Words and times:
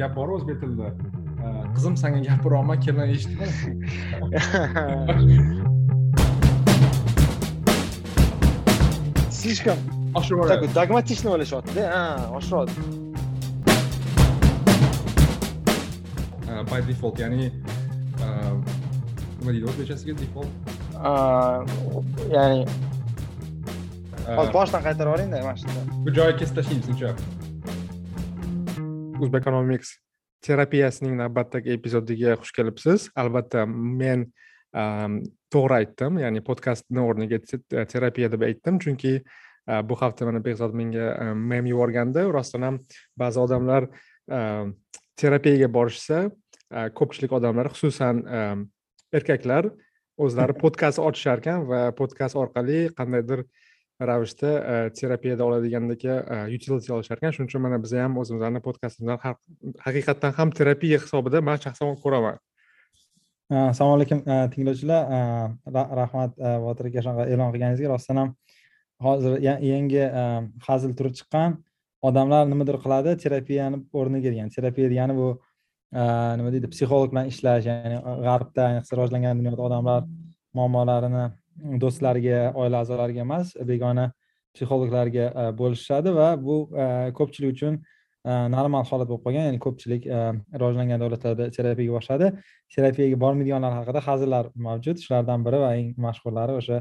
gap 0.00 0.12
bor 0.16 0.28
o'zbek 0.36 0.56
tilida 0.62 0.88
qizim 1.74 1.94
sanga 2.02 2.20
gapiryapman 2.28 2.78
kelin 2.84 3.08
eshitma 3.14 3.46
слишком 9.30 9.78
такой 10.48 10.68
dogmatичный 10.78 11.30
o'ylashyaptida 11.34 11.82
ha 11.94 12.04
oshiryapti 12.38 12.82
by 16.70 16.80
default 16.88 17.16
ya'ni 17.24 17.50
nima 19.38 19.50
deydi 19.52 19.66
o'zbekchasiga 19.70 20.14
default. 20.22 20.52
Ya'ni 22.36 22.60
hozir 24.38 24.52
boshdan 24.56 24.80
qaytarib 24.86 25.08
yuboringda 25.10 25.36
mana 25.46 25.56
shunda 25.62 25.80
bu 26.04 26.10
joyi 26.18 26.32
kesib 26.40 26.54
tashlaymiz 26.58 26.88
uncha 26.92 27.08
o'zbekonomics 29.20 29.96
terapiyasining 30.44 31.16
navbatdagi 31.18 31.72
epizodiga 31.74 32.36
xush 32.40 32.52
kelibsiz. 32.56 33.08
Albatta 33.16 33.64
men 33.68 34.26
to'g'ri 35.54 35.78
aytdim 35.80 36.20
ya'ni 36.22 36.42
podkastni 36.44 37.02
o'rniga 37.04 37.40
terapiya 37.90 38.30
deb 38.32 38.44
aytdim. 38.48 38.80
Chunki 38.82 39.20
bu 39.88 39.96
hafta 40.00 40.26
mana 40.28 40.42
behzod 40.44 40.74
menga 40.76 41.34
mem 41.34 41.66
yuborgandi 41.70 42.26
rostdan 42.32 42.68
ham 42.68 42.80
ba'zi 43.16 43.40
odamlar 43.40 43.88
terapiyaga 45.20 45.70
borishsa 45.78 46.24
ko'pchilik 46.98 47.32
odamlar 47.38 47.70
xususan 47.72 48.24
erkaklar 49.14 49.70
o'zlari 50.18 50.56
podkast 50.64 51.00
ochishar 51.00 51.40
ekan 51.42 51.68
va 51.70 51.86
podkast 51.96 52.36
orqali 52.36 52.88
qandaydir 52.98 53.44
ravishda 54.00 54.48
e, 54.48 54.92
terapiyada 54.92 55.44
oladigandek 55.44 56.04
utility 56.56 56.92
olishar 56.92 57.20
ekan 57.20 57.34
shuning 57.34 57.50
uchun 57.50 57.62
mana 57.62 57.78
biz 57.82 57.92
ham 57.98 58.16
o'zimizni 58.18 58.62
podkastimizdan 58.66 59.20
haqiqatdan 59.86 60.34
ham 60.38 60.50
terapiya 60.58 60.98
hisobida 61.04 61.42
man 61.48 61.60
shaxsan 61.64 61.94
ko'raman. 62.02 62.40
E, 63.52 63.56
assalomu 63.56 64.00
alaykum 64.00 64.24
e, 64.26 64.38
tinglovchilar. 64.54 65.02
Rahmat 66.00 66.42
botir 66.66 66.90
aka 66.90 67.04
shunaqa 67.06 67.28
e'lon 67.32 67.54
qilganingizga. 67.54 67.92
Rostdan 67.94 68.22
ham 68.22 68.34
hozir 69.06 69.38
yangi 69.46 70.04
hazil 70.68 70.98
turi 70.98 71.14
chiqqan 71.20 71.58
odamlar 72.10 72.50
nimadir 72.50 72.80
qiladi? 72.84 73.16
Terapiyani 73.24 73.82
o'rniga 74.00 74.34
degan 74.34 74.50
terapiya 74.56 74.90
degani 74.94 75.18
bu 75.20 75.30
nima 76.40 76.50
deydi? 76.56 76.72
Psixolog 76.74 77.14
bilan 77.14 77.30
ishlash 77.32 77.70
ya'ni 77.70 78.02
g'arbda 78.26 78.68
ayniqsa 78.68 78.98
rivojlangan 78.98 79.40
dunyoda 79.40 79.66
odamlar 79.68 80.04
muammolarini 80.58 81.24
do'stlariga 81.64 82.52
oila 82.60 82.82
a'zolariga 82.84 83.24
emas 83.24 83.54
begona 83.72 84.10
psixologlarga 84.54 85.26
e, 85.30 85.44
bo'lishadi 85.58 86.14
va 86.14 86.28
bu 86.40 86.56
e, 86.70 86.86
ko'pchilik 87.18 87.54
uchun 87.56 87.78
e, 87.78 88.32
normal 88.54 88.86
holat 88.90 89.10
bo'lib 89.10 89.24
qolgan 89.26 89.48
ya'ni 89.48 89.60
ko'pchilik 89.66 90.06
rivojlangan 90.60 91.02
davlatlarda 91.04 91.48
terapiyaga 91.56 91.96
borishadi. 91.96 92.30
Terapiyaga 92.76 93.20
bormaydiganlar 93.24 93.76
haqida 93.80 94.04
hazillar 94.08 94.50
mavjud. 94.68 95.02
Shulardan 95.04 95.46
biri 95.46 95.62
va 95.64 95.72
eng 95.80 95.92
mashhurlari 96.06 96.58
o'sha 96.60 96.80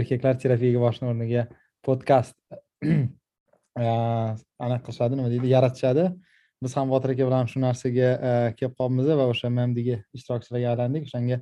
erkaklar 0.00 0.40
terapiyaga 0.44 0.84
borishni 0.84 1.10
o'rniga 1.12 1.46
podkast 1.86 2.36
anaqa 4.66 4.82
qilishadi 4.86 5.18
nima 5.18 5.32
deydi 5.34 5.52
yaratishadi. 5.56 6.08
Biz 6.64 6.72
ham 6.78 6.88
botir 6.92 7.12
aka 7.12 7.24
bilan 7.28 7.50
shu 7.52 7.60
narsaga 7.64 8.08
kelib 8.58 8.74
qolibmiz 8.78 9.12
va 9.20 9.26
o'sha 9.32 9.52
mmdga 9.52 10.00
ishtirokchilarga 10.16 10.72
aylandik. 10.72 11.08
O'shanga 11.08 11.40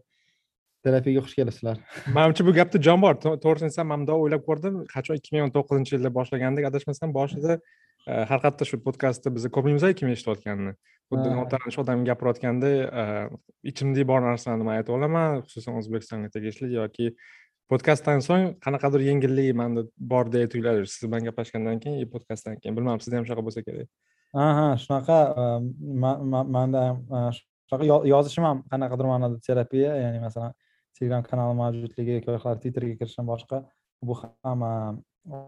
terapiyaga 0.86 1.26
xush 1.26 1.38
kelibsizlar 1.40 1.80
manimcha 2.16 2.46
bu 2.48 2.54
gapda 2.58 2.82
jon 2.88 3.00
bor. 3.04 3.14
To'g'risini 3.24 3.70
aytsam 3.70 3.90
man 3.92 4.04
bundoq 4.04 4.26
o'ylab 4.26 4.44
ko'rdim. 4.48 4.82
Qachon 4.94 5.20
ikki 5.20 5.36
ming 5.36 5.46
o'n 5.46 5.54
to'qqizinchi 5.56 5.96
yilda 5.96 6.12
boshlagandik 6.18 6.70
adashmasam 6.70 7.14
boshida 7.18 7.58
har 8.30 8.40
qayerda 8.40 8.68
shu 8.68 8.80
podkastni 8.86 9.32
biz 9.36 9.46
ko'pimiz 9.56 9.84
kim 9.98 10.10
eshitayotganini 10.14 10.74
xuddi 11.12 11.30
notanish 11.38 11.78
odam 11.82 12.04
gapirayotganda 12.08 12.72
ichimda 13.70 14.04
bor 14.10 14.20
narsalarni 14.24 14.66
man 14.68 14.80
aytib 14.80 14.96
olaman 14.98 15.40
xususan 15.46 15.78
o'zbekistonga 15.80 16.28
tegishli 16.36 16.70
yoki 16.74 17.14
podkastdan 17.72 18.20
so'ng 18.26 18.50
qanaqadir 18.64 19.06
yengillik 19.08 19.54
manda 19.60 19.86
bor 20.12 20.28
deya 20.32 20.50
tuyuladi. 20.52 20.84
Siz 20.94 21.08
bilan 21.08 21.30
gaplashgandan 21.30 21.80
keyin 21.84 22.10
podkastdan 22.14 22.60
keyin. 22.60 22.76
Bilmadim 22.76 23.04
sizda 23.04 23.20
ham 23.20 23.28
shunaqa 23.28 23.46
bo'lsa 23.46 23.64
kerak. 23.68 23.88
Aha 24.46 24.66
shunaqa 24.84 25.18
manda 26.56 26.84
ham 26.88 27.32
shunaqa 27.38 27.84
yozishim 28.12 28.44
ham 28.48 28.62
qanaqadir 28.72 29.10
ma'noda 29.12 29.40
terapiya. 29.48 29.96
Ya'ni 30.04 30.20
masalan 30.26 30.52
telegram 30.98 31.22
kanali 31.30 31.54
mavjudligi 31.62 32.12
yoki 32.18 32.38
twitterga 32.60 32.94
kirishdan 33.00 33.26
boshqa 33.32 33.56
bu 34.08 34.14
ham 34.20 34.60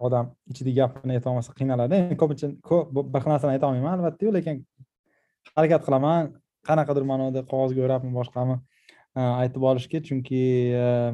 odam 0.07 0.33
ichidagi 0.51 0.77
gapini 0.81 1.13
aytolmasa 1.19 1.53
qiynaladi. 1.59 1.97
Ko'pincha 2.21 2.47
ko'p 2.69 2.87
bir 3.13 3.21
xil 3.23 3.31
narsani 3.35 3.53
aytolmayman 3.57 3.93
albattayu 3.99 4.33
lekin 4.39 4.65
harakat 5.57 5.83
qilaman. 5.87 6.33
Qanaqadir 6.69 7.05
ma'noda 7.11 7.41
qog'ozga 7.53 7.81
o'rabmi 7.87 8.11
boshqami 8.19 8.57
aytib 9.43 9.63
olishga 9.71 10.01
chunki 10.09 10.41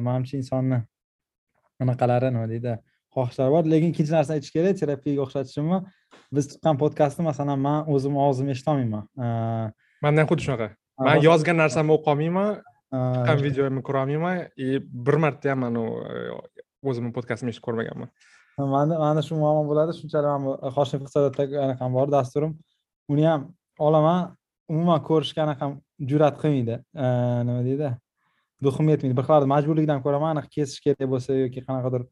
manimcha 0.07 0.35
insonni 0.39 0.79
anaqalari 1.83 2.31
nima 2.33 2.47
deydi 2.53 2.73
xohishlari 3.15 3.51
bor. 3.55 3.63
Lekin 3.73 3.93
ikkinchi 3.93 4.13
narsani 4.17 4.39
aytish 4.39 4.53
kerak 4.55 4.79
terapiyaga 4.81 5.21
o'xshatishimni 5.25 5.77
biz 6.35 6.49
chiqqan 6.51 6.79
podkastni 6.81 7.23
masalan 7.29 7.59
man 7.67 7.77
o'zimni 7.93 8.19
og'zimni 8.27 8.55
eshitolmayman 8.55 9.03
manda 10.03 10.17
ham 10.21 10.27
xuddi 10.31 10.43
shunaqa. 10.47 10.67
Man 11.07 11.21
yozgan 11.29 11.57
narsamni 11.63 11.93
o'qolmayman 11.97 12.49
chiqqan 12.93 13.41
videomni 13.47 13.81
ko'rolmayman 13.87 14.37
и 14.57 14.79
bir 15.07 15.15
marta 15.23 15.51
ham 15.51 15.59
man 15.65 15.75
o'zimni 16.89 17.11
podkastimni 17.17 17.53
eshitib 17.53 17.65
ko'rmaganman 17.67 18.09
manda 18.75 18.99
manda 19.05 19.21
shu 19.27 19.35
muammo 19.43 19.63
bo'ladi 19.71 19.97
shunchalik 19.99 20.29
man 20.45 20.73
hoshim 20.77 20.99
iqtisodiyotdagi 21.01 21.59
anaqam 21.65 21.93
bor 21.97 22.07
dasturim 22.15 22.51
uni 23.13 23.25
ham 23.29 23.41
olaman 23.87 24.19
umuman 24.73 24.99
ko'rishga 25.09 25.41
anaqam 25.47 25.71
jur'at 26.11 26.35
qilmaydi 26.41 26.75
nima 27.49 27.61
deydi 27.69 27.89
duxim 28.67 28.91
yetmaydi 28.93 29.17
bir 29.19 29.25
xil 29.29 29.47
majburlikdan 29.53 30.03
ko'ra 30.05 30.19
man 30.25 30.35
aniq 30.35 30.47
kesish 30.55 30.79
kerak 30.85 31.09
bo'lsa 31.13 31.39
yoki 31.43 31.65
qanaqadir 31.67 32.05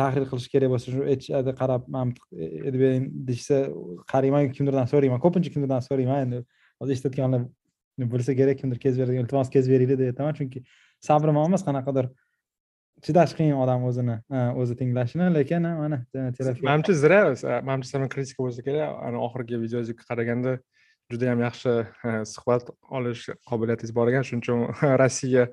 tahlil 0.00 0.26
qilish 0.30 0.48
kerak 0.54 0.74
bo'lsa 0.74 0.88
shu 0.94 1.06
aytishadi 1.12 1.56
qarab 1.60 1.88
man 1.94 2.14
aytib 2.66 2.80
bering 2.84 3.04
deyishsa 3.28 3.56
qarayman 4.12 4.52
kimdirdan 4.56 4.86
so'rayman 4.92 5.20
ko'pincha 5.24 5.50
kimdirdan 5.54 5.82
so'rayman 5.88 6.18
endi 6.26 6.38
hozir 6.80 6.92
eshitayotganlar 6.96 7.42
bo'lsa 7.98 8.36
kerak 8.36 8.58
kimdir 8.60 8.78
kezib 8.84 9.04
beradi 9.04 9.22
iltimos 9.22 9.50
kezib 9.50 9.74
beringlar 9.74 9.98
deb 9.98 10.12
aytaman 10.12 10.34
chunki 10.38 10.64
sabrim 11.08 11.36
emas 11.46 11.64
qanaqadir 11.68 12.10
chidash 13.06 13.34
qiyin 13.38 13.56
odam 13.58 13.84
o'zini 13.88 14.16
o'zi 14.62 14.76
tinglashini 14.80 15.28
lekin 15.34 15.66
mana 15.82 15.98
manimcha 16.68 16.94
zira 17.02 17.20
manimcha 17.68 17.88
sal 17.90 18.08
kritika 18.14 18.44
bo'lsa 18.44 18.62
kerak. 18.66 18.94
Ana 19.06 19.18
oxirgi 19.26 19.58
videongizga 19.64 20.06
qaraganda 20.10 20.52
juda 21.10 21.30
yam 21.30 21.42
yaxshi 21.46 21.72
suhbat 22.34 22.70
olish 22.98 23.28
qobiliyatingiz 23.50 23.94
bor 23.98 24.12
ekan. 24.12 24.26
Shuning 24.28 24.42
uchun 24.44 24.58
rossiya 25.02 25.48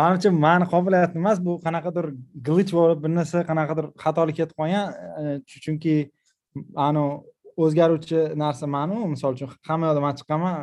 manimcha 0.00 0.32
mani 0.46 0.70
qobiliyatim 0.74 1.20
emas. 1.24 1.42
Bu 1.48 1.58
qanaqadir 1.66 2.12
glitch 2.48 2.72
bo'lib 2.78 3.04
bir 3.04 3.16
narsa 3.18 3.44
qanaqadir 3.50 3.92
xatolik 4.04 4.40
ketib 4.40 4.56
qolgan. 4.60 4.86
Chunki 5.66 5.96
anavi 6.88 7.22
o'zgaruvchi 7.56 8.18
narsa 8.42 8.66
manu 8.68 9.06
misol 9.12 9.36
uchun 9.36 9.48
hamma 9.68 9.88
yoqda 9.88 10.02
man 10.04 10.18
chiqqanman 10.18 10.54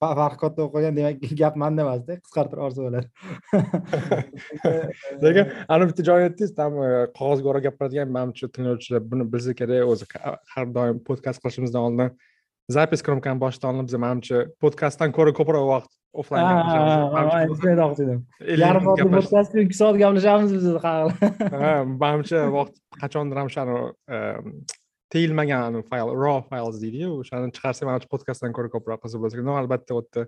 farqi 0.00 0.38
katta 0.42 0.58
bo'lib 0.58 0.72
qolgan 0.74 0.96
demak 0.98 1.22
gap 1.42 1.54
manda 1.62 1.84
emasda 1.86 2.18
qisqartirib 2.24 2.60
yuborsa 2.62 2.80
bo'ladi 2.86 3.06
lekin 5.26 5.54
ana 5.76 5.88
bitta 5.90 6.06
joyni 6.08 6.28
aytdingiz 6.28 6.52
там 6.58 6.72
qog'ozga 7.18 7.46
o'rab 7.52 7.66
gapiradigan 7.68 8.12
manimcha 8.18 8.50
tinglovchilar 8.56 9.06
buni 9.14 9.28
bilsa 9.34 9.56
kerak 9.60 9.94
o'zi 9.94 10.04
har 10.54 10.66
doim 10.78 11.00
podkast 11.08 11.38
qilishimizdan 11.44 11.82
oldin 11.88 12.14
zapis 12.78 13.00
kromkani 13.06 13.38
boshidan 13.44 13.74
oldin 13.74 13.90
biz 13.90 13.98
manimcha 14.06 14.44
podkastdan 14.62 15.10
ko'ra 15.18 15.32
ko'proq 15.38 15.66
vaqt 15.74 15.90
offlayn 16.20 16.44
yarim 18.64 18.84
soatlik 18.88 19.16
podkastda 19.16 19.66
ikki 19.66 19.76
soat 19.80 19.96
gaplashamiz 20.04 20.50
biz 20.58 20.66
ha 20.84 20.94
manimcha 22.04 22.46
vaqt 22.58 22.74
qachondir 23.02 23.36
ham 23.42 23.50
o'shani 23.52 23.76
teyilmagan 25.14 25.82
fayl 25.90 26.08
raw 26.22 26.38
files 26.48 26.80
deydiyu 26.84 27.10
o'shani 27.20 27.52
chiqarsa 27.56 27.88
manimcha 27.88 28.08
podkastdan 28.14 28.56
ko'ra 28.56 28.72
ko'proq 28.74 29.04
qiziq 29.04 29.22
bo'lsa 29.22 29.38
kerak 29.38 29.60
albatta 29.62 29.98
u 29.98 30.02
yerda 30.02 30.26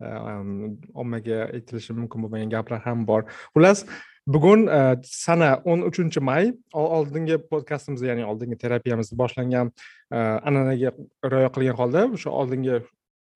ommaga 0.00 1.38
aytilishi 1.56 1.96
mumkin 1.96 2.22
bo'lmagan 2.22 2.50
gaplar 2.56 2.80
ham 2.84 3.06
bor 3.06 3.22
xullas 3.54 3.86
bugun 4.26 4.66
äh, 4.68 4.96
sana 5.02 5.62
o'n 5.64 5.82
uchinchi 5.86 6.20
may 6.20 6.52
oldingi 6.72 7.38
podkastimiz 7.50 8.02
ya'ni 8.02 8.26
oldingi 8.26 8.58
terapiyamiz 8.58 9.12
boshlangan 9.22 9.72
äh, 10.12 10.36
an'anaga 10.48 10.92
rioya 11.32 11.50
qilgan 11.56 11.76
holda 11.80 12.06
o'sha 12.18 12.30
oldingi 12.30 12.80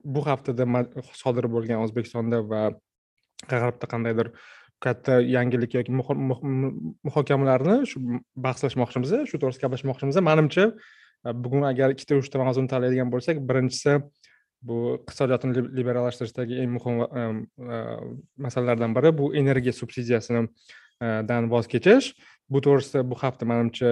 bu 0.04 0.26
haftada 0.26 0.66
sodir 1.22 1.46
bo'lgan 1.54 1.84
o'zbekistonda 1.84 2.42
va 2.52 2.62
g'arbda 3.48 3.86
qandaydir 3.92 4.32
katta 4.80 5.20
yangilik 5.20 5.74
yoki 5.74 5.92
muhokamalarni 5.92 7.76
shu 7.90 8.00
bahslashmoqchimiz 8.46 9.12
shu 9.28 9.36
to'g'risida 9.42 9.66
gaplashmoqchimiz 9.66 10.20
manimcha 10.30 10.66
e, 10.70 11.34
bugun 11.44 11.66
agar 11.70 11.94
ikkita 11.94 12.18
uchta 12.22 12.40
mavzuni 12.40 12.72
tanlaydigan 12.72 13.12
bo'lsak 13.12 13.42
birinchisi 13.50 13.98
bu 14.68 14.80
iqtisodiyotni 14.96 15.66
liberallashtirishdagi 15.78 16.60
eng 16.64 16.76
muhim 16.76 16.96
e, 17.04 17.78
masalalardan 18.46 18.96
biri 18.96 19.16
bu 19.20 19.34
energiya 19.42 19.76
subsidiyasidan 19.80 20.48
e, 21.02 21.48
voz 21.54 21.68
kechish. 21.74 22.14
Bu 22.50 22.58
to'g'risida 22.64 23.04
bu 23.10 23.14
hafta 23.14 23.46
manimcha 23.46 23.90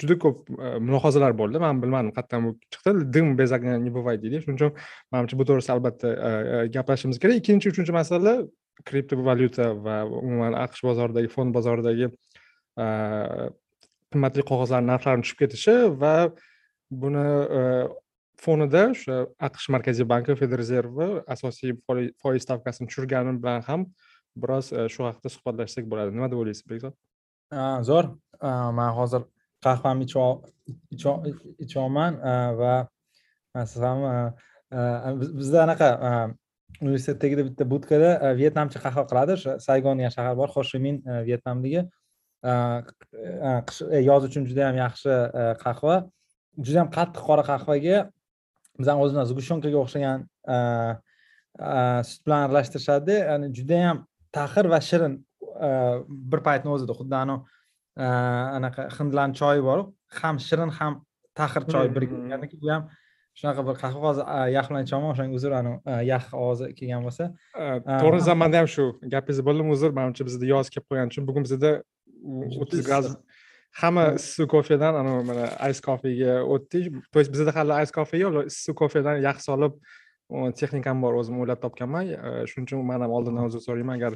juda 0.00 0.14
ko'p 0.24 0.48
mulohazalar 0.86 1.36
bo'ldi. 1.38 1.60
Man 1.62 1.82
bilmadim 1.82 2.10
qayerdan 2.16 2.48
bu 2.48 2.50
chiqdi. 2.74 3.04
Dim 3.14 3.36
без 3.38 3.52
огня 3.52 3.76
не 3.84 3.90
бывает 3.94 4.18
deydi. 4.24 4.40
Shuning 4.42 4.58
uchun 4.58 4.72
manimcha 5.12 5.38
bu 5.38 5.46
to'g'risida 5.50 5.76
albatta 5.76 6.08
gaplashishimiz 6.74 7.20
kerak. 7.22 7.38
Ikkinchi 7.40 7.70
uchinchi 7.70 7.94
masala 8.00 8.34
kriptovalyuta 8.84 9.72
va 9.84 10.02
umuman 10.04 10.56
aqsh 10.64 10.84
bozoridagi 10.88 11.30
fond 11.32 11.54
bozoridagi 11.54 12.08
e, 12.08 12.86
qimmatli 14.12 14.44
qog'ozlar 14.50 14.84
narxlarini 14.84 15.26
tushib 15.26 15.40
ketishi 15.42 15.76
va 16.02 16.12
buni 17.04 17.24
e, 17.60 17.62
fonida 18.44 18.84
o'sha 18.92 19.18
aqsh 19.48 19.68
markaziy 19.74 20.08
banki 20.12 20.36
federal 20.40 20.62
rezervi 20.62 21.08
asosiy 21.36 21.74
foiz 22.22 22.46
stavkasini 22.46 22.90
tushirgani 22.90 23.34
bilan 23.42 23.66
ham 23.70 23.86
biroz 24.42 24.72
e, 24.72 24.86
shu 24.94 25.08
haqida 25.08 25.32
suhbatlashsak 25.34 25.88
bo'ladi. 25.90 26.14
Nima 26.16 26.30
deb 26.30 26.42
o'ylaysiz 26.42 26.66
bekzod? 26.72 26.94
Zo'r. 27.88 28.12
Man 28.78 28.92
hozir 28.98 29.24
qahvamni 29.64 30.06
ichyapman 31.64 32.20
va 32.60 32.74
siz 33.64 33.82
ham 33.82 34.04
bizda 35.38 35.64
anaqa 35.66 35.88
universitet 36.80 37.18
tagida 37.22 37.42
bitta 37.48 37.64
budkada 37.72 38.10
vyetnamcha 38.40 38.78
qahva 38.84 39.04
qiladi. 39.10 39.34
O'sha 39.38 39.52
saygon 39.66 39.98
degan 39.98 40.12
shahar 40.16 40.34
bor 40.40 40.48
xoshimin 40.56 40.96
vyetnamdagi 41.28 41.82
qish 43.68 43.80
yoz 44.08 44.22
uchun 44.28 44.46
juda 44.50 44.68
yam 44.68 44.76
yaxshi 44.84 45.12
qahva. 45.64 45.96
Juda 46.64 46.78
yam 46.82 46.90
qattiq 46.96 47.22
qora 47.28 47.44
qahvaga 47.50 47.96
bizani 48.78 48.98
o'zimiz 49.04 49.32
sgushonkaga 49.32 49.78
o'xshagan 49.84 50.20
sut 52.10 52.20
bilan 52.26 52.40
aralashtirishadi. 52.46 53.14
Ya'ni 53.30 53.46
judayam 53.58 53.96
taxir 54.38 54.64
va 54.72 54.80
shirin 54.90 55.14
bir 56.30 56.40
paytni 56.46 56.68
o'zida. 56.76 56.92
Xuddi 57.00 57.16
anavi 57.24 57.42
anaqa 58.58 58.82
hindlarni 58.96 59.34
choyi 59.40 59.60
boru 59.68 59.82
ham 60.20 60.36
shirin 60.48 60.70
ham 60.78 60.92
taxir 61.38 61.62
choy 61.72 61.86
birga 61.96 62.16
ya'ni 62.32 62.46
bu 62.62 62.68
ham 62.74 62.82
shunaqa 63.38 63.62
bir 63.68 63.76
qahva 63.82 64.00
hozir 64.08 64.24
yax 64.56 64.66
bilan 64.70 64.82
ichyapman 64.86 65.10
o'shanga 65.14 65.34
uzr 65.38 65.52
anavi 65.60 65.78
yax 66.12 66.24
ovozi 66.42 66.66
kelgan 66.78 67.04
bo'lsa. 67.06 67.24
To'g'ri 68.02 68.20
zamanda 68.30 68.56
ham 68.60 68.68
shu 68.74 68.84
gapingizni 69.14 69.44
bo'ldim 69.48 69.68
uzr 69.74 69.90
manimcha 69.98 70.26
bizda 70.28 70.46
yoz 70.54 70.66
kelib 70.72 70.86
qolgani 70.88 71.12
uchun 71.12 71.28
bugun 71.28 71.46
bizada 71.46 71.70
o'ttiz 72.62 72.80
gradus 72.88 73.14
hamma 73.82 74.04
issiq 74.18 74.48
kofedan 74.54 74.94
anavi 75.02 75.22
mana 75.30 75.46
ice 75.70 75.82
kofega 75.88 76.32
o'tdik. 76.54 76.84
То 77.12 77.18
есть 77.20 77.30
bizada 77.34 77.52
hali 77.58 77.72
ice 77.82 77.92
kofe 77.98 78.16
yo'q 78.24 78.34
issiq 78.50 78.74
kofedan 78.82 79.22
yax 79.28 79.38
solib 79.48 79.72
texnikam 80.58 80.96
bor 81.04 81.14
o'zim 81.20 81.36
o'ylab 81.42 81.60
topganman. 81.64 82.04
Shuning 82.50 82.66
uchun 82.68 82.84
man 82.90 83.00
ham 83.04 83.12
oldindan 83.18 83.44
uzr 83.48 83.60
so'rayman 83.68 83.96
agar 84.00 84.12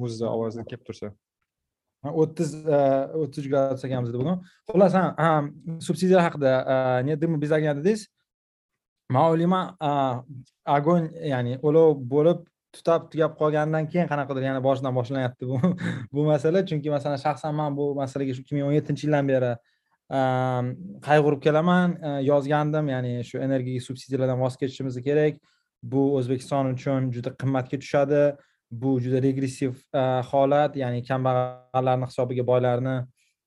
muzni 0.00 0.26
ovozi 0.34 0.64
kelib 0.70 0.84
tursa 0.88 1.08
o'ttiz 2.04 2.54
e, 2.66 2.80
o'ttiz 3.22 3.44
uch 3.44 3.50
gradus 3.50 3.84
ekanmiz 3.84 4.12
bugun 4.14 4.42
xullas 4.70 4.94
subsidiya 5.86 6.22
haqida 6.26 7.02
не 7.04 7.16
дыму 7.16 7.38
без 7.38 7.52
огня 7.52 7.74
dedingiz 7.74 8.06
man 9.10 9.32
o'ylayman 9.32 9.64
e, 9.88 9.90
огонь 10.76 11.10
ya'ni 11.32 11.58
olov 11.62 11.98
bo'lib 12.14 12.46
tutab 12.72 13.10
tugab 13.12 13.36
qolgandan 13.40 13.88
keyin 13.92 14.08
qanaqadir 14.12 14.44
yana 14.50 14.60
boshidan 14.62 14.94
boshlanyapti 14.98 15.48
bu 15.50 15.58
bu 16.14 16.24
masala. 16.24 16.64
Chunki 16.70 16.90
masalan 16.90 17.18
shaxsan 17.26 17.54
man 17.54 17.76
bu 17.76 17.94
masalaga 18.00 18.34
shu 18.34 18.42
ikki 18.44 18.54
ming 18.56 18.66
o'n 18.68 18.74
yettinchi 18.78 19.06
yildan 19.06 19.30
beri 19.32 19.52
e, 20.18 20.20
qayg'urib 21.08 21.40
kelaman 21.46 21.96
yozgandim. 22.30 22.90
Ya'ni 22.94 23.14
shu 23.30 23.40
energiyaga 23.46 23.86
subsidiyalardan 23.88 24.40
voz 24.44 24.56
kechishimiz 24.60 25.00
kerak. 25.08 25.40
Bu 25.82 26.02
o'zbekiston 26.18 26.74
uchun 26.74 27.10
juda 27.16 27.34
qimmatga 27.40 27.80
tushadi. 27.84 28.22
Bu 28.70 29.00
juda 29.00 29.22
regressiv 29.22 29.72
e, 29.94 30.02
holat 30.30 30.76
ya'ni 30.76 31.02
kambag'allarni 31.10 32.06
hisobiga 32.10 32.44
boylarni 32.46 32.96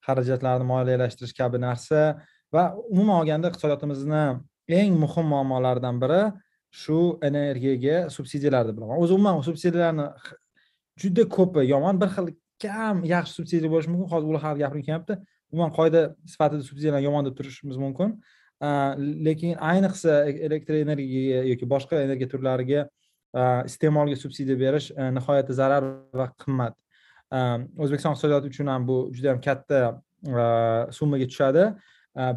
xarajatlarini 0.07 0.67
moliyalashtirish 0.73 1.33
kabi 1.37 1.61
narsa 1.61 2.01
va 2.53 2.63
umuman 2.93 3.21
olganda 3.21 3.51
iqtisodiyotimizni 3.51 4.23
eng 4.81 4.97
muhim 5.03 5.27
muammolaridan 5.33 6.01
biri 6.03 6.21
shu 6.81 6.99
energiyaga 7.29 8.09
subsidiyalar 8.15 8.67
deb 8.69 8.77
bilaman. 8.77 9.01
O'zi 9.03 9.13
umuman 9.17 9.43
subsidiyalarni 9.49 10.07
juda 11.01 11.27
ko'pi 11.37 11.65
yomon 11.73 12.01
bir 12.01 12.09
xil 12.15 12.31
kam 12.63 13.03
yaxshi 13.13 13.33
subsidiya 13.39 13.71
bo'lishi 13.73 13.91
mumkin. 13.93 14.09
Hozir 14.13 14.27
ular 14.31 14.43
haqida 14.45 14.65
gapirgim 14.65 14.85
kelyapti 14.87 15.17
umuman 15.51 15.73
qoida 15.77 16.01
sifatida 16.33 16.63
subsidiyalarni 16.69 17.07
yomon 17.09 17.27
deb 17.27 17.35
turishimiz 17.39 17.77
mumkin. 17.85 18.09
E, 18.67 18.69
lekin 19.27 19.53
ayniqsa 19.71 20.17
e, 20.29 20.35
elektr 20.47 20.79
energiyaga 20.85 21.45
yoki 21.51 21.71
boshqa 21.73 22.03
energiya 22.07 22.29
turlariga 22.33 22.81
Э, 23.33 23.63
iste'molga 23.65 24.15
subsidiya 24.19 24.59
berish 24.59 24.91
э, 24.91 25.11
nihoyatda 25.15 25.53
zarar 25.55 25.85
va 26.13 26.27
qimmat. 26.43 26.75
Э, 27.31 27.63
o'zbekiston 27.79 28.17
iqtisodiyoti 28.17 28.51
uchun 28.51 28.67
ham 28.67 28.87
bu 28.87 28.97
juda 29.15 29.31
yam 29.31 29.41
katta 29.41 29.79
summaga 30.93 31.25
tushadi. 31.31 31.63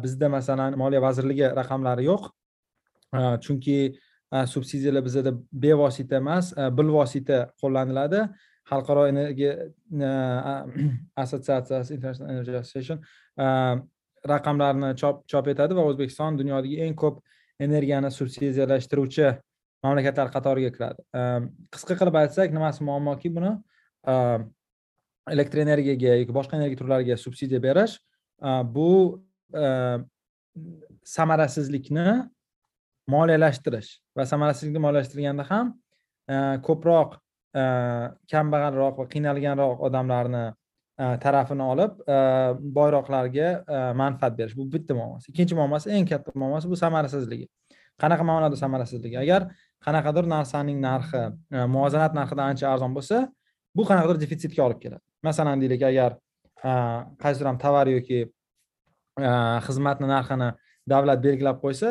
Bizda 0.03 0.29
masalan 0.31 0.77
moliya 0.79 1.01
vazirligi 1.03 1.49
raqamlari 1.59 2.05
yo'q. 2.07 2.29
Chunki 3.45 3.77
e, 4.33 4.45
subsidiyalar 4.47 5.03
bizada 5.05 5.33
bevosita 5.51 6.15
emas 6.17 6.53
e, 6.57 6.69
bilvosita 6.77 7.39
qo'llaniladi. 7.61 8.21
Xalqaro 8.71 9.05
energiya 9.11 9.53
e, 10.07 10.09
assotsiatsiyasi 11.23 11.93
international 11.93 12.31
energy 12.33 12.57
association 12.57 13.03
raqamlarni 14.31 14.95
chop 15.01 15.25
chop 15.27 15.47
etadi 15.53 15.77
va 15.77 15.85
o'zbekiston 15.91 16.39
dunyodagi 16.39 16.79
eng 16.87 16.95
ko'p 17.03 17.19
energiyani 17.67 18.11
subsidiyalashtiruvchi 18.11 19.35
mamlakatlar 19.85 20.33
qatoriga 20.35 20.73
kiradi. 20.75 21.01
Ehm, 21.21 21.49
qisqa 21.73 21.97
qilib 21.99 22.19
aytsak 22.23 22.53
nimasi 22.55 22.83
muammoki 22.89 23.31
buni? 23.37 23.55
Ehm, 24.13 24.49
elektr 25.31 25.61
energiyaga 25.63 26.17
yoki 26.21 26.35
boshqa 26.35 26.57
energiya 26.59 26.81
turlariga 26.81 27.17
subsidiya 27.17 27.61
berish 27.61 27.97
e, 27.97 28.51
bu 28.75 28.89
e, 29.53 29.67
samarasizlikni 31.15 32.05
moliyalashtirish 33.11 33.91
va 34.17 34.25
samarasizlikni 34.29 34.81
moliyalashtirganda 34.85 35.47
ham 35.49 35.73
e, 36.29 36.35
ko'proq 36.67 37.21
kambag'alroq 37.55 38.97
va 38.99 39.03
qiynalganroq 39.11 39.83
odamlarni 39.87 40.41
tarafini 41.23 41.63
olib 41.63 42.01
boyroqlarga 42.75 43.45
manfaat 43.95 44.35
berish. 44.35 44.57
Bu 44.59 44.65
bitta 44.73 44.97
muammosi. 44.97 45.29
Ikkinchi 45.31 45.55
muammosi 45.55 45.93
eng 45.95 46.09
katta 46.09 46.33
muammosi 46.35 46.67
bu 46.67 46.75
samarasizligi. 46.81 47.47
Qanaqa 48.03 48.27
ma'noda 48.27 48.59
samarasizligi? 48.59 49.15
Agar 49.21 49.47
qanaqadir 49.85 50.25
narsaning 50.29 50.79
narxi 50.81 51.23
e, 51.53 51.65
muvozanat 51.75 52.15
narxidan 52.17 52.51
ancha 52.51 52.69
arzon 52.73 52.93
bo'lsa 52.97 53.21
bu 53.77 53.85
qanaqadir 53.89 54.21
defitsitga 54.23 54.63
olib 54.67 54.79
keladi. 54.83 55.03
Masalan 55.27 55.61
deylik 55.61 55.83
agar 55.91 56.17
e, 56.69 56.71
qaysidir 57.23 57.49
ham 57.51 57.59
tovar 57.61 57.91
yoki 57.93 58.19
e, 58.25 59.29
xizmatni 59.67 60.09
narxini 60.09 60.49
davlat 60.93 61.21
belgilab 61.25 61.61
qo'ysa 61.63 61.89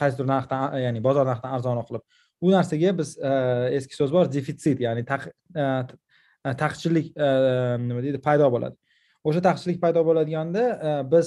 qaysidir 0.00 0.26
narxdan 0.32 0.78
ya'ni 0.84 1.02
bozor 1.08 1.26
narxidan 1.28 1.56
arzonroq 1.58 1.86
qilib 1.90 2.04
u 2.44 2.52
narsaga 2.52 2.92
biz 3.00 3.10
eski 3.78 3.94
so'z 3.98 4.12
bor 4.16 4.30
defitsit 4.36 4.80
ya'ni 4.86 5.02
taqchillik 6.62 7.12
nima 7.88 8.00
deydi 8.04 8.20
paydo 8.28 8.48
bo'ladi. 8.54 8.76
O'sha 9.28 9.42
taqchillik 9.48 9.78
paydo 9.84 10.04
bo'ladiganda 10.08 10.64
biz 11.12 11.26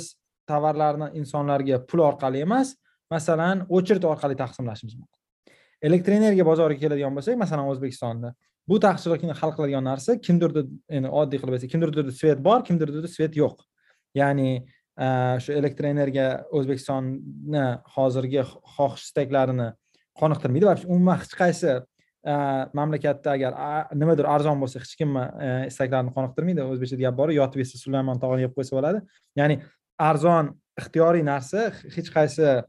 tovarlarni 0.49 1.11
insonlarga 1.21 1.81
pul 1.89 2.01
orqali 2.09 2.41
emas 2.47 2.73
masalan 3.13 3.65
o'chirt 3.69 4.05
orqali 4.05 4.37
taqsimlashimiz 4.37 4.95
mumkin. 4.99 5.19
Elektr 5.81 6.15
energiya 6.17 6.45
bozoriga 6.45 6.85
keladigan 6.85 7.15
bo'lsak 7.15 7.37
masalan 7.39 7.69
o'zbekistonda 7.71 8.33
bu 8.69 8.77
taqchillikni 8.85 9.35
hal 9.41 9.53
qiladigan 9.55 9.85
narsa 9.91 10.17
kimdirda 10.25 10.65
endi 10.97 11.11
oddiy 11.21 11.41
qilib 11.41 11.55
aytsak 11.57 11.71
kimdirda 11.73 12.11
svet 12.21 12.41
bor 12.47 12.65
kimdirda 12.67 13.07
svet 13.07 13.37
yo'q. 13.41 13.63
Ya'ni 14.19 14.49
e, 15.05 15.07
shu 15.43 15.55
elektr 15.59 15.89
energiya 15.93 16.27
o'zbekistonni 16.59 17.65
hozirgi 17.95 18.43
xohish 18.75 19.07
istaklarini 19.07 19.69
qoniqtirmaydi 20.21 20.69
va 20.69 20.75
umuman 20.85 21.21
hech 21.23 21.35
qaysi 21.41 21.71
e, 21.73 22.33
mamlakatda 22.79 23.35
agar 23.37 23.59
nimadir 24.01 24.29
arzon 24.35 24.61
bo'lsa 24.61 24.83
hech 24.83 24.95
kimni 25.01 25.23
e, 25.45 25.51
istaklarini 25.71 26.13
qoniqtirmaydi 26.17 26.67
o'zbekchada 26.73 27.07
gap 27.07 27.21
bor 27.21 27.33
yotib 27.39 27.63
yesa 27.63 27.81
sulaymon 27.85 28.21
tog'ini 28.23 28.47
yeb 28.47 28.57
qo'ysa 28.57 28.77
bo'ladi. 28.77 29.05
Ya'ni 29.39 29.61
arzon 30.11 30.53
ixtiyoriy 30.81 31.25
narsa 31.31 31.69
hech 31.95 32.11
qaysi 32.17 32.59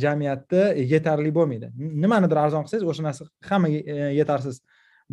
jamiyatda 0.00 0.62
yetarli 0.92 1.32
bo'lmaydi. 1.34 1.70
Nimanidir 1.76 2.38
arzon 2.40 2.64
qilsangiz 2.64 2.86
o'sha 2.92 3.04
narsa 3.04 3.26
hammaga 3.50 3.80
e, 3.94 3.96
yetarsiz 4.16 4.60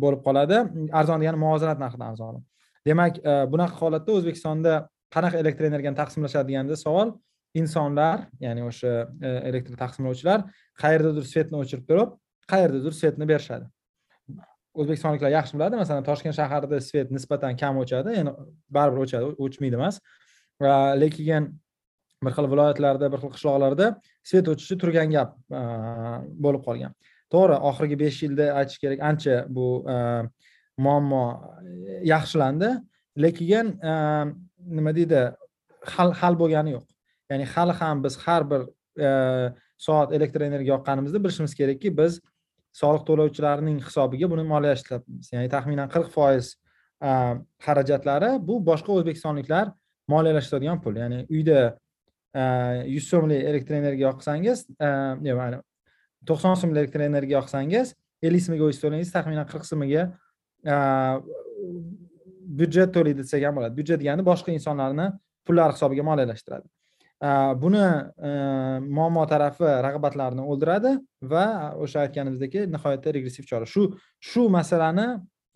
bo'lib 0.02 0.22
qoladi. 0.26 0.60
Arzon 1.00 1.20
degani 1.22 1.40
muvozanat 1.42 1.80
narxidan 1.82 2.12
arzon. 2.12 2.44
Demak 2.88 3.18
e, 3.18 3.34
bunaqa 3.52 3.76
holatda 3.82 4.14
o'zbekistonda 4.18 4.76
qanaqa 5.14 5.42
elektr 5.42 5.68
energiyani 5.70 5.98
taqsimlashadi 6.02 6.52
deganda 6.52 6.78
savol. 6.84 7.12
Insonlar 7.60 8.28
ya'ni 8.44 8.64
o'sha 8.70 8.94
e, 9.22 9.34
elektr 9.50 9.76
taqsimlovchilar 9.82 10.46
qayerdadir 10.82 11.28
svetni 11.32 11.60
o'chirib 11.62 11.84
turib 11.90 12.16
qayerdadir 12.52 12.96
svetni 13.00 13.28
berishadi. 13.32 13.68
O'zbekistonliklar 14.78 15.32
yaxshi 15.34 15.58
biladi 15.58 15.80
masalan 15.82 16.04
toshkent 16.08 16.36
shahrida 16.40 16.80
svet 16.88 17.12
nisbatan 17.12 17.56
kam 17.60 17.80
o'chadi 17.84 18.16
endi 18.20 18.36
baribir 18.76 19.04
o'chadi 19.04 19.32
o'chmaydi 19.44 19.80
emas. 19.80 20.00
Lekin 21.02 21.52
bir 22.24 22.34
xil 22.34 22.48
viloyatlarda 22.52 23.10
bir 23.12 23.20
xil 23.22 23.32
qishloqlarda 23.34 23.88
svet 24.28 24.48
o'chishi 24.52 24.76
turgan 24.82 25.12
gap 25.16 25.36
bo'lib 26.44 26.62
qolgan. 26.66 26.92
To'g'ri 27.32 27.56
oxirgi 27.70 27.96
besh 28.04 28.22
yilda 28.24 28.46
aytish 28.60 28.78
kerak 28.82 29.00
ancha 29.10 29.34
bu 29.56 29.66
muammo 30.78 31.24
e, 31.62 32.00
yaxshilandi. 32.12 32.70
Lekin 33.24 33.74
nima 34.78 34.94
deydi 34.98 35.22
hal 35.94 36.12
hal 36.20 36.38
bo'lgani 36.42 36.76
yo'q. 36.76 36.86
Ya'ni 37.30 37.46
hali 37.54 37.74
ham 37.80 38.04
biz 38.04 38.16
har 38.24 38.42
bir 38.50 38.62
soat 39.86 40.12
elektr 40.16 40.44
energiya 40.48 40.76
yoqqanimizda 40.76 41.18
bilishimiz 41.24 41.54
kerakki 41.60 41.90
biz 42.00 42.20
soliq 42.80 43.04
to'lovchilarning 43.08 43.82
hisobiga 43.88 44.30
buni 44.32 44.44
moliyalashtiryapmiz. 44.52 45.32
Ya'ni 45.34 45.50
taxminan 45.54 45.90
qirq 45.94 46.08
foiz 46.16 46.54
xarajatlari 47.66 48.30
bu 48.48 48.58
boshqa 48.70 48.94
o'zbekistonliklar 48.98 49.72
moliyalashtiradigan 50.14 50.82
pul. 50.84 50.96
Ya'ni 51.02 51.20
uyda 51.36 51.58
Э, 52.34 52.84
yuz 52.86 53.06
so'mlik 53.08 53.40
elektr 53.40 53.78
energiya 53.78 54.10
yoqsangiz 54.10 54.66
э, 54.84 55.60
to'qson 56.28 56.58
so'mlik 56.60 56.82
elektr 56.82 57.00
energiya 57.06 57.38
yoqsangiz 57.38 57.94
ellik 58.20 58.42
so'mga 58.44 58.66
o'chib 58.66 58.82
to'laysiz 58.82 59.12
taxminan 59.14 59.46
qirq 59.48 59.64
so'miga 59.64 60.02
э, 60.72 60.76
byudjet 62.58 62.92
to'laydi 62.96 63.22
desak 63.22 63.46
ham 63.48 63.56
bo'ladi. 63.56 63.78
Byudjet 63.78 64.02
degani 64.02 64.26
boshqa 64.28 64.52
insonlarni 64.52 65.08
pullari 65.48 65.76
hisobiga 65.76 66.04
moliyalashtiradi. 66.10 66.68
Buni 67.62 67.86
muammo 68.98 69.24
tarafi 69.32 69.70
rag'batlarni 69.88 70.44
o'ldiradi 70.52 70.92
va 71.32 71.46
o'sha 71.84 72.04
aytganimizdek 72.04 72.60
nihoyatda 72.74 73.14
regressiv 73.16 73.48
chora. 73.50 73.66
Shu 73.74 73.88
shu 74.20 74.48
masalani 74.58 75.08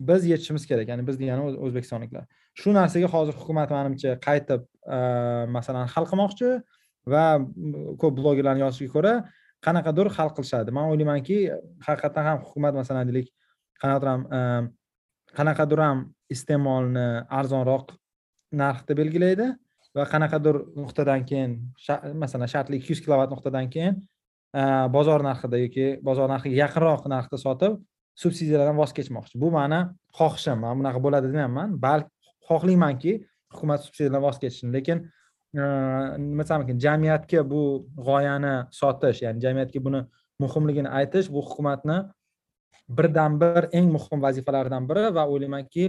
biz 0.09 0.25
yechishimiz 0.33 0.65
kerak. 0.71 0.89
Ya'ni 0.91 1.05
biz 1.07 1.21
degani 1.21 1.53
o'zbekistonliklar. 1.67 2.25
Shu 2.59 2.73
narsaga 2.79 3.07
hozir 3.15 3.37
hukumat 3.41 3.69
manimcha 3.77 4.17
qaytib 4.27 4.65
E, 4.95 4.97
masalan 5.55 5.89
hal 5.93 6.05
qilmoqchi 6.11 6.51
va 7.13 7.25
ko'p 8.01 8.13
blogerlarni 8.19 8.63
yozishiga 8.65 8.93
ko'ra 8.95 9.13
qanaqadir 9.65 10.11
hal 10.17 10.29
qilishadi? 10.37 10.75
Man 10.77 10.91
o'ylaymanki 10.91 11.37
haqiqatdan 11.87 12.29
ham 12.29 12.39
hukumat 12.45 12.73
masalan 12.81 13.09
deylik 13.09 13.27
qanaqadir 13.81 14.09
ham 14.13 14.23
e, 14.37 14.39
qanaqadir 15.37 15.83
ham 15.85 16.07
iste'molni 16.35 17.07
arzonroq 17.39 17.93
narxda 18.63 18.97
belgilaydi 19.01 19.47
va 19.95 20.03
qanaqadir 20.13 20.59
nuqtadan 20.81 21.25
keyin 21.29 21.51
masalan 22.23 22.49
shartli 22.53 22.79
ikki 22.79 22.93
yuz 22.93 23.01
kilovat 23.05 23.33
nuqtadan 23.33 23.69
keyin 23.73 23.97
e, 24.59 24.63
bozor 24.97 25.25
narxida 25.29 25.57
yoki 25.65 25.87
bozor 26.09 26.29
narxiga 26.33 26.55
yaqinroq 26.63 27.09
narxda 27.15 27.41
sotib 27.45 27.81
subsidiyalardan 28.21 28.77
voz 28.77 28.93
kechmoqchi. 28.97 29.39
Bu 29.41 29.49
mani 29.51 29.79
xohishim. 30.17 30.59
Man 30.63 30.81
bunaqa 30.81 30.99
bo'ladi 31.05 31.31
demayapman. 31.31 31.77
Balki 31.85 32.09
xohlaymanki 32.49 33.13
hukumat 33.53 33.85
subsidiyadan 33.85 34.21
voz 34.27 34.39
kechishni 34.43 34.71
lekin 34.77 35.03
e, 35.61 35.63
nima 36.25 36.43
desam 36.43 36.65
ekan 36.65 36.79
jamiyatga 36.85 37.45
bu 37.53 37.63
g'oyani 38.07 38.55
sotish 38.79 39.23
ya'ni 39.25 39.43
jamiyatga 39.45 39.83
buni 39.87 40.01
muhimligini 40.43 40.89
aytish 40.99 41.31
bu 41.35 41.45
hukumatni 41.47 41.97
birdan 42.97 43.39
bir 43.41 43.69
eng 43.77 43.91
muhim 43.95 44.21
vazifalaridan 44.25 44.89
biri 44.89 45.05
va 45.15 45.27
o'ylaymanki 45.33 45.85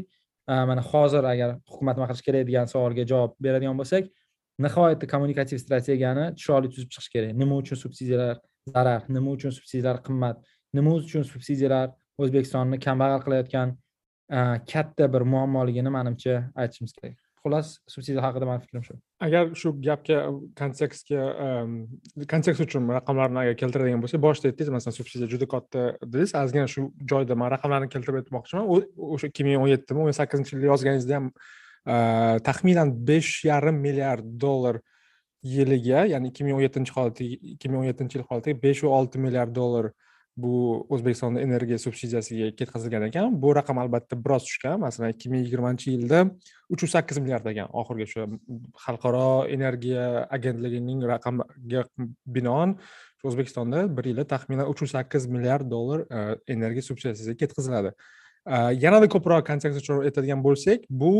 e, 0.48 0.54
mana 0.70 0.82
hozir 0.90 1.24
agar 1.32 1.56
hukumat 1.70 1.96
nima 1.96 2.06
qilish 2.10 2.24
kerak 2.28 2.46
degan 2.50 2.70
savolga 2.74 3.06
javob 3.12 3.32
beradigan 3.46 3.78
bo'lsak 3.80 4.12
nihoyatda 4.58 5.06
kommunikativ 5.06 5.58
strategiyani 5.58 6.26
chiroyli 6.40 6.70
tuzib 6.74 6.90
chiqish 6.94 7.10
kerak. 7.14 7.34
Nima 7.42 7.56
uchun 7.62 7.76
subsidiyalar 7.84 8.38
zarar 8.74 9.02
nima 9.08 9.30
uchun 9.36 9.50
subsidiyalar 9.58 10.00
qimmat 10.06 10.36
nima 10.74 10.94
uchun 11.00 11.26
subsidiyalar 11.32 11.90
o'zbekistonni 12.22 12.78
kambag'al 12.86 13.22
qilayotgan 13.26 13.74
e, 14.36 14.40
katta 14.72 15.12
bir 15.14 15.26
muammoligini 15.34 15.90
manimcha 15.98 16.34
aytishimiz 16.54 16.92
kerak. 16.98 17.23
Xullas 17.44 17.74
subsidiya 17.94 18.22
haqida 18.24 18.46
mani 18.48 18.62
fikrim 18.64 18.84
shu. 18.86 18.94
Agar 19.26 19.50
shu 19.60 19.72
gapga 19.86 20.20
kontekstga 20.60 21.26
kontekst 22.32 22.64
uchun 22.64 22.88
raqamlarni 22.96 23.42
agar 23.42 23.58
keltiradigan 23.62 24.00
bo'lsak 24.04 24.22
boshida 24.24 24.50
aytdingiz 24.50 24.72
masalan 24.76 24.96
subsidiya 24.98 25.28
juda 25.34 25.48
katta 25.54 25.84
dedingiz. 26.02 26.32
Ozgina 26.40 26.66
shu 26.74 26.86
joyda 27.12 27.36
man 27.42 27.52
raqamlarni 27.54 27.90
keltirib 27.92 28.22
aytmoqchiman. 28.22 28.64
O'sha 29.16 29.30
ikki 29.30 29.46
ming 29.48 29.60
o'n 29.60 29.70
yettimi 29.74 30.06
o'n 30.06 30.16
sakkizinchi 30.20 30.56
yilda 30.56 30.72
yozganingizda 30.72 31.20
ham 31.20 31.30
e, 31.30 31.96
taxminan 32.48 32.94
besh 33.10 33.32
yarim 33.50 33.80
milliard 33.86 34.26
dollar 34.46 34.80
yiliga 35.44 36.06
ya'ni 36.14 36.32
ikki 36.32 36.48
ming 36.48 36.56
o'n 36.58 36.64
yettinchi 36.64 36.96
holatiga 36.96 37.52
ikki 37.54 37.70
ming 37.70 37.82
o'n 37.82 37.90
yettinchi 37.90 38.18
yil 38.18 38.26
holatiga 38.30 38.62
besh 38.66 38.84
olti 38.98 39.20
milliard 39.26 39.52
dollar 39.60 39.92
bu 40.36 40.86
o'zbekistonda 40.90 41.40
energiya 41.40 41.78
subsidiyasiga 41.78 42.50
ketkazilgan 42.58 43.06
ekan. 43.08 43.36
Bu 43.42 43.54
raqam 43.54 43.78
albatta 43.78 44.18
biroz 44.24 44.44
tushgan. 44.48 44.80
Masalan 44.82 45.14
ikki 45.14 45.30
ming 45.30 45.44
yigirmanchi 45.46 45.94
yilda 45.94 46.24
uch 46.70 46.82
yuz 46.82 46.92
sakkiz 46.96 47.20
milliard 47.22 47.46
ekan 47.52 47.70
oxirgi 47.80 48.08
o'sha 48.08 48.26
xalqaro 48.86 49.28
energiya 49.56 50.06
agentligining 50.36 51.06
raqamiga 51.12 51.84
binoan 52.36 52.78
o'zbekistonda 53.24 53.84
bir 53.96 54.10
yilda 54.10 54.26
taxminan 54.34 54.70
uch 54.72 54.82
yuz 54.84 54.92
sakkiz 54.96 55.26
milliard 55.26 55.70
dollar 55.70 56.04
e, 56.16 56.38
energiya 56.56 56.82
subsidiyasiga 56.90 57.36
ketkaziladi 57.42 57.94
e, 58.46 58.56
yanada 58.84 59.08
ko'proq 59.14 59.46
kontekst 59.50 59.80
uchun 59.82 60.02
aytadigan 60.08 60.42
bo'lsak 60.46 60.88
bu 61.02 61.12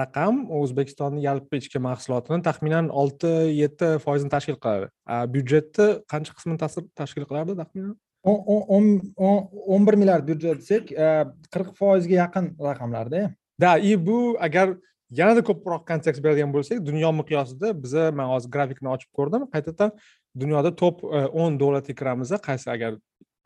raqam 0.00 0.44
o'zbekistonni 0.60 1.24
yalpi 1.24 1.60
ichki 1.62 1.82
mahsulotini 1.88 2.42
taxminan 2.48 2.88
olti 3.02 3.32
yetti 3.62 3.90
foizini 4.04 4.32
tashkil 4.36 4.58
qiladi. 4.64 4.90
E, 5.12 5.14
Byudjetni 5.34 5.88
qancha 6.12 6.36
qismini 6.36 6.58
tashkil 7.00 7.28
qilardi 7.30 7.58
taxminan? 7.62 7.94
O'n 8.24 9.86
bir 9.86 9.94
milliard 10.00 10.26
byudjet 10.28 10.60
desak 10.62 10.92
e, 10.92 11.08
qirq 11.52 11.74
foizga 11.78 12.14
yaqin 12.22 12.50
raqamlarda 12.60 13.30
да 13.60 13.78
и 13.78 13.96
bu 14.06 14.36
agar 14.40 14.76
yanada 15.10 15.42
ko'proq 15.44 15.84
kontekst 15.86 16.22
beradigan 16.24 16.52
bo'lsak 16.52 16.80
dunyo 16.86 17.12
miqyosida 17.20 17.74
biza 17.82 18.10
man 18.12 18.30
hozir 18.32 18.50
grafikni 18.50 18.88
ochib 18.88 19.10
ko'rdim 19.18 19.46
qaytadan 19.54 19.92
dunyoda 20.36 20.76
top 20.76 21.04
e, 21.04 21.26
o'n 21.40 21.60
davlatga 21.60 21.94
kiramiz 22.00 22.32
qaysi 22.48 22.70
agar 22.76 22.96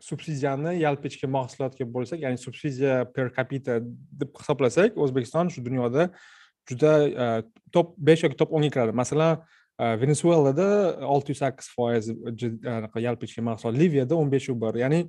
subsidiyani 0.00 0.78
yalpi 0.78 1.10
ichki 1.10 1.26
mahsulotga 1.26 1.84
bo'lsak 1.94 2.22
ya'ni 2.24 2.38
subsidiya 2.38 3.04
per 3.14 3.30
capita 3.36 3.80
deb 4.20 4.30
hisoblasak 4.40 4.98
o'zbekiston 5.04 5.50
shu 5.54 5.64
dunyoda 5.64 6.10
juda 6.70 6.92
e, 7.24 7.26
top 7.72 7.96
besh 7.96 8.22
yoki 8.24 8.36
top 8.36 8.52
o'nga 8.52 8.70
kiradi. 8.74 8.92
Masalan 9.02 9.42
venesuelada 9.78 10.98
olti 11.06 11.32
yuz 11.32 11.38
sakkiz 11.38 11.68
foiz 11.76 12.10
anaqa 12.66 13.00
yalpi 13.00 13.26
ichki 13.26 13.40
mahsulot 13.40 13.78
liviyada 13.78 14.16
o'n 14.16 14.32
beshu 14.32 14.54
bir 14.60 14.80
ya'ni 14.82 15.08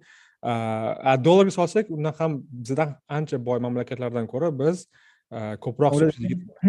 dollarga 1.25 1.51
solsak 1.51 1.91
undan 1.91 2.13
ham 2.19 2.41
bizdan 2.51 2.95
ancha 3.09 3.45
boy 3.45 3.59
mamlakatlardan 3.59 4.27
ko'ra 4.27 4.51
biz 4.59 4.85
ko'proq 5.65 5.93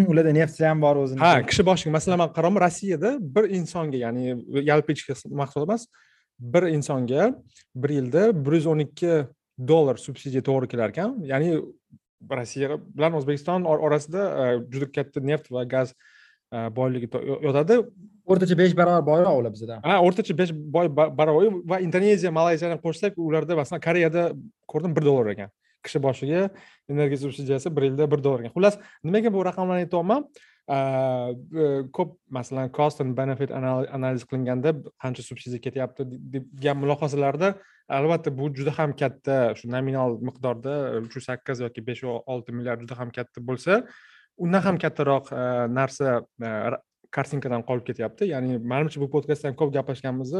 ularda 0.06 0.32
neftisi 0.40 0.64
ham 0.66 0.82
bor 0.82 0.96
o'zini. 0.96 1.20
Ha 1.20 1.42
kishi 1.46 1.64
boshiga 1.66 1.92
masalan 1.96 2.18
man 2.18 2.32
qarayman 2.36 2.60
rossiyada 2.66 3.16
bir 3.34 3.50
insonga 3.58 3.96
ya'ni 3.96 4.36
yalpi 4.70 4.92
ichki 4.92 5.14
mahsulot 5.42 5.68
emas 5.68 5.86
bir 6.40 6.62
insonga 6.62 7.34
bir 7.74 7.90
yilda 7.98 8.22
bir 8.44 8.52
yuz 8.52 8.66
o'n 8.66 8.78
ikki 8.86 9.12
dollar 9.68 9.96
subsidiya 9.96 10.42
to'g'ri 10.42 10.68
kelar 10.72 10.92
ekan. 10.92 11.16
Ya'ni 11.32 11.60
rossiya 12.30 12.78
bilan 12.96 13.16
o'zbekiston 13.20 13.64
orasida 13.64 14.22
juda 14.72 14.92
katta 14.92 15.20
neft 15.20 15.52
va 15.52 15.64
gaz 15.64 15.94
boyligi 16.52 17.08
yotadi 17.46 17.74
o'rtacha 18.30 18.58
besh 18.58 18.76
barobar 18.80 19.06
boyroq 19.10 19.40
ular 19.40 19.52
bizdan 19.54 19.82
ha 19.86 20.00
o'rtacha 20.06 20.36
besh 20.40 20.52
boy 20.76 20.86
barobar 20.96 21.50
va 21.70 21.80
indoneziya 21.86 22.32
malayziyani 22.40 22.76
qo'shsak 22.84 23.18
ularda 23.28 23.56
masalan 23.60 23.82
koreyada 23.88 24.22
ko'rdim 24.72 24.96
bir 24.96 25.04
dollar 25.08 25.32
ekan. 25.34 25.50
Kishi 25.84 26.02
boshiga 26.06 26.40
energiya 26.92 27.18
subsidiyasi 27.24 27.76
bir 27.76 27.82
yilda 27.88 28.10
bir 28.12 28.24
dollar 28.24 28.40
ekan. 28.44 28.54
Xullas 28.56 28.78
nimaga 29.04 29.32
bu 29.34 29.44
raqamlarni 29.48 29.86
aytyapman? 29.86 30.26
Ko'p 31.96 32.10
masalan 32.30 32.70
cost 32.76 33.00
and 33.00 33.16
benefit 33.16 33.50
analiz 33.96 34.22
qilinganda 34.30 34.74
qancha 35.02 35.22
subsidiya 35.30 35.60
ketyapti 35.66 36.06
degan 36.34 36.76
mulohazalarda 36.82 37.54
albatta 37.98 38.30
bu 38.38 38.52
juda 38.58 38.72
ham 38.78 38.92
katta 39.02 39.38
shu 39.58 39.70
nominal 39.76 40.18
miqdorda 40.28 40.74
uch 41.02 41.16
yuz 41.16 41.26
sakkiz 41.30 41.64
yoki 41.66 41.86
besh 41.88 42.04
olti 42.04 42.54
milliard 42.58 42.84
juda 42.84 42.98
ham 43.00 43.10
katta 43.16 43.42
bo'lsa 43.48 43.82
undan 44.44 44.64
ham 44.66 44.78
kattaroq 44.84 45.32
e, 45.32 45.42
narsa 45.78 46.20
e, 46.20 46.52
kartinkadan 47.16 47.64
qolib 47.68 47.86
ketyapti. 47.88 48.30
Ya'ni 48.34 48.60
manimcha 48.72 49.02
bu 49.02 49.10
podkastda 49.14 49.50
ham 49.50 49.58
ko'p 49.60 49.74
gaplashganmiz 49.78 50.34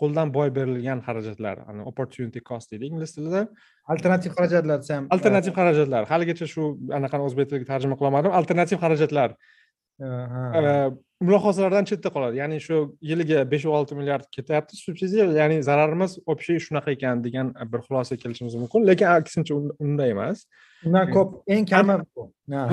qo'ldan 0.00 0.30
boy 0.34 0.50
berilgan 0.56 1.02
xarajatlar 1.06 1.58
opportunity 1.90 2.40
cost 2.50 2.72
deydi 2.72 2.88
ingliz 2.90 3.12
tilida. 3.16 3.42
Alternativ 3.94 4.32
xarajatlar 4.36 4.80
desa 4.82 4.98
ham 4.98 5.08
alternativ 5.16 5.56
xarajatlar. 5.58 6.06
Haligacha 6.12 6.48
shu 6.54 6.68
anaqani 6.98 7.28
o'zbek 7.28 7.50
tiliga 7.50 7.68
tarjima 7.72 7.98
qilolmadim. 8.00 8.32
Alternativ 8.40 8.80
xarajatlar 8.84 9.36
mulohazalardan 11.22 11.84
chetda 11.84 12.08
qoladi. 12.14 12.36
Ya'ni 12.42 12.58
shu 12.60 12.96
yiliga 13.10 13.44
besh 13.50 13.66
olti 13.66 13.94
milliard 13.94 14.24
ketyapti 14.36 14.76
subsidiya 14.76 15.24
ya'ni 15.40 15.62
zararimiz 15.62 16.18
общий 16.26 16.58
shunaqa 16.66 16.90
ekan 16.96 17.24
degan 17.24 17.54
bir 17.72 17.80
xulosaga 17.86 18.18
kelishimiz 18.22 18.54
mumkin. 18.54 18.86
Lekin 18.86 19.06
aksincha 19.06 19.54
unday 19.84 20.10
emas. 20.10 20.46
Undan 20.86 21.12
ko'p 21.14 21.30
eng 21.46 21.66
kami 21.72 21.92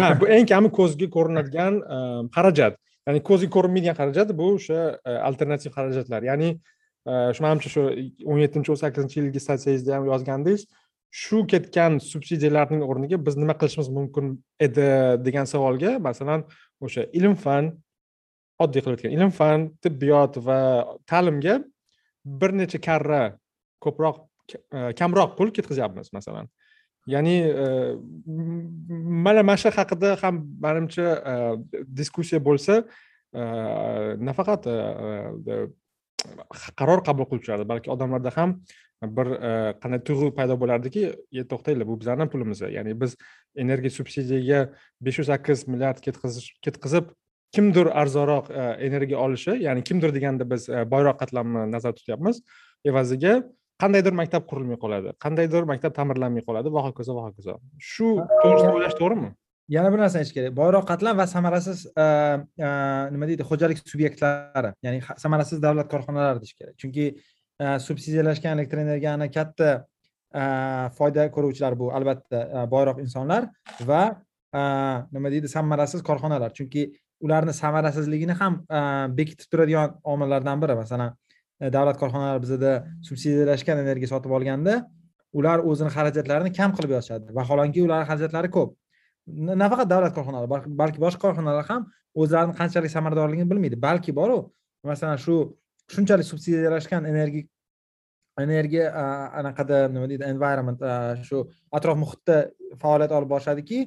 ha. 0.02 0.18
Bu 0.22 0.26
eng 0.36 0.46
kami 0.50 0.70
ko'zga 0.80 1.08
ko'rinadigan 1.16 1.74
xarajat. 2.36 2.74
Ya'ni 3.08 3.20
ko'zga 3.30 3.50
ko'rinmaydigan 3.56 3.96
xarajat 4.02 4.34
bu 4.40 4.54
o'sha 4.56 4.80
alternativ 5.30 5.72
xarajatlar. 5.78 6.22
Ya'ni 6.32 6.50
shu 7.36 7.42
manimcha 7.46 7.70
shu 7.76 7.82
o'n 8.32 8.40
yettinchi 8.46 8.70
o'n 8.74 8.80
sakkizinchi 8.84 9.22
yilgi 9.22 9.40
statsiyangizda 9.46 9.96
ham 9.96 10.04
yozgandingiz 10.12 10.66
shu 11.10 11.46
ketgan 11.52 11.98
subsidiyalarning 12.12 12.82
o'rniga 12.86 13.18
biz 13.26 13.38
nima 13.38 13.56
qilishimiz 13.60 13.90
mumkin 13.98 14.36
edi 14.60 14.88
degan 15.26 15.50
savolga 15.50 15.98
masalan 16.08 16.46
o'sha 16.86 17.08
ilm 17.20 17.36
fan 17.44 17.72
oddiy 18.64 18.84
qilib 18.84 18.98
aytgan 19.00 19.16
ilm 19.18 19.32
fan 19.40 19.68
tibbiyot 19.84 20.38
va 20.48 20.60
ta'limga 21.10 21.60
bir 22.42 22.52
necha 22.62 22.80
karra 22.88 23.22
ko'proq 23.84 24.18
e, 24.54 24.94
kamroq 25.00 25.38
pul 25.38 25.54
ketkazyapmiz 25.56 26.14
masalan. 26.14 26.50
Ya'ni 27.08 27.36
e, 27.64 27.68
mana 29.26 29.44
mana 29.44 29.58
shu 29.58 29.72
haqida 29.78 30.16
ham 30.22 30.44
manimcha 30.66 31.08
e, 31.32 31.34
diskussiya 32.02 32.44
bo'lsa 32.50 32.84
nafaqat 34.30 34.64
qaror 36.80 37.04
qabul 37.08 37.28
qiluvchilarda 37.30 37.68
balki 37.72 37.92
odamlarda 37.96 38.32
ham 38.36 38.56
bir 39.02 39.28
e, 39.32 39.52
qanday 39.84 40.02
tuyg'u 40.08 40.32
paydo 40.36 40.58
bo'lardiki 40.62 41.04
e, 41.32 41.44
to'xtanglar 41.52 41.88
bu 41.88 42.00
bizlarni 42.02 42.28
pulimiz 42.34 42.62
ya'ni 42.62 42.96
biz 43.02 43.16
energiya 43.56 43.92
subsidiyaga 44.00 44.60
besh 45.02 45.22
yuz 45.22 45.30
sakkiz 45.32 45.68
milliard 45.68 46.02
ketqizib 46.66 47.14
kimdir 47.56 47.88
arzonroq 48.02 48.52
e, 48.52 48.66
energiya 48.88 49.20
olishi 49.26 49.56
ya'ni 49.68 49.84
kimdir 49.84 50.14
deganda 50.18 50.50
biz 50.52 50.68
boyroq 50.94 51.20
qatlamni 51.22 51.72
nazarda 51.72 52.02
tutyapmiz 52.02 52.44
evaziga 52.92 53.34
qandaydir 53.82 54.14
maktab 54.22 54.48
qurilmay 54.52 54.80
qoladi 54.84 55.16
qandaydir 55.26 55.68
maktab 55.72 55.96
ta'mirlanmay 56.00 56.44
qoladi 56.48 56.74
va 56.76 56.82
hokazo 56.88 57.16
va 57.18 57.30
hokazo. 57.30 57.60
Shu 57.92 58.10
to'g'risida 58.42 58.74
o'ylash 58.76 58.98
to'g'rimi? 59.00 59.32
Yana 59.70 59.92
bir 59.94 60.02
narsani 60.02 60.24
aytish 60.24 60.36
kerak. 60.38 60.56
Boyroq 60.58 60.86
qatlam 60.90 61.18
va 61.18 61.26
samarasiz 61.28 61.86
e, 61.86 62.06
e, 62.68 62.70
nima 63.14 63.28
deydi 63.30 63.46
xo'jalik 63.50 63.82
subyektlari 63.92 64.72
ya'ni 64.86 65.02
samarasiz 65.24 65.62
davlat 65.66 65.92
korxonalari 65.94 66.42
deyish 66.44 66.56
kerak. 66.60 66.76
Chunki 66.82 67.06
e, 67.64 67.66
subsidiyalashgan 67.88 68.58
elektr 68.58 68.82
energiyani 68.86 69.30
katta 69.38 69.70
foyda 70.98 71.24
ko'ruvchilar 71.36 71.74
bu 71.78 71.88
albatta 71.98 72.66
boyroq 72.74 73.00
insonlar 73.02 73.48
va 73.90 74.02
nima 75.16 75.32
deydi 75.34 75.50
samarasiz 75.50 76.04
korxonalar. 76.10 76.54
Chunki 76.58 76.84
ularni 77.26 77.54
samarasizligini 77.54 78.36
ham 78.42 78.60
bekitib 79.18 79.50
turadigan 79.52 79.98
omillardan 80.04 80.62
biri. 80.62 80.76
Masalan 80.82 81.16
davlat 81.78 81.98
korxonalari 82.02 82.42
bizada 82.46 82.74
subsidiyalashgan 83.08 83.82
energiya 83.86 84.14
sotib 84.14 84.38
olganda 84.38 84.76
ular 85.40 85.66
o'zini 85.72 85.92
xarajatlarini 85.98 86.54
kam 86.60 86.78
qilib 86.78 86.96
yozishadi. 86.98 87.34
Vaholanki 87.40 87.84
ularni 87.88 88.10
xarajatlari 88.12 88.54
ko'p. 88.58 88.79
Nafaqat 89.64 89.88
davlat 89.94 90.14
korxonalari 90.18 90.50
balki 90.82 91.00
boshqa 91.06 91.22
korxonalar 91.26 91.66
ham 91.70 91.88
o'zlarini 92.16 92.56
qanchalik 92.60 92.92
samaradorligini 92.96 93.50
bilmaydi. 93.52 93.78
Balki 93.88 94.12
boru 94.16 94.40
masalan 94.84 95.18
shu 95.26 95.36
shunchalik 95.94 96.26
subsidiyalashgan 96.32 97.06
energiya 97.12 97.48
energiya 98.46 98.86
anaqada 99.40 99.78
nima 99.94 100.08
deydi 100.12 100.24
environment 100.34 100.80
shu 101.28 101.38
atrof 101.78 101.98
muhitda 102.04 102.38
faoliyat 102.82 103.12
olib 103.18 103.30
borishadiki 103.34 103.80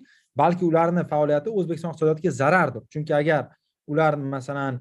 balki 0.42 0.64
ularni 0.70 1.04
faoliyati 1.12 1.48
o'zbekiston 1.58 1.92
iqtisodiyotiga 1.92 2.30
zarardir. 2.40 2.82
Chunki 2.92 3.14
agar 3.22 3.44
ular 3.92 4.16
masalan 4.34 4.80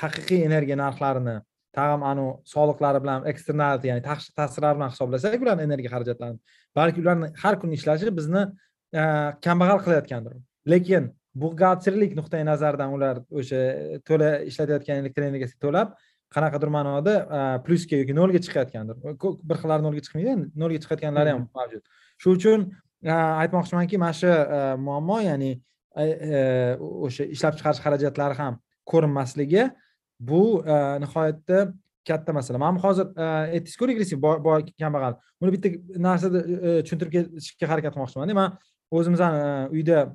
haqiqiy 0.00 0.44
energiya 0.48 0.76
narxlarini 0.84 1.36
tag'in 1.76 2.02
anavi 2.10 2.30
soliqlari 2.54 3.00
bilan 3.04 3.26
eksternality 3.32 3.90
ya'ni 3.90 4.02
ta'sirlari 4.08 4.36
ta'sirlar 4.40 4.76
bilan 4.78 4.90
hisoblasak 4.94 5.42
ularni 5.44 5.62
energiya 5.68 5.90
xarajatlarini 5.94 6.40
balki 6.78 7.02
ularni 7.04 7.28
har 7.42 7.54
kuni 7.62 7.74
ishlashi 7.78 8.12
bizni 8.18 8.42
kambag'al 8.92 9.80
qilayotgandir 9.84 10.38
lekin 10.66 11.12
buxgalterlik 11.38 12.14
nuqtai 12.18 12.44
nazaridan 12.44 12.92
ular 12.96 13.20
o'sha 13.30 13.60
to'la 14.08 14.30
ishlatayotgan 14.50 15.02
elektr 15.02 15.26
energiyasiga 15.28 15.60
to'lab 15.66 15.94
qanaqadir 16.34 16.70
ma'noda 16.76 17.14
e, 17.36 17.40
plyusga 17.64 18.00
yoki 18.02 18.14
nolga 18.20 18.40
chiqayotgandir. 18.44 18.96
Bir 19.48 19.56
xillari 19.62 19.84
nolga 19.86 20.02
chiqmaydi 20.06 20.34
nolga 20.62 20.82
chiqayotganlari 20.84 21.34
ham 21.34 21.46
mavjud. 21.58 21.82
Shuning 22.22 22.38
uchun 22.40 22.66
e, 23.02 23.14
aytmoqchimanki 23.42 24.00
mana 24.04 24.16
shu 24.20 24.32
muammo 24.86 25.20
ya'ni 25.28 25.52
o'sha 25.98 27.28
ishlab 27.34 27.58
chiqarish 27.58 27.82
xarajatlari 27.84 28.38
ham 28.40 28.58
ko'rinmasligi 28.92 29.68
bu 30.20 30.42
e, 30.66 30.74
nihoyatda 31.04 31.58
katta 32.08 32.32
masala. 32.32 32.58
Mana 32.58 32.80
hozir 32.82 33.06
e, 33.16 33.28
aytdingizku 33.54 33.88
regressiv 33.88 34.22
boy 34.22 34.66
kambag'al. 34.80 35.18
Buni 35.40 35.54
bitta 35.56 35.72
narsada 36.08 36.42
e, 36.42 36.82
tushuntirib 36.84 37.12
ketishga 37.16 37.70
harakat 37.72 37.94
qilmoqchimanda. 37.94 38.34
Man 38.40 38.58
o'zimizni 38.90 39.28
uyda 39.74 40.06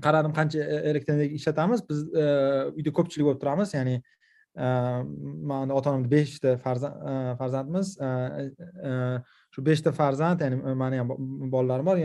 qaradim 0.00 0.32
qancha 0.36 0.64
elektr 0.90 1.14
energiya 1.14 1.40
ishlatamiz. 1.40 1.84
Biz 1.88 2.02
e, 2.14 2.24
uyda 2.78 2.92
ko'pchilik 2.98 3.28
bo'lib 3.28 3.40
turamiz. 3.42 3.74
Ya'ni 3.76 3.98
e, 3.98 4.68
man 5.52 5.74
ota 5.74 5.92
onamni 5.92 6.10
beshta 6.12 6.54
e, 6.56 6.60
farzandmiz. 7.40 7.94
Shu 9.52 9.64
beshta 9.66 9.92
farzand 9.92 10.40
ya'ni 10.44 10.74
mani 10.84 11.02
ham 11.02 11.12
bolalarim 11.52 11.90
bor. 11.90 12.00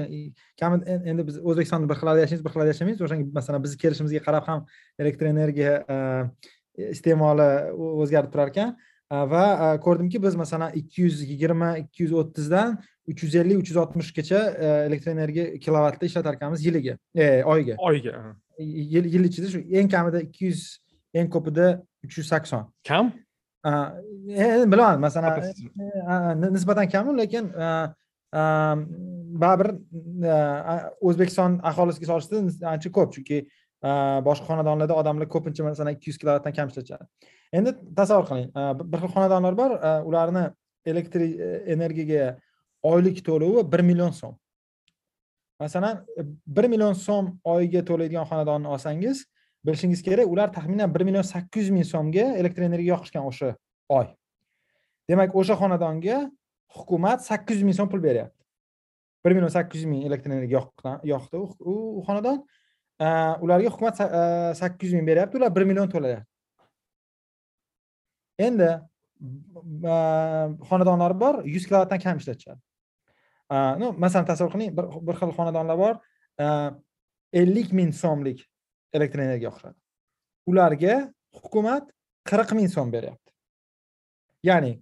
Kamida 0.59 0.99
endi 1.13 1.27
biz 1.29 1.39
o'zbekistonda 1.39 1.89
bir 1.91 2.01
xil 2.01 2.13
yashaymiz 2.23 2.45
bir 2.45 2.55
xil 2.55 2.73
yashamaymiz. 2.73 3.01
O'shanga 3.07 3.31
masalan 3.39 3.63
bizni 3.63 3.81
kelishimizga 3.85 4.23
qarab 4.27 4.51
ham 4.51 4.67
elektr 4.99 5.31
energiya 5.31 5.73
iste'moli 6.77 7.49
o'zgarib 8.03 8.33
turar 8.33 8.51
ekan 8.53 8.75
va 9.11 9.77
ko'rdimki 9.79 10.23
biz 10.23 10.35
masalan 10.35 10.71
ikki 10.75 11.01
yuz 11.01 11.21
yigirma 11.29 11.77
ikki 11.77 12.03
yuz 12.03 12.13
o'ttizdan 12.13 12.77
uch 13.07 13.23
yuz 13.23 13.35
ellik 13.35 13.61
uch 13.61 13.69
yuz 13.69 13.77
oltmishgacha 13.83 14.39
elektr 14.87 15.11
energiya 15.11 15.59
kilovatda 15.59 16.05
ishlatar 16.05 16.33
ekanmiz 16.33 16.65
yiliga 16.65 16.97
e, 17.15 17.43
oyiga 17.43 17.75
oyiga 17.79 18.35
yil 18.59 19.23
ichida 19.29 19.47
shu 19.53 19.59
eng 19.59 19.91
kamida 19.91 20.21
ikki 20.21 20.45
yuz 20.51 20.65
eng 21.13 21.29
ko'pida 21.29 21.81
uch 22.05 22.17
yuz 22.17 22.27
sakson. 22.27 22.67
Kam? 22.87 23.13
Endi 23.65 24.71
bilaman 24.71 24.99
masalan 24.99 25.41
nisbatan 26.53 26.89
kamu 26.89 27.17
lekin 27.17 27.51
baribir 29.43 29.69
o'zbekiston 31.01 31.59
aholisiga 31.63 32.11
solishtirsa 32.11 32.67
ancha 32.73 32.91
ko'p 32.91 33.13
chunki 33.15 33.41
boshqa 34.27 34.45
xonadonlarda 34.49 34.95
odamlar 35.01 35.27
ko'pincha 35.33 35.63
masalan 35.63 35.93
ikki 35.97 36.09
yuz 36.09 36.17
kilovatdan 36.21 36.53
kam 36.57 36.69
ishlatishadi 36.69 37.05
endi 37.57 37.75
tasavvur 37.99 38.25
qiling 38.29 38.49
bir 38.91 38.99
xil 39.03 39.11
xonadonlar 39.15 39.57
bor 39.61 39.71
ularni 40.09 40.45
elektr 40.91 41.21
energiyaga 41.75 42.37
oylik 42.83 43.25
to'lovi 43.25 43.71
bir 43.71 43.79
million 43.79 44.11
so'm. 44.11 44.35
Masalan 45.59 46.05
э, 46.17 46.23
bir 46.47 46.69
million 46.69 46.93
so'm 46.93 47.39
oyiga 47.43 47.85
to'laydigan 47.85 48.25
xonadonni 48.29 48.67
olsangiz 48.67 49.25
bilishingiz 49.65 50.01
kerak 50.03 50.27
ular 50.27 50.53
taxminan 50.53 50.93
bir 50.95 51.01
million 51.01 51.25
sakkiz 51.25 51.67
yuz 51.67 51.73
ming 51.75 51.85
so'mga 51.85 52.25
elektr 52.41 52.61
energiya 52.69 52.95
yoqishgan 52.95 53.25
o'sha 53.29 53.55
oy. 53.89 54.07
Demak 55.09 55.35
o'sha 55.35 55.57
xonadonga 55.61 56.19
hukumat 56.77 57.25
sakkiz 57.25 57.57
yuz 57.57 57.67
ming 57.69 57.77
so'm 57.79 57.89
pul 57.89 58.03
beryapti. 58.03 58.43
Bir 59.25 59.31
million 59.31 59.51
sakkiz 59.57 59.81
yuz 59.81 59.89
ming 59.91 60.05
elektr 60.05 60.31
energiya 60.31 60.61
yoqdi 61.13 61.43
u 61.71 62.03
xonadon. 62.07 62.45
Э, 62.99 63.37
ularga 63.41 63.69
hukumat 63.69 63.99
э, 64.01 64.55
sakkiz 64.57 64.89
yuz 64.89 64.97
ming 64.97 65.05
beryapti 65.05 65.37
ular 65.37 65.51
bir 65.55 65.63
million 65.69 65.89
to'layapti 65.89 66.25
endi 68.41 68.69
xonadonlar 70.69 71.13
bor 71.19 71.43
yuz 71.45 71.67
kilovatdan 71.69 71.99
kam 72.01 72.17
ishlatishadi. 72.17 72.57
Э, 73.53 73.77
ну 73.81 73.91
masalan 74.03 74.25
tasavvur 74.25 74.51
qiling 74.55 74.71
bir 74.77 75.19
xil 75.19 75.33
xonadonlar 75.37 75.77
bor 75.83 75.93
ellik 77.41 77.69
ming 77.79 77.93
so'mlik 77.93 78.41
elektr 78.97 79.21
energiya 79.27 79.53
oqiradi. 79.53 79.77
Ularga 80.49 80.97
hukumat 81.43 81.85
qirq 82.25 82.55
ming 82.57 82.73
so'm 82.75 82.89
beryapti. 82.97 83.31
Ya'ni 84.49 84.73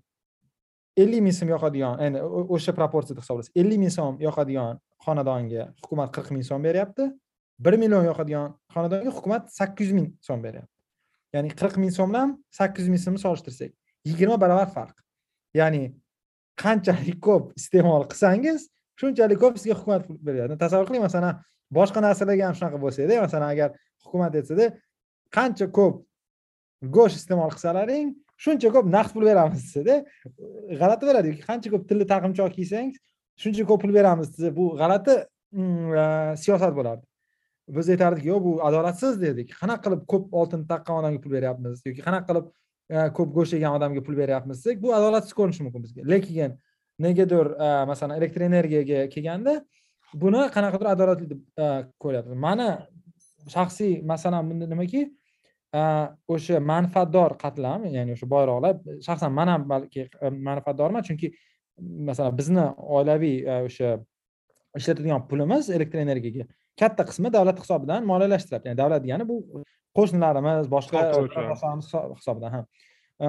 ellik 1.03 1.21
ming 1.27 1.35
so'm 1.35 1.51
yoqadigan 1.55 1.99
endi 2.07 2.23
o'sha 2.23 2.71
proporsiyada 2.79 3.27
hisoblasak 3.27 3.61
ellik 3.61 3.83
ming 3.83 3.93
so'm 3.99 4.23
yoqadigan 4.23 4.79
xonadonga 5.03 5.69
hukumat 5.83 6.15
qirq 6.15 6.31
ming 6.31 6.47
so'm 6.53 6.63
beryapti. 6.71 7.11
Bir 7.59 7.73
million 7.81 8.03
yoqadigan 8.09 8.55
xonadonga 8.73 9.11
hukumat 9.17 9.43
sakkiz 9.59 9.87
yuz 9.87 9.95
ming 9.99 10.09
so'm 10.27 10.43
beryapti. 10.43 10.71
Ya'ni 11.33 11.49
qirq 11.59 11.75
ming 11.83 11.91
so'm 11.97 12.09
bilan 12.13 12.29
sakkiz 12.59 12.85
yuz 12.85 12.93
ming 12.93 13.03
so'mni 13.05 13.21
solishtirsak 13.25 13.71
yigirma 14.09 14.37
barobar 14.43 14.69
farq. 14.77 14.97
Ya'ni 15.59 15.83
qanchalik 16.63 17.19
ko'p 17.27 17.53
iste'mol 17.59 18.03
qilsangiz 18.11 18.67
shunchalik 18.99 19.39
ko'p 19.43 19.59
sizga 19.59 19.75
hukumat 19.79 20.07
pul 20.07 20.17
beradi 20.27 20.57
tasavvur 20.63 20.87
qiling 20.89 21.03
masalan 21.07 21.39
boshqa 21.77 21.99
narsalarga 22.07 22.43
ham 22.47 22.55
shunaqa 22.59 22.77
bo'lsa 22.83 22.99
edi 23.05 23.15
masalan 23.25 23.49
agar 23.55 23.69
hukumat 24.03 24.35
aytsada 24.39 24.65
qancha 25.37 25.67
ko'p 25.77 25.95
go'sht 26.97 27.17
iste'mol 27.21 27.51
qilsalaring 27.55 28.13
shuncha 28.43 28.71
ko'p 28.75 28.85
naqd 28.95 29.11
pul 29.15 29.25
beramiz 29.29 29.61
desada 29.65 29.95
g'alati 30.79 31.03
bo'ladi. 31.09 31.29
Qancha 31.47 31.67
ko'p 31.73 31.83
tilli 31.89 32.05
taqimchoq 32.13 32.51
kiysangiz 32.57 32.95
shuncha 33.41 33.63
ko'p 33.69 33.79
pul 33.83 33.93
beramiz 33.99 34.31
desa 34.33 34.51
bu 34.59 34.65
g'alati 34.81 35.15
mm, 35.59 36.35
siyosat 36.43 36.73
bo'lardi. 36.79 37.05
Biz 37.67 37.89
aytardik 37.89 38.25
yo'q 38.25 38.43
bu 38.43 38.53
adolatsiz 38.67 39.21
dedik. 39.21 39.53
Qanaqa 39.61 39.81
qilib 39.85 40.05
ko'p 40.11 40.33
oltin 40.39 40.65
taqqan 40.69 40.99
odamga 41.01 41.21
pul 41.23 41.31
beryapmiz 41.37 41.81
yoki 41.87 42.01
qanaqa 42.07 42.27
qilib 42.29 42.45
e, 42.93 42.97
ko'p 43.17 43.33
go'sht 43.37 43.53
yegan 43.57 43.77
odamga 43.77 44.03
pul 44.05 44.17
beryapmiz 44.21 44.61
desak 44.61 44.81
bu 44.83 44.93
adolatsiz 44.99 45.33
ko'rinishi 45.39 45.65
mumkin 45.65 45.85
bizga. 45.85 46.05
Lekin 46.13 46.57
negadir 47.05 47.51
e, 47.65 47.69
masalan 47.91 48.17
elektr 48.19 48.45
energiyaga 48.49 49.09
kelganda 49.13 49.53
buni 50.23 50.41
qanaqadir 50.55 50.91
adolatli 50.93 51.29
deb 51.33 51.41
e, 51.63 51.69
ko'ryapmiz. 52.03 52.37
Mani 52.47 52.69
shaxsiy 53.55 54.01
masalam 54.13 54.51
bunda 54.51 54.69
nimaki 54.73 55.01
o'sha 56.33 56.59
manfaatdor 56.71 57.33
qatlam 57.43 57.87
ya'ni 57.97 58.13
o'sha 58.15 58.27
boyroqlar 58.35 58.75
shaxsan 59.07 59.33
man 59.39 59.47
ham 59.53 59.65
balki 59.71 60.05
manfaatdorman. 60.49 61.01
Chunki 61.07 61.33
masalan 62.09 62.37
bizni 62.41 62.67
oilaviy 62.97 63.37
o'sha 63.55 63.89
ishlatadigan 64.79 65.25
pulimiz 65.29 65.69
elektr 65.77 65.99
energiyaga 66.05 66.45
katta 66.81 67.03
qismi 67.09 67.29
davlat 67.37 67.57
hisobidan 67.63 68.01
moliyalashtiriladi 68.11 68.65
ya'ni 68.69 68.77
davlat 68.81 69.01
degani 69.05 69.25
bu 69.31 69.35
qo'shnilarimiz 69.97 70.67
boshqa 70.75 70.99
hisobidan 72.19 72.51
ha. 72.55 72.61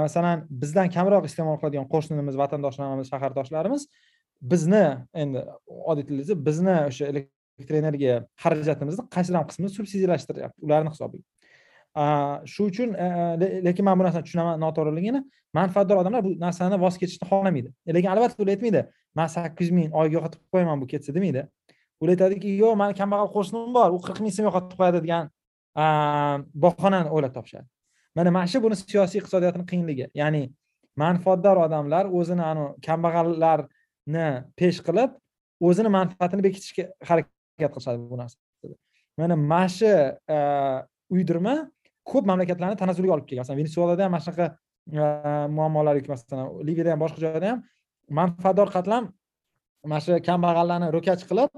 Masalan 0.06 0.38
bizdan 0.62 0.88
kamroq 0.96 1.24
iste'mol 1.30 1.56
qiladigan 1.60 1.86
qo'shnimiz 1.94 2.34
vatandoshlarimiz 2.42 3.06
shahardoshlarimiz 3.12 3.82
bizni 4.52 4.84
endi 5.22 5.40
oddiy 5.90 6.04
tilda 6.08 6.34
bizni 6.48 6.76
o'sha 6.88 7.04
elektr 7.12 7.74
energiya 7.82 8.14
xarajatimizni 8.42 9.04
qaysidir 9.14 9.38
ham 9.38 9.46
qismini 9.50 9.70
subsidiyalashtiryapti 9.78 10.58
ularni 10.66 10.90
hisobiga. 10.94 11.24
Shu 12.52 12.62
uchun 12.70 12.88
lekin 13.66 13.84
man 13.88 13.94
bu 13.98 14.04
narsani 14.06 14.24
tushunaman 14.26 14.60
noto'g'riligini. 14.64 15.20
Manfaatdor 15.56 15.96
odamlar 16.02 16.20
bu 16.26 16.30
narsani 16.46 16.76
voz 16.84 16.98
kechishni 17.00 17.24
xohlamaydi. 17.30 17.70
Lekin 17.96 18.10
albatta 18.12 18.42
ular 18.42 18.52
aytmaydi 18.56 18.82
man 19.18 19.28
sakkiz 19.36 19.70
yuz 19.70 19.76
ming 19.78 19.94
oyiga 20.00 20.18
yo'qotib 20.18 20.40
qo'yaman 20.52 20.82
bu 20.82 20.86
ketsa 20.92 21.14
demaydi 21.16 21.46
ular 22.02 22.12
aytadiki 22.14 22.48
yo'q 22.62 22.74
mani 22.82 22.94
kambag'al 23.00 23.30
qo'shnim 23.36 23.72
bor 23.76 23.90
u 23.96 23.98
qirq 24.06 24.18
ming 24.24 24.32
so'm 24.36 24.46
yo'qotib 24.48 24.76
qo'yadi 24.80 24.98
degan 25.04 25.24
bahonani 26.64 27.08
o'ylab 27.14 27.32
topishadi. 27.36 27.66
Mana 28.16 28.30
mana 28.36 28.46
shu 28.52 28.58
buni 28.64 28.76
siyosiy 28.80 29.18
iqtisodiyotni 29.20 29.64
qiyinligi. 29.70 30.06
Ya'ni 30.20 30.42
manfaatdor 31.04 31.56
odamlar 31.66 32.04
o'zini 32.18 32.44
anavi 32.50 32.68
kambag'allarni 32.86 34.26
pesh 34.58 34.80
qilib 34.86 35.10
o'zini 35.68 35.90
manfaatini 35.98 36.42
bekitishga 36.46 36.84
harakat 37.08 37.70
qilishadi 37.74 37.98
bu 38.12 38.16
narsa 38.20 38.36
mana 39.18 39.34
mana 39.52 39.68
shu 39.78 39.90
uydirma 41.14 41.54
ko'p 42.10 42.24
mamlakatlarni 42.30 42.76
tanazzuliga 42.82 43.12
olib 43.16 43.26
kelgan. 43.28 43.42
Masalan 43.44 43.58
venesuelada 43.62 44.02
ham 44.04 44.12
mana 44.14 44.24
shunaqa 44.26 44.46
muammolar 45.58 45.94
yoki 45.98 46.10
masalan 46.14 46.46
liviyada 46.68 46.90
ham 46.94 47.00
boshqa 47.04 47.20
joyda 47.24 47.46
ham 47.52 47.58
manfaatdor 48.20 48.68
qatlam 48.76 49.04
mana 49.90 50.00
shu 50.04 50.12
kambag'allarni 50.28 50.88
ro'kach 50.96 51.22
qilib 51.30 51.50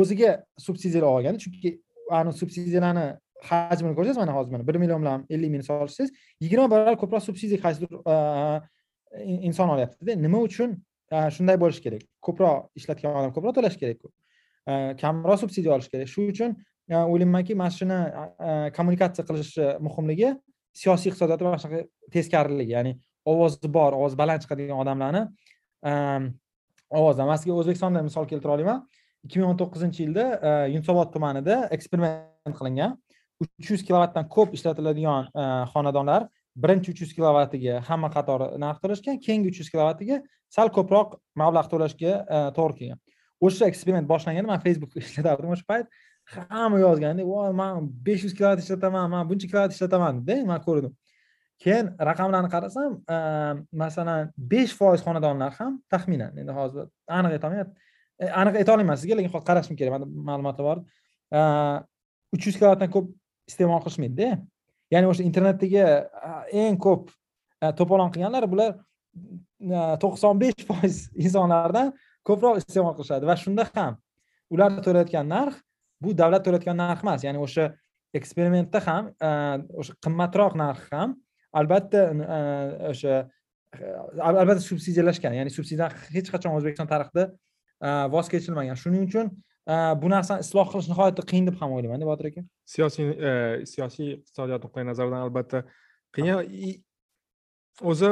o'ziga 0.00 0.30
subsidiyalar 0.66 1.08
olgan 1.16 1.38
chunki 1.42 1.70
ani 2.10 2.32
subsidiyalarni 2.40 3.06
hajmini 3.50 3.94
ko'rsangiz 3.98 4.18
mana 4.22 4.32
hozir 4.36 4.52
mana 4.52 4.66
bir 4.68 4.76
million 4.82 5.02
bilan 5.02 5.26
ellik 5.30 5.50
mingni 5.50 5.66
solishsangiz 5.70 6.12
yigirma 6.44 6.66
barobar 6.70 6.96
ko'proq 7.02 7.22
subsidiya 7.28 7.60
qaysidir 7.64 7.90
uh, 8.12 8.58
inson 9.48 9.68
olyaptida. 9.68 10.16
Nima 10.26 10.38
uchun? 10.48 10.70
Uh, 11.12 11.28
shunday 11.36 11.56
bo'lishi 11.62 11.82
kerak. 11.86 12.02
Ko'proq 12.26 12.70
ishlatgan 12.78 13.18
odam 13.20 13.34
ko'proq 13.36 13.54
to'lashi 13.58 13.78
kerak 13.82 13.98
uh, 14.04 14.90
kamroq 15.02 15.38
subsidiya 15.44 15.74
olish 15.76 15.90
kerak. 15.92 16.08
Shu 16.14 16.28
uchun 16.32 16.56
o'ylaymanki 16.90 17.54
mana 17.56 17.70
shuni 17.70 17.98
kommunikatsiya 18.76 19.24
qilishi 19.28 19.66
muhimligi 19.86 20.34
siyosiy 20.80 21.10
iqtisodiyot 21.10 21.44
mana 21.46 21.58
shunaqa 21.62 21.84
teskariligi 22.14 22.74
ya'ni 22.76 22.92
ovozi 23.32 23.70
bor 23.76 23.96
ovozi 23.98 24.18
baland 24.20 24.44
chiqadigan 24.44 24.80
odamlarni 24.82 25.22
um, 25.90 26.26
ovozdan 27.00 27.30
man 27.30 27.40
sizga 27.40 27.56
o'zbekistondan 27.60 28.04
misol 28.08 28.28
keltira 28.32 28.56
olaman 28.56 28.82
ikki 29.24 29.40
ming 29.40 29.50
o'n 29.50 29.58
to'qqizinchi 29.58 30.04
yilda 30.04 30.24
e, 30.36 30.52
yunusobod 30.74 31.12
tumanida 31.14 31.64
eksperiment 31.76 32.56
qilingan. 32.60 32.96
uch 33.42 33.70
yuz 33.70 33.82
kilovatdan 33.82 34.28
ko'p 34.30 34.54
ishlatiladigan 34.56 35.30
e, 35.34 35.44
xonadonlar 35.72 36.28
birinchi 36.64 36.92
uch 36.92 37.00
yuz 37.02 37.12
kilovatiga 37.16 37.80
hamma 37.88 38.10
qatori 38.16 38.46
narx 38.62 38.78
to'lashgan 38.82 39.18
keyingi 39.26 39.50
uch 39.52 39.58
yuz 39.62 39.70
kilovatiga 39.72 40.20
sal 40.56 40.70
ko'proq 40.76 41.16
mablag' 41.40 41.70
to'lashga 41.72 42.12
e, 42.36 42.42
to'g'ri 42.58 42.76
kelgan. 42.80 43.00
O'sha 43.44 43.68
eksperiment 43.72 44.08
boshlanganda 44.12 44.52
man 44.52 44.60
facebook 44.66 44.92
ishlatardim 45.02 45.56
o'sha 45.56 45.66
payt. 45.72 45.88
Hamma 46.34 46.78
yozganda 46.80 47.24
voy 47.30 47.52
man 47.60 47.88
besh 48.06 48.28
yuz 48.28 48.36
kilovat 48.36 48.62
ishlataman 48.64 49.10
man 49.14 49.26
buncha 49.30 49.48
kilovat 49.50 49.74
ishlataman 49.76 50.20
deb 50.28 50.44
man 50.52 50.60
ko'rdim. 50.68 50.92
Keyin 51.64 51.90
raqamlarni 52.10 52.50
qarasam 52.54 53.00
masalan 53.82 54.30
besh 54.52 54.72
foiz 54.78 55.02
xonadonlar 55.06 55.52
ham 55.58 55.80
taxminan 55.92 56.38
endi 56.40 56.52
hozir 56.60 56.86
aniq 57.18 57.36
aytolmayman 57.36 57.74
E, 58.20 58.28
aniq 58.30 58.60
aytolmayman 58.62 58.98
sizga 59.00 59.18
lekin 59.18 59.32
hozir 59.32 59.46
qarashim 59.48 59.76
kerak 59.78 59.94
manda 59.94 60.06
ma'lumotlar 60.30 60.64
bor. 60.68 60.78
E, 61.34 61.40
Uch 62.34 62.46
yuz 62.48 62.56
kilovatdan 62.58 62.90
ko'p 62.94 63.10
iste'mol 63.50 63.80
qilishmaydida 63.84 64.30
ya'ni 64.94 65.10
o'sha 65.10 65.26
internetdagi 65.26 65.82
e, 65.82 65.92
eng 66.64 66.78
ko'p 66.86 67.12
to'polon 67.78 68.10
qilganlar 68.14 68.46
bular 68.50 68.74
to'qson 70.02 70.40
besh 70.42 70.66
foiz 70.68 71.04
insonlardan 71.14 71.92
ko'proq 72.28 72.60
iste'mol 72.62 72.94
qilishadi. 72.98 73.30
Va 73.30 73.38
shunda 73.44 73.68
ham 73.74 73.98
ular 74.54 74.78
to'layotgan 74.86 75.30
narx 75.36 75.62
bu 76.02 76.14
davlat 76.20 76.44
to'layotgan 76.46 76.78
narx 76.82 77.06
emas. 77.06 77.26
Ya'ni 77.26 77.42
o'sha 77.46 77.70
eksperimentda 78.14 78.82
ham 78.86 79.12
o'sha 79.80 79.94
qimmatroq 80.04 80.58
narx 80.62 80.90
ham 80.94 81.16
albatta 81.60 82.02
o'sha 82.90 83.24
albatta 84.28 84.62
subsidiyalashgan 84.70 85.34
ya'ni 85.38 85.50
subsidiya 85.54 85.88
hech 86.14 86.30
qachon 86.34 86.54
o'zbekiston 86.58 86.90
tarixida 86.90 87.30
voz 87.82 88.28
kechilmagan. 88.28 88.78
Shuning 88.80 89.08
uchun 89.08 89.30
bu 90.02 90.10
narsani 90.12 90.44
isloh 90.44 90.66
qilish 90.72 90.88
nihoyatda 90.92 91.24
qiyin 91.30 91.46
deb 91.48 91.56
ham 91.60 91.72
o'ylaymanda 91.76 92.06
botir 92.06 92.30
aka. 92.30 92.42
Siyosiy 92.74 93.06
e, 93.10 93.32
siyosiy 93.70 94.10
iqtisodiyot 94.18 94.66
nuqtai 94.66 94.84
nazaridan 94.90 95.24
albatta 95.26 95.64
qiyin. 96.16 96.82
O'zi 97.82 98.10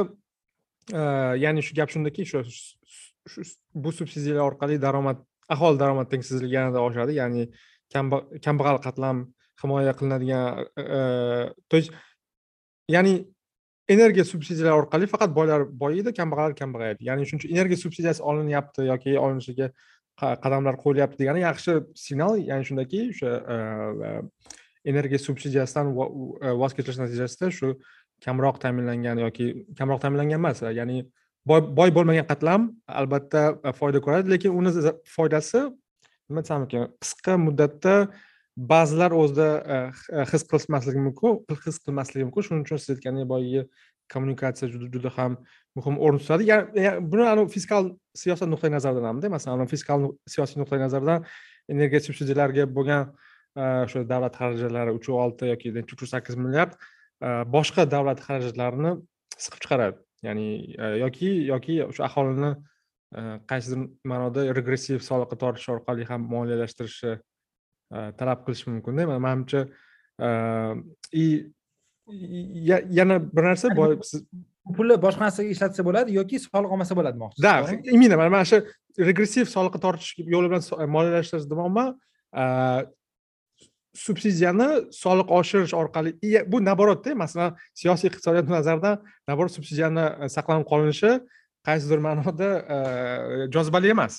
e, 0.93 1.03
ya'ni 1.43 1.63
shu 1.65 1.75
gap 1.77 1.93
shundaki 1.93 2.25
shu 2.25 2.41
bu 3.73 3.91
subsidiyalar 3.99 4.49
orqali 4.49 4.81
daromad 4.81 5.21
aholi 5.55 5.79
daromad 5.79 6.09
tengsizligi 6.13 6.57
yanada 6.59 6.81
oshadi. 6.87 7.19
Ya'ni 7.21 7.47
kambag'al 7.93 8.81
qatlam 8.87 9.27
himoya 9.61 9.93
qilinadigan 9.99 10.65
то 11.69 11.77
есть 11.77 11.91
ya'ni 12.89 13.32
energiya 13.89 14.25
subsidiyalari 14.25 14.81
orqali 14.81 15.07
faqat 15.07 15.35
boylar 15.35 15.65
boyiydi 15.79 16.13
kambag'allar 16.19 16.55
kambag'ayadi 16.55 17.09
ya'ni 17.09 17.25
shuning 17.27 17.41
uchun 17.43 17.55
energiya 17.55 17.77
subsidiyasi 17.85 18.23
olinyapti 18.23 18.87
yoki 18.91 19.17
olinishiga 19.19 19.69
qadamlar 20.43 20.77
qo'yilyapti 20.83 21.19
degani 21.21 21.43
yaxshi 21.43 21.79
signal 22.05 22.37
ya'ni 22.49 22.65
shundaki 22.69 23.01
o'sha 23.11 23.31
energiya 24.85 25.19
subsidiyasidan 25.19 25.93
voz 26.61 26.73
kechish 26.77 26.99
natijasida 27.01 27.51
shu 27.59 27.73
kamroq 28.25 28.59
ta'minlangan 28.63 29.19
yoki 29.25 29.47
kamroq 29.77 30.01
ta'minlangan 30.03 30.39
emas 30.39 30.63
e, 30.63 30.73
ya'ni 30.79 31.03
boy 31.45 31.61
boy 31.79 31.95
bo'lmagan 31.97 32.27
qatlam 32.31 32.69
albatta 32.87 33.43
e, 33.63 33.73
foyda 33.79 33.99
ko'radi 34.05 34.35
lekin 34.35 34.55
uni 34.59 34.93
foydasi 35.15 35.63
nima 36.29 36.43
desam 36.43 36.67
ekan? 36.67 36.91
Qisqa 37.03 37.37
muddatda 37.47 37.95
ba'zilar 38.57 39.11
o'zida 39.11 39.47
e, 39.65 39.77
e, 40.19 40.25
his 40.31 40.43
qilmasligi 40.51 41.01
mumkin 41.07 41.39
his 41.65 41.79
qilmasligi 41.85 42.25
mumkin 42.27 42.45
shuning 42.47 42.65
uchun 42.65 42.81
siz 42.81 42.95
aytgandek 42.95 43.27
boyagi 43.33 43.63
kommunikatsiya 44.13 44.69
juda 44.73 44.89
juda 44.93 45.11
ham 45.17 45.37
muhim 45.77 45.97
o'rin 45.97 46.19
tutadi. 46.21 46.45
Buni 47.11 47.25
anavi 47.33 47.49
fiskal 47.55 47.89
siyosat 48.23 48.51
nuqtai 48.53 48.69
nazaridan 48.75 49.09
hamda 49.11 49.31
masalan 49.37 49.69
fiskal 49.73 50.11
siyosiy 50.35 50.61
nuqtai 50.61 50.79
nazardan 50.85 51.25
energiya 51.73 52.03
subsidiyalarga 52.07 52.67
bo'lgan 52.77 53.09
e, 53.57 53.63
o'sha 53.87 54.05
davlat 54.13 54.37
xarajatlari 54.41 54.93
uch 54.99 55.09
olti 55.25 55.49
yoki 55.53 55.73
uch 55.81 56.05
sakkiz 56.13 56.37
milliard 56.45 56.77
boshqa 57.55 57.89
davlat 57.95 58.21
xarajatlarini 58.27 58.93
siqib 59.37 59.59
chiqaradi. 59.65 59.97
Ya'ni 60.27 60.47
yoki 61.01 61.29
yoki 61.49 61.81
o'sha 61.89 62.05
aholini 62.09 62.53
qaysidir 63.49 63.81
ma'noda 64.09 64.45
regressiv 64.57 65.01
soliqqa 65.09 65.37
tortish 65.41 65.69
orqali 65.73 66.05
ham 66.09 66.21
moliyalashtirishi 66.35 67.17
talab 67.91 68.39
qilishi 68.45 68.69
mumkinda 68.69 69.19
manimcha 69.27 69.67
и 71.11 71.51
yana 72.99 73.15
bir 73.35 73.43
narsa 73.43 73.67
pulni 74.75 74.95
boshqa 75.05 75.21
narsaga 75.27 75.49
ishlatsa 75.55 75.81
bo'ladi 75.87 76.15
yoki 76.19 76.39
soliq 76.39 76.71
olmasa 76.75 76.93
bo'ladi 76.99 77.15
demoqchisiz 77.17 77.43
да 77.43 77.53
именно 77.95 78.17
mana 78.17 78.45
shu 78.49 78.57
regressiv 79.09 79.45
soliqqa 79.55 79.79
tortish 79.85 80.11
yo'li 80.33 80.47
bilan 80.51 80.63
moliyalashtirish 80.95 81.47
demoqman 81.51 81.87
subsidiyani 84.05 84.69
soliq 85.03 85.29
oshirish 85.39 85.73
orqali 85.81 86.11
bu 86.51 86.57
наоборотda 86.65 87.15
masalan 87.23 87.51
siyosiy 87.79 88.07
iqtisodiyot 88.09 88.47
nazaridan 88.57 88.95
наоборот 89.27 89.51
subsidiyani 89.57 90.05
saqlanib 90.35 90.65
qolinishi 90.71 91.11
qaysidir 91.67 91.99
ma'noda 92.07 92.49
jozibali 93.55 93.87
emas 93.95 94.13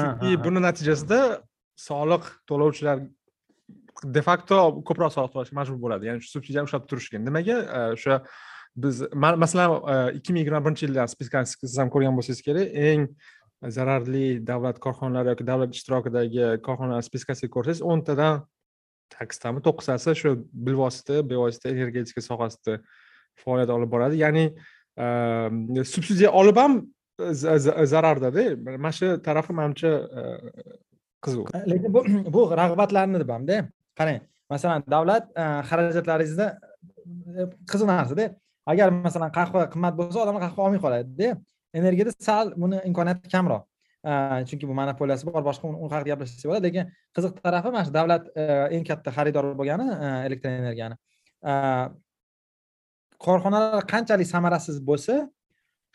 chunki 0.00 0.28
buni 0.44 0.60
natijasida 0.68 1.18
soliq 1.78 2.26
to'lovchilar 2.50 3.06
de 4.04 4.22
facto 4.22 4.58
ko'proq 4.88 5.14
soliq 5.14 5.34
to'lashga 5.34 5.58
majbur 5.60 5.80
bo'ladi. 5.84 6.08
Ya'ni 6.10 6.22
shu 6.22 6.36
subsidiyani 6.36 6.70
ushlab 6.70 6.86
turishga. 6.90 7.18
Nimaga? 7.22 7.58
O'sha 7.94 8.22
biz 8.82 9.02
masalan 9.14 9.70
e, 9.94 9.96
ikki 10.18 10.32
ming 10.32 10.44
yigirma 10.44 10.60
birinchi 10.64 10.86
yildan 10.86 11.10
spiskani 11.10 11.50
siz 11.50 11.78
ham 11.82 11.90
ko'rgan 11.94 12.14
bo'lsangiz 12.18 12.42
kerak 12.46 12.76
eng 12.90 13.08
zararli 13.76 14.26
davlat 14.50 14.78
korxonalari 14.84 15.32
yoki 15.34 15.46
davlat 15.50 15.74
ishtirokidagi 15.74 16.44
korxonalar 16.66 17.06
spiskasiga 17.08 17.50
ko'rsangiz 17.56 17.82
o'ntadan 17.92 18.44
sakkiztami 19.14 19.64
to'qqiztasi 19.66 20.14
shu 20.20 20.34
bilvosita 20.66 21.22
bevosita 21.30 21.72
energetika 21.74 22.22
sohasida 22.28 22.78
faoliyat 23.42 23.70
olib 23.76 23.90
boradi. 23.94 24.22
Ya'ni 24.24 24.44
e, 25.04 25.84
subsidiya 25.94 26.30
olib 26.42 26.62
ham 26.62 26.82
zarardada 27.92 28.44
mana 28.78 28.92
shu 29.00 29.16
tarafi 29.26 29.52
manimcha 29.60 29.92
qiziq. 31.24 31.46
Lekin 31.72 31.94
bu 31.94 32.00
bu 32.34 32.42
rag'batlarni 32.60 33.20
deb 33.22 33.30
hamda 33.34 33.56
qarang 33.98 34.20
masalan 34.50 34.84
davlat 34.90 35.24
e, 35.36 35.44
xarajatlaringizni 35.68 36.48
e, 37.38 37.46
qiziq 37.70 37.88
narsada 37.90 38.26
agar 38.72 38.92
masalan 39.06 39.32
qahva 39.38 39.66
qimmat 39.72 39.94
bo'lsa 40.00 40.22
odamlar 40.24 40.42
qahva 40.46 40.66
olmay 40.66 40.80
qoladida 40.84 41.28
energiyada 41.80 42.12
sal 42.28 42.52
buni 42.62 42.80
imkoniyati 42.90 43.32
kamroq. 43.34 43.62
E, 44.08 44.12
chunki 44.48 44.68
bu 44.70 44.74
monopoliyasi 44.80 45.28
bor 45.28 45.42
boshqa 45.48 45.72
u 45.84 45.90
haqida 45.94 46.10
gaplashsak 46.12 46.50
bo'ladi. 46.50 46.64
Lekin 46.68 46.92
qiziq 47.16 47.40
tarafi 47.46 47.72
mana 47.74 47.84
shu 47.88 47.94
davlat 47.98 48.30
eng 48.76 48.84
katta 48.90 49.14
xaridor 49.16 49.50
bo'lgani 49.60 49.88
elektr 50.28 50.48
energiyani. 50.52 50.96
Korxonalar 53.24 53.84
qanchalik 53.92 54.28
samarasiz 54.34 54.78
bo'lsa 54.90 55.14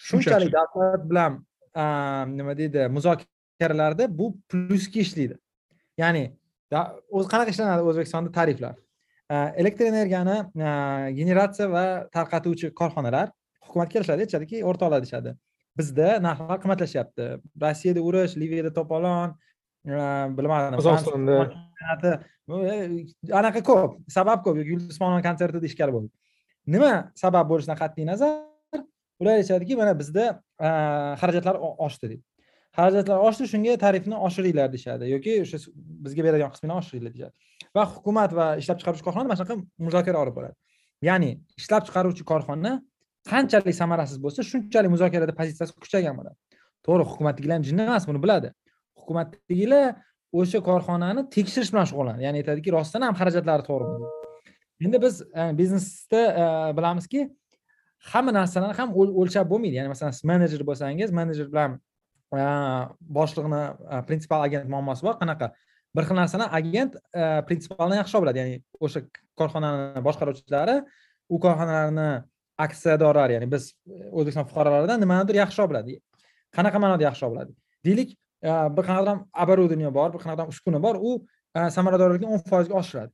shunchalik 0.07 0.51
davlat 0.59 1.01
bilan 1.11 1.41
nima 2.37 2.53
deydi 2.59 2.89
muzokaralarda 3.59 4.17
bu 4.19 4.37
plyusga 4.49 4.99
ishlaydi 4.99 5.37
ya'ni 5.97 6.31
o'zi 7.11 7.27
qanaqa 7.29 7.49
ishlanadi 7.49 7.83
o'zbekistonda 7.89 8.31
tariflar? 8.31 8.75
Elektr 9.29 9.85
energiyani 9.85 10.37
generatsiya 11.19 11.69
va 11.71 12.09
tarqatuvchi 12.13 12.73
korxonalar 12.73 13.31
hukumatga 13.65 13.93
kelishadi 13.93 14.21
aytishadiki 14.25 14.63
o'rtoqlar 14.69 15.01
deyishadi. 15.03 15.35
Bizda 15.77 16.19
narxlar 16.25 16.59
qimmatlashyapti. 16.63 17.25
Rossiyada 17.61 18.01
urush 18.01 18.33
liviyada 18.41 18.71
to'polon 18.77 19.29
bilmadim 20.37 20.79
qozog'istonda. 20.79 21.35
Anaqa 23.39 23.61
ko'p 23.69 23.91
sabab 24.17 24.43
ko'p 24.45 24.57
yulduz 24.71 24.89
usmonova 24.93 25.21
konsertida 25.27 25.65
ishkal 25.71 25.93
bo'ldi. 25.95 26.11
Nima 26.73 26.91
sabab 27.23 27.49
bo'lishidan 27.51 27.77
qat'iy 27.83 28.05
nazar 28.11 28.81
ular 29.21 29.33
aytishadiki 29.39 29.73
mana 29.81 29.93
bizda 30.01 30.23
xarajatlar 31.21 31.55
oshdi 31.87 32.05
deydi 32.11 32.23
xarajatlar 32.77 33.17
oshdi 33.27 33.47
shunga 33.53 33.75
tarifni 33.85 34.15
oshiringlar 34.27 34.69
deyishadi 34.73 35.09
yoki 35.15 35.33
o'sha 35.43 35.57
bizga 36.05 36.21
beradigan 36.27 36.51
qismini 36.55 36.73
oshiringlar 36.79 37.11
deyishadi. 37.15 37.33
Va 37.75 37.83
hukumat 37.93 38.31
va 38.39 38.47
ishlab 38.61 38.77
chiqaruvchi 38.81 39.05
korxona 39.07 39.25
mana 39.29 39.37
shunaqa 39.39 39.55
muzokara 39.87 40.17
olib 40.23 40.35
boradi. 40.39 40.55
Ya'ni 41.09 41.31
ishlab 41.61 41.83
chiqaruvchi 41.87 42.23
korxona 42.31 42.73
qanchalik 43.31 43.75
samarasiz 43.81 44.17
bo'lsa 44.25 44.39
shunchalik 44.51 44.91
muzokarada 44.95 45.33
pozitsiyasi 45.39 45.73
kuchaygan 45.83 46.15
bo'ladi. 46.19 46.37
To'g'ri 46.85 47.03
hukumatdagilar 47.11 47.55
ham 47.59 47.67
jinni 47.69 47.87
emas 47.89 48.09
buni 48.09 48.19
biladi. 48.25 48.49
Hukumatdagilar 48.99 49.85
o'sha 50.39 50.59
korxonani 50.69 51.21
tekshirish 51.35 51.71
bilan 51.73 51.87
shug'ullanadi. 51.89 52.27
Ya'ni 52.27 52.37
aytadiki 52.41 52.69
rostdan 52.77 53.01
ham 53.07 53.15
xarajatlari 53.19 53.63
to'g'rimi 53.69 54.11
endi 54.85 55.01
biz 55.05 55.21
e, 55.21 55.57
biznesda 55.57 56.21
e, 56.41 56.45
bilamizki 56.77 57.21
hamma 58.11 58.31
narsalarni 58.39 58.75
ham 58.81 58.89
o'lchab 59.21 59.49
bo'lmaydi. 59.51 59.75
Ya'ni 59.79 59.89
masalan 59.93 60.13
siz 60.17 60.23
menejer 60.31 60.61
bo'lsangiz 60.69 61.09
menejer 61.19 61.47
bilan 61.53 61.79
Э, 62.33 62.89
boshlig'ini 63.17 63.63
э, 63.69 64.01
prinsipal 64.07 64.47
agent 64.47 64.69
muammosi 64.69 65.05
bor. 65.05 65.19
Qanaqa? 65.21 65.53
Bir 65.95 66.07
xil 66.09 66.17
narsani 66.17 66.45
agent 66.57 66.95
e, 67.13 67.25
prinsipalni 67.47 67.99
yaxshiroq 67.99 68.23
biladi. 68.23 68.39
Ya'ni 68.41 68.55
o'sha 68.85 69.03
korxonani 69.39 70.01
boshqaruvchilari 70.07 70.79
u 71.29 71.39
korxonalarni 71.43 72.07
aksiyadorlar 72.65 73.33
ya'ni 73.35 73.49
biz 73.51 73.67
e, 73.69 74.09
o'zbekiston 74.09 74.47
fuqarolaridan 74.49 75.01
nimanidir 75.03 75.37
yaxshiroq 75.43 75.69
biladi. 75.71 75.99
Qanaqa 76.57 76.81
ma'noda 76.83 77.05
yaxshiroq 77.09 77.35
biladi? 77.35 77.53
Deylik 77.85 78.15
e, 78.15 78.49
bir 78.77 78.87
qanaqadir 78.89 79.21
оборудование 79.43 79.93
bor 79.99 80.09
bir 80.15 80.23
qanaqadir 80.23 80.55
uskuna 80.55 80.81
bor. 80.85 80.97
U 81.09 81.11
samaradorlikni 81.77 82.27
o'n 82.33 82.41
foizga 82.49 82.79
oshiradi. 82.81 83.13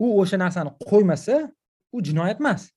U 0.00 0.06
o'sha 0.22 0.40
narsani 0.44 0.72
qo'ymasa 0.90 1.42
u 1.92 2.04
jinoyat 2.08 2.40
emas. 2.40 2.70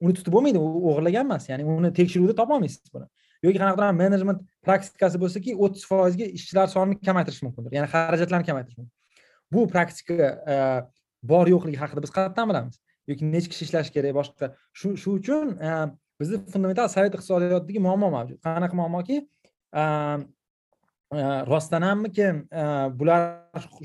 Uni 0.00 0.16
tutib 0.16 0.32
bo'lmaydi 0.32 0.58
u 0.64 0.88
o'g'irlagan 0.88 1.28
emas. 1.28 1.50
Ya'ni 1.52 1.68
uni 1.76 1.92
tekshiruvda 2.00 2.34
topolmaysiz 2.40 2.88
buni. 2.94 3.06
Yoki 3.46 3.58
qanaqadir 3.62 3.96
menejment 4.02 4.42
praktikasi 4.66 5.20
bo'lsaki 5.22 5.54
o'ttiz 5.64 5.84
foizga 5.90 6.26
ishchilar 6.38 6.70
sonini 6.74 6.98
kamaytirish 7.08 7.42
mumkindir. 7.46 7.72
Ya'ni 7.76 7.88
xarajatlarni 7.94 8.46
kamaytirish 8.48 8.78
mumkin. 8.80 8.92
Bu 9.52 9.66
praktika 9.72 10.28
e, 10.54 10.56
bor 11.32 11.50
yo'qligi 11.54 11.80
haqida 11.82 12.04
biz 12.04 12.12
qayerdan 12.16 12.50
bilamiz. 12.50 12.80
Yoki 13.10 13.30
necha 13.34 13.52
kishi 13.52 13.66
ishlashi 13.68 13.94
kerak 13.96 14.16
boshqa. 14.20 14.52
Shu 14.78 14.94
shu 15.02 15.16
uchun 15.20 15.56
e, 15.68 15.72
bizni 16.20 16.42
fundamental 16.52 16.88
sovet 16.94 17.18
iqtisodiyotidagi 17.18 17.82
muammo 17.88 18.10
mavjud. 18.16 18.40
Qanaqa 18.46 18.80
muammoki? 18.80 19.20
E, 19.82 19.84
Rostdan 21.52 21.84
hammikin 21.86 22.40
bular 22.98 23.20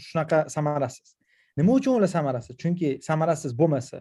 shunaqa 0.09 0.39
samarasiz. 0.49 1.11
Nima 1.57 1.75
uchun 1.77 1.99
ular 1.99 2.09
samarasiz? 2.09 2.55
Chunki 2.63 2.95
samarasiz 3.05 3.53
bo'lmasa 3.59 3.99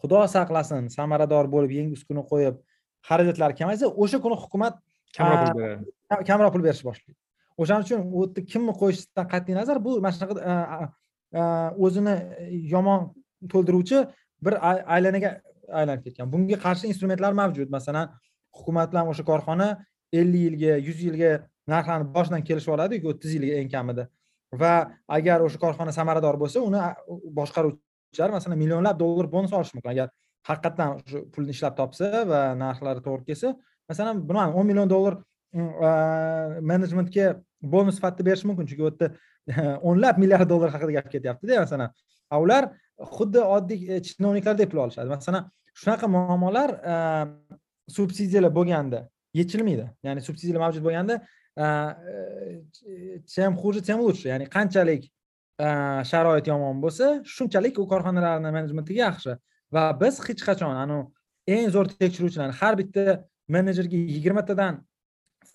xudo 0.00 0.20
saqlasin 0.34 0.88
samarador 0.88 1.48
bo'lib 1.54 1.72
yangi 1.78 1.98
uskuna 1.98 2.22
qo'yib 2.30 2.60
xarajatlar 3.08 3.56
kamaysa 3.58 3.90
o'sha 4.02 4.20
kuni 4.24 4.36
hukumat 4.42 4.78
kamroq 5.16 5.40
pul 5.46 5.60
beradi. 5.60 5.84
kamroq 6.28 6.52
pul 6.54 6.62
berishni 6.66 6.86
boshlaydi 6.90 7.18
o'shaning 7.60 7.84
uchun 7.86 8.00
u 8.16 8.24
yerda 8.24 8.40
kimni 8.52 8.72
qo'yishdan 8.82 9.26
qat'iy 9.32 9.54
nazar 9.60 9.76
bu 9.86 9.90
mana 10.04 10.12
shunaqa 10.16 10.34
o'zini 11.86 12.14
yomon 12.74 13.00
to'ldiruvchi 13.52 13.98
bir 14.44 14.54
aylanaga 14.94 15.30
aylanib 15.80 16.04
ketgan. 16.06 16.30
Bunga 16.32 16.58
qarshi 16.66 16.88
instrumentlar 16.92 17.32
mavjud. 17.40 17.68
Masalan 17.70 18.10
hukumat 18.56 18.90
bilan 18.92 19.10
o'sha 19.12 19.24
korxona 19.30 19.68
ellik 20.20 20.42
yilga 20.46 20.78
yuz 20.88 20.98
yilga 21.06 21.30
narxlarni 21.72 22.08
boshidan 22.16 22.42
kelishib 22.48 22.74
oladiku 22.76 23.12
o'ttiz 23.12 23.36
yilga 23.36 23.60
eng 23.60 23.70
kamida. 23.74 24.08
Va 24.62 24.74
agar 25.18 25.38
o'sha 25.46 25.58
korxona 25.64 25.92
samarador 25.98 26.40
bo'lsa 26.42 26.64
uni 26.68 26.80
boshqaruvchilar 27.38 28.30
masalan 28.36 28.58
millionlab 28.62 28.98
dollar 29.02 29.30
bonus 29.34 29.52
olishi 29.58 29.76
mumkin. 29.76 29.90
Agar 29.94 30.08
haqiqatdan 30.48 30.88
shu 31.10 31.24
pulni 31.34 31.56
ishlab 31.56 31.76
topsa 31.80 32.24
va 32.32 32.40
narxlari 32.64 33.04
to'g'ri 33.06 33.24
kelsa 33.30 33.54
masalan 33.90 34.22
bilmadim 34.28 34.56
o'n 34.58 34.66
million 34.66 34.90
dollar 34.90 35.18
mm, 35.52 36.60
menejmentga 36.72 37.26
bonus 37.62 37.98
sifatida 37.98 38.26
berish 38.28 38.44
mumkin. 38.48 38.66
Chunki 38.70 38.82
u 38.82 38.90
yerda 38.90 39.10
o'nlab 39.88 40.18
milliard 40.22 40.48
dollar 40.48 40.72
haqida 40.74 40.92
gap 40.98 41.10
ketyaptida 41.12 41.60
masalan. 41.64 41.92
A 42.30 42.40
ular 42.40 42.70
xuddi 43.16 43.42
oddiy 43.56 43.96
e, 43.96 44.02
chinovniklardek 44.06 44.70
pul 44.72 44.84
olishadi. 44.86 45.10
Masalan 45.12 45.50
shunaqa 45.82 46.08
muammolar 46.16 46.70
e, 46.92 46.94
subsidiyalar 47.96 48.54
bo'lganda 48.58 49.04
yechilmaydi. 49.40 49.86
Ya'ni 50.06 50.26
subsidiyalar 50.28 50.66
mavjud 50.68 50.86
bo'lganda 50.88 51.22
чем 53.26 53.56
хуже 53.56 53.80
тем 53.82 54.00
лучше 54.00 54.28
ya'ni 54.28 54.46
qanchalik 54.46 55.02
e, 55.58 55.68
sharoit 56.10 56.46
yomon 56.46 56.80
bo'lsa 56.84 57.06
shunchalik 57.34 57.78
u 57.82 57.86
korxonalarni 57.90 58.52
menejmentiga 58.56 59.00
yaxshi. 59.06 59.34
Va 59.74 59.82
biz 60.02 60.20
hech 60.26 60.42
qachon 60.48 60.78
anavi 60.84 61.02
eng 61.54 61.68
zo'r 61.74 61.90
tekshiruvchilarni 62.00 62.54
har 62.60 62.78
bitta 62.80 63.04
menejerga 63.56 63.98
yigirmatadan 64.14 64.74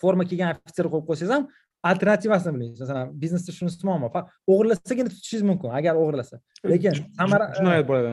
forma 0.02 0.24
kiygan 0.30 0.56
ofitser 0.56 0.86
qo'yib 0.94 1.08
qo'ysangiz 1.10 1.34
ham 1.36 1.48
alternativasini 1.90 2.54
bilmaysiz 2.56 2.82
masalan 2.86 3.14
biznesda 3.22 3.52
shunisi 3.58 3.88
muammo 3.90 4.08
o'g'irlasagina 4.52 5.10
tutishingiz 5.14 5.46
mumkin 5.50 5.70
agar 5.80 5.94
o'g'irlasa 6.02 6.36
lekin 6.72 6.94
samara 7.20 7.46
jinoyat 7.58 7.86
bo'ladi 7.90 8.10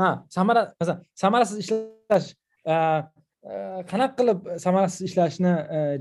ha 0.00 0.08
samara 0.36 0.62
masalan 0.80 1.00
samarasiz 1.22 1.56
ishlash 1.64 2.28
qanaqa 3.90 4.14
qilib 4.20 4.38
samarasiz 4.64 5.00
ishlashni 5.08 5.52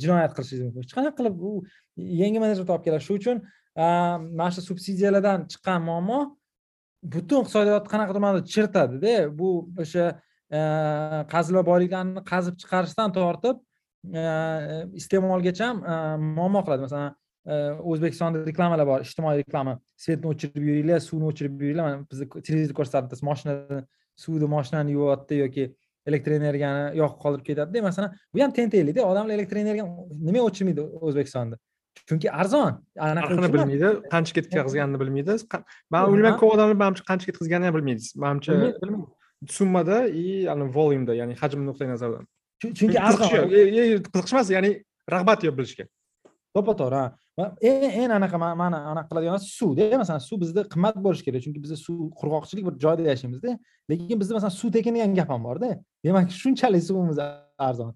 jinoyat 0.04 0.32
qilishingiz 0.38 0.64
mumkin 0.66 0.82
hech 0.86 0.96
qanaqa 0.98 1.16
qilib 1.20 1.36
u 1.50 1.52
yangi 2.24 2.40
menejer 2.44 2.66
topib 2.72 2.84
keladi 2.88 3.08
shu 3.08 3.14
uchun 3.22 3.38
mana 4.40 4.50
shu 4.56 4.62
subsidiyalardan 4.70 5.48
chiqqan 5.52 5.80
muammo 5.90 6.20
butun 7.16 7.44
iqtisodiyotni 7.44 7.90
qanaqadir 7.94 8.22
ma'noda 8.26 8.42
chiritadida 8.54 9.14
bu 9.40 9.50
o'sha 9.84 10.06
qazilma 10.52 11.64
boyliklarni 11.72 12.24
qazib 12.32 12.56
chiqarishdan 12.62 13.14
tortib 13.18 13.58
iste'molgacha 15.00 15.68
muammo 16.38 16.62
qiladi. 16.66 16.82
Masalan 16.88 17.12
o'zbekistonda 17.92 18.46
reklamalar 18.50 18.88
bor 18.92 19.00
ijtimoiy 19.06 19.38
reklama. 19.44 19.78
Svetni 20.04 20.28
o'chirib 20.32 20.64
yuringlar 20.70 21.00
suvni 21.10 21.26
o'chirib 21.32 21.62
yuringlar. 21.64 21.86
Mana 21.88 22.06
bizni 22.12 22.26
televizor 22.48 22.76
ko'rsatadi 22.80 23.22
moshinani 23.30 23.80
suvni 24.24 24.48
moshinani 24.56 24.92
yuvyapti 24.98 25.40
yoki 25.44 25.64
elektr 26.10 26.32
energiyani 26.40 26.98
yoqib 27.02 27.20
qoldirib 27.24 27.46
ketadida 27.50 27.82
masalan 27.90 28.14
bu 28.34 28.44
ham 28.44 28.52
teng 28.58 28.70
tenglikda 28.74 29.02
odamlar 29.12 29.34
elektr 29.38 29.58
energiyani 29.64 29.92
nimaga 30.28 30.46
o'chirmaydi 30.50 30.82
o'zbekistonda? 31.08 31.56
Chunki 32.10 32.28
arzon. 32.42 32.74
Narxini 33.20 33.50
bilmaydi 33.54 33.88
qancha 34.14 34.34
ketkazganini 34.38 35.00
bilmaydi. 35.02 35.34
Man 35.94 36.02
o'ylayman 36.10 36.38
ko'p 36.42 36.52
odamlar 36.56 36.78
manimcha 36.84 37.04
qancha 37.10 37.26
ketkazganini 37.30 37.68
ham 37.70 37.76
bilmaydi. 37.78 38.04
Manimcha 38.26 38.52
summada 39.48 40.08
и 40.08 40.46
volumda 40.78 41.14
ya'ni 41.16 41.34
hajm 41.42 41.60
nuqtai 41.70 41.88
nazaridan 41.88 42.26
chunki 42.60 42.98
arzon 43.00 43.28
qiziqish 43.50 44.34
emas 44.34 44.50
ya'ni 44.58 44.72
rag'bat 45.14 45.44
yo'q 45.48 45.56
bilishga. 45.60 45.86
To'ppa 46.56 46.74
to'g'ri 46.82 47.04
eng 47.70 47.84
eng 48.02 48.12
anaqa 48.18 48.38
mani 48.62 48.78
anaqa 48.92 49.08
qiladigan 49.10 49.34
narsa 49.38 49.50
suvda 49.60 49.98
masalan 50.02 50.22
suv 50.30 50.38
bizda 50.44 50.62
qimmat 50.74 50.96
bo'lishi 51.06 51.24
kerak 51.28 51.42
chunki 51.46 51.60
bizda 51.64 51.78
suv 51.86 51.98
qurg'oqchilik 52.20 52.64
bir 52.68 52.76
joyda 52.84 53.04
yashaymizda. 53.12 53.52
Lekin 53.92 54.18
bizda 54.22 54.34
masalan 54.38 54.56
suv 54.62 54.70
tekin 54.76 54.94
degan 54.96 55.16
gap 55.20 55.30
ham 55.34 55.42
borda. 55.48 55.70
Demak 56.06 56.32
shunchalik 56.42 56.84
suvimiz 56.90 57.20
arzon. 57.68 57.92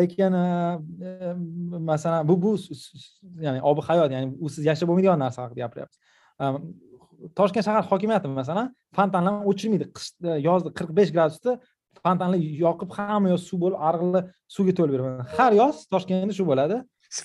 Lekin 0.00 0.32
e, 0.42 0.46
e, 1.08 1.34
masalan 1.90 2.28
bu 2.28 2.34
bu 2.44 2.52
ya'ni 3.46 3.60
ob 3.70 3.78
hayot 3.88 4.10
ya'ni 4.14 4.26
usiz 4.46 4.62
yashab 4.70 4.86
bo'lmaydigan 4.88 5.18
narsa 5.24 5.38
haqida 5.44 5.60
gapiryapmiz 5.64 5.98
toshkent 7.38 7.64
shahar 7.68 7.84
hokimiyati 7.90 8.28
masalan 8.40 8.66
fontanlarni 8.96 9.40
o'chirmaydi. 9.50 9.86
Yozda 10.48 10.68
qirq 10.78 10.90
besh 10.98 11.10
gradusda 11.16 11.52
fontanni 12.04 12.38
yoqib 12.64 12.90
hamma 12.96 13.28
yoz 13.34 13.42
suv 13.48 13.58
bo'lib 13.64 13.78
ariqlar 13.88 14.22
suvga 14.56 14.72
to'lib 14.78 14.94
beraman 14.96 15.26
har 15.38 15.52
yoz 15.62 15.76
toshkentda 15.92 16.34
shu 16.38 16.44
bo'ladi. 16.50 16.76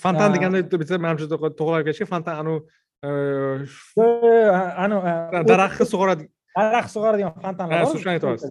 Fontan 0.04 0.34
deganda 0.34 0.58
bitta 0.82 0.94
manimcha 1.04 1.26
to'g'rilab 1.32 1.84
ketishga 1.86 2.06
fontan 2.12 2.34
anavi 2.42 2.58
anavi 4.84 5.46
daraxtni 5.52 5.86
sug'oradi. 5.92 6.24
daraxt 6.56 6.90
sug'oradigan 6.96 7.32
fontanlar 7.44 7.84
bor. 7.84 7.98
shuni 8.02 8.12
aytyapsiz 8.14 8.50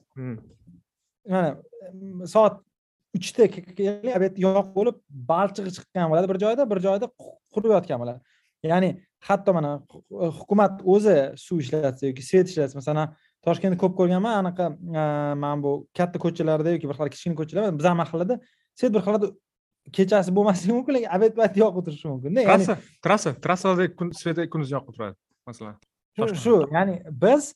mana 1.34 1.50
soat 2.34 2.56
uchda 3.18 3.44
yoq 4.46 4.68
bo'lib 4.78 4.96
balchig'i 5.32 5.72
chiqqan 5.78 6.08
bo'ladi 6.12 6.28
bir 6.32 6.40
joyda 6.44 6.64
bir 6.72 6.80
joyda 6.88 7.06
qurib 7.54 7.72
yotgan 7.76 8.00
bo'ladi. 8.04 8.20
Ya'ni 8.72 8.90
hatto 9.20 9.54
mana 9.54 9.72
hukumat 10.40 10.82
o'zi 10.86 11.18
suv 11.46 11.60
ishlatsa 11.64 12.08
yoki 12.10 12.24
svet 12.30 12.50
ishlatsa 12.52 12.78
masalan 12.80 13.16
toshkentda 13.46 13.78
ko'p 13.84 13.94
ko'rganman 14.00 14.34
anaqa 14.42 14.70
mana 15.44 15.58
bu 15.64 15.72
katta 15.98 16.20
ko'chalarda 16.26 16.76
yoki 16.76 16.90
bir 16.90 16.98
xil 17.00 17.12
kichkina 17.16 17.36
ko'chalar 17.40 17.78
bizani 17.80 17.98
mahallada 18.04 18.40
svet 18.80 18.94
bir 18.96 19.02
xillarda 19.06 19.30
kechasi 19.98 20.36
bo'lmasligi 20.38 20.74
mumkin 20.78 20.94
lekin 20.98 21.10
obed 21.18 21.34
payti 21.40 21.64
yoqib 21.64 21.86
turishi 21.88 22.08
mumkinda 22.12 22.44
trassa 22.50 22.78
trassa 23.06 23.34
trassalarda 23.46 23.86
kun 24.00 24.12
sveti 24.22 24.50
kunduz 24.54 24.72
yoqib 24.76 24.94
turadi 24.98 25.16
masalan 25.50 25.76
shu 26.44 26.56
ya'ni 26.76 26.96
biz 27.24 27.54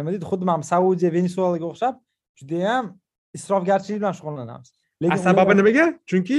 nima 0.00 0.10
deydi 0.14 0.26
xuddi 0.32 0.44
mana 0.50 0.64
saudiya 0.72 1.12
venesuelaga 1.16 1.66
o'xshab 1.72 1.94
judayam 2.40 2.94
isrofgarchilik 3.38 4.00
bilan 4.00 4.14
shug'ullanamiz 4.18 4.72
lekin 5.02 5.22
sababi 5.24 5.54
nimaga 5.58 5.86
chunki 6.10 6.38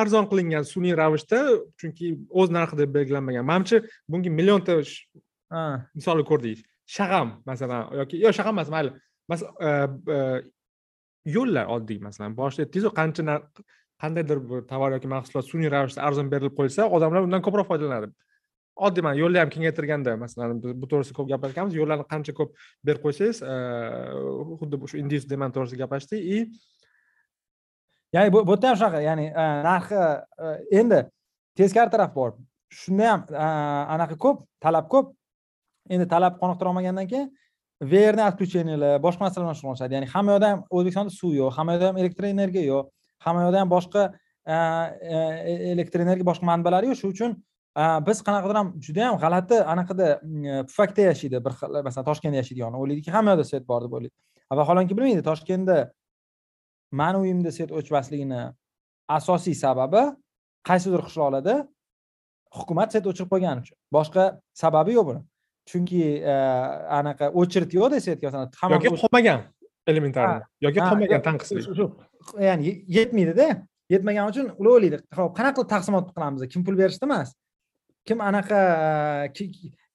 arzon 0.00 0.28
qilingan 0.30 0.64
sun'iy 0.72 0.94
ravishda 1.00 1.38
chunki 1.80 2.06
o'z 2.28 2.52
narxi 2.56 2.76
deb 2.80 2.90
belgilanmagan. 2.96 3.44
Manimcha 3.50 3.78
bunga 4.10 4.30
millionta 4.38 4.76
misolni 5.96 6.24
ko'rdik. 6.30 6.58
Shag'am 6.96 7.28
masalan 7.48 7.82
yoki 8.00 8.20
yo'q 8.24 8.34
shag'am 8.38 8.54
emas 8.56 8.70
mayli. 8.74 8.90
Yo'llar 11.36 11.66
oddiy 11.74 11.98
masalan 12.06 12.36
boshida 12.38 12.64
aytdingizu 12.66 12.94
qancha 13.00 13.40
qandaydir 14.02 14.38
bir 14.50 14.60
tovar 14.70 14.90
yoki 14.96 15.08
mahsulot 15.10 15.44
sun'iy 15.52 15.70
ravishda 15.74 16.00
arzon 16.08 16.28
berilib 16.32 16.54
qo'ysa 16.60 16.82
odamlar 16.96 17.26
undan 17.26 17.42
ko'proq 17.46 17.66
foydalanadi. 17.70 18.12
Oddiy 18.86 19.02
mana 19.02 19.16
yo'lni 19.18 19.38
ham 19.42 19.50
kengaytirganda 19.50 20.14
masalan 20.20 20.60
biz 20.62 20.72
bu 20.80 20.86
to'g'risida 20.90 21.16
ko'p 21.18 21.28
gaplashganmiz 21.32 21.74
yo'llarni 21.80 22.04
qancha 22.12 22.32
ko'p 22.38 22.50
berib 22.86 23.00
qo'ysangiz 23.04 23.40
xuddi 24.60 24.76
shu 24.90 25.00
indus 25.02 25.24
demand 25.32 25.56
to'g'risida 25.56 25.80
gaplashdik 25.82 26.20
и 26.34 26.38
ya'ni 28.12 28.32
bu 28.32 28.42
yerda 28.50 28.68
ham 28.68 28.76
shunaqa 28.76 29.00
ya'ni 29.02 29.26
e, 29.26 29.44
narxi 29.68 29.96
e, 30.44 30.46
endi 30.80 31.00
teskari 31.56 31.90
taraf 31.90 32.14
bor. 32.14 32.32
Shunda 32.80 33.10
ham 33.12 33.26
e, 33.30 33.48
anaqa 33.94 34.16
ko'p 34.24 34.44
talab 34.64 34.88
ko'p. 34.92 35.12
Endi 35.90 36.08
talab 36.08 36.38
qoniqtira 36.40 36.68
olmagandan 36.72 37.08
keyin 37.08 37.28
verni 37.92 38.24
отключениялар 38.28 39.02
boshqa 39.04 39.26
narsalar 39.26 39.46
bilan 39.46 39.58
shug'ullanishadi. 39.60 39.98
Ya'ni 39.98 40.08
hamma 40.14 40.36
yoqda 40.36 40.48
ham 40.52 40.64
o'zbekistonda 40.70 41.12
suv 41.20 41.36
yo'q 41.40 41.52
hamma 41.58 41.76
yoqda 41.76 41.90
ham 41.90 42.00
elektr 42.02 42.30
energiya 42.32 42.64
yo'q 42.72 42.88
hamma 43.26 43.44
yoqda 43.46 43.62
ham 43.62 43.70
boshqa 43.76 44.08
elektr 45.74 46.04
energiya 46.06 46.30
boshqa 46.30 46.50
manbalari 46.52 46.90
yo'q. 46.90 47.00
Shuning 47.02 47.14
uchun 47.16 47.36
biz 48.08 48.24
qanaqadir 48.26 48.56
ham 48.60 48.72
juda 48.86 49.04
yam 49.06 49.20
g'alati 49.22 49.60
anaqada 49.74 50.08
pufakda 50.68 51.08
yashaydi 51.10 51.44
bir 51.44 51.52
xil 51.60 51.80
masalan 51.86 52.08
toshkentda 52.10 52.42
yashaydigan 52.42 52.80
o'ylaydiki 52.80 53.14
hamma 53.16 53.36
yoqda 53.36 53.46
svet 53.50 53.68
bor 53.70 53.84
deb 53.86 53.92
o'ylaydi. 53.98 54.14
Vaholanki 54.60 54.96
bilmaydi 54.98 55.22
toshkentda 55.30 55.76
mani 56.92 57.18
uyimda 57.24 57.50
svet 57.52 57.70
o'chmasligini 57.72 58.40
asosiy 59.08 59.54
sababi 59.54 60.02
qaysidir 60.68 61.00
qishloqlarda 61.06 61.54
hukumat 62.58 62.92
svet 62.92 63.06
o'chirib 63.10 63.30
qo'ygani 63.32 63.64
uchun. 63.64 63.76
Boshqa 63.96 64.24
sababi 64.62 64.96
yo'q 64.98 65.06
buni. 65.10 65.20
Chunki 65.70 66.02
anaqa 66.98 67.30
очередь 67.40 67.72
yo'qda 67.78 68.00
svetga 68.04 68.26
masalan 68.28 68.76
yoki 68.76 68.88
qolmagan 69.02 69.40
elementarniy 69.90 70.42
yoki 70.66 70.80
qolmagan 70.80 71.20
tanqislik 71.28 71.64
ya'ni 72.48 72.70
yetmaydida. 72.96 73.48
Yetmagani 73.92 74.28
uchun 74.32 74.46
ular 74.60 74.72
o'ylaydi. 74.76 74.98
Ho'p 75.16 75.32
qanaqa 75.38 75.54
qilib 75.56 75.70
taqsimot 75.74 76.06
qilamiz? 76.16 76.40
Kim 76.52 76.64
pul 76.64 76.76
berishda 76.80 77.06
emas? 77.08 77.28
Kim 78.08 78.18
anaqa 78.20 78.58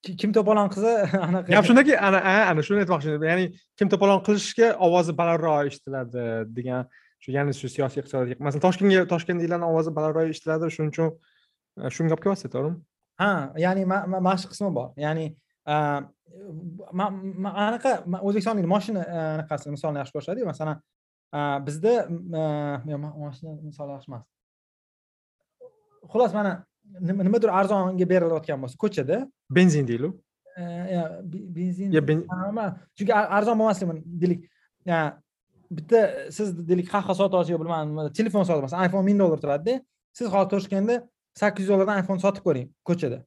kim 0.04 0.34
to'polon 0.36 0.70
qilsa 0.74 0.94
anaqa. 1.28 1.48
Gap 1.54 1.68
shundaki 1.68 1.96
ana 1.96 2.20
ana 2.52 2.64
shuni 2.66 2.84
aytmoqchi 2.84 3.14
edim. 3.14 3.26
Ya'ni 3.30 3.46
kim 3.80 3.92
to'polon 3.92 4.24
qilishga 4.28 4.74
ovozi 4.88 5.16
balandroq 5.20 5.70
eshitiladi 5.70 6.26
degan 6.58 6.90
shu 7.24 7.32
ya'ni 7.36 7.56
shu 7.56 7.70
siyosiy 7.72 8.04
iqtisodiy 8.04 8.40
masalan 8.44 8.66
toshkentga 8.66 9.06
toshkentliklarni 9.14 9.70
ovozi 9.70 9.94
balandroq 9.96 10.34
eshitiladi 10.34 10.72
shuning 10.76 10.92
uchun 10.94 11.14
e, 11.14 11.92
shunga 11.96 12.16
gap 12.16 12.22
kelyapsiz 12.26 12.52
to'g'rimi? 12.56 12.78
Ha 13.24 13.32
ya'ni 13.66 13.88
mana 13.88 14.36
shu 14.44 14.52
qismi 14.52 14.74
bor. 14.80 14.92
Ya'ni 15.06 15.26
anaqa 17.68 17.96
o'zbekistonlik 18.20 18.68
moshina 18.76 19.08
e, 19.08 19.24
anaqasi 19.38 19.72
misolni 19.78 20.04
yaxshi 20.04 20.18
ko'rsatadiku 20.18 20.52
masalan 20.52 20.84
bizda 21.68 21.96
moshina 22.12 23.56
misol 23.64 23.96
yaxshi 23.96 24.12
emas. 24.12 24.28
Xullas 26.12 26.34
mana 26.36 26.54
nimadir 27.00 27.50
arzonga 27.50 28.10
berilayotgan 28.10 28.62
bo'lsa 28.64 28.78
ko'chada. 28.84 29.18
Benzin 29.50 29.88
deylik 29.88 30.14
benzin 31.58 31.92
chunki 32.98 33.14
arzon 33.14 33.60
bo'lmasligi 33.60 34.04
deylik 34.22 34.42
bitta 35.78 36.00
siz 36.32 36.54
deylik 36.70 36.88
qahva 36.92 37.14
sotib 37.18 37.40
olsangiz 37.40 37.60
bilmadim 37.62 38.14
telefon 38.20 38.44
sotib 38.50 38.64
olsangiz 38.68 38.90
iphone 38.90 39.06
ming 39.10 39.20
dollar 39.20 39.40
turadida 39.44 39.82
siz 40.14 40.28
hozir 40.34 40.50
toshkentda 40.56 40.96
sakkiz 41.42 41.66
yuz 41.66 41.74
dollardan 41.74 42.04
iphone 42.04 42.20
sotib 42.26 42.44
ko'ring 42.48 42.68
ko'chada. 42.90 43.24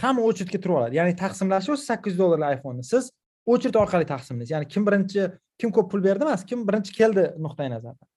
Hamma 0.00 0.22
очередьga 0.30 0.58
turib 0.64 0.76
oladi. 0.80 0.96
Ya'ni 1.00 1.16
taqsimlash 1.24 1.68
o'zi 1.72 1.84
sakkiz 1.90 2.12
yuz 2.14 2.22
dollarlik 2.22 2.58
iphoneni. 2.58 2.84
Siz 2.92 3.04
очередь 3.52 3.76
orqali 3.82 4.06
taqsimlaysiz. 4.12 4.50
Ya'ni 4.54 4.68
kim 4.74 4.86
birinchi 4.86 5.22
kim 5.60 5.70
ko'p 5.76 5.90
pul 5.92 6.00
berdi 6.08 6.24
emas 6.28 6.44
kim 6.50 6.64
birinchi 6.68 6.92
keldi 7.00 7.24
nuqtai 7.44 7.68
nazardan 7.74 8.09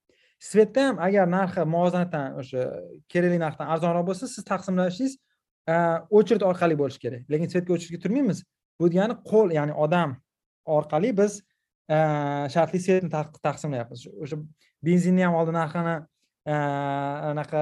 svetda 0.44 0.88
ham 0.88 1.00
agar 1.08 1.28
narxi 1.38 1.64
muvozanatdan 1.76 2.40
o'sha 2.42 2.64
kerakli 3.12 3.40
narxdan 3.46 3.70
arzonroq 3.74 4.06
bo'lsa 4.10 4.28
siz 4.34 4.44
taqsimlashingiz 4.52 5.14
e, 5.72 5.76
очередь 6.20 6.44
orqali 6.50 6.76
bo'lishi 6.82 7.00
kerak. 7.06 7.24
Lekin 7.32 7.52
svetga 7.54 7.76
очередьga 7.78 8.00
turmaymiz. 8.06 8.44
Bu 8.80 8.90
degani 8.92 9.16
qo'l 9.32 9.54
ya'ni 9.58 9.74
odam 9.86 10.18
orqali 10.78 11.12
biz 11.20 11.40
e, 11.94 11.98
shartli 12.56 12.80
svetni 12.86 13.10
taqsimlayapmiz. 13.48 14.08
O'sha 14.24 14.40
benzinni 14.88 15.24
ham 15.28 15.38
oldin 15.40 15.58
narxini 15.62 15.96
e, 16.54 16.56
anaqa 17.32 17.62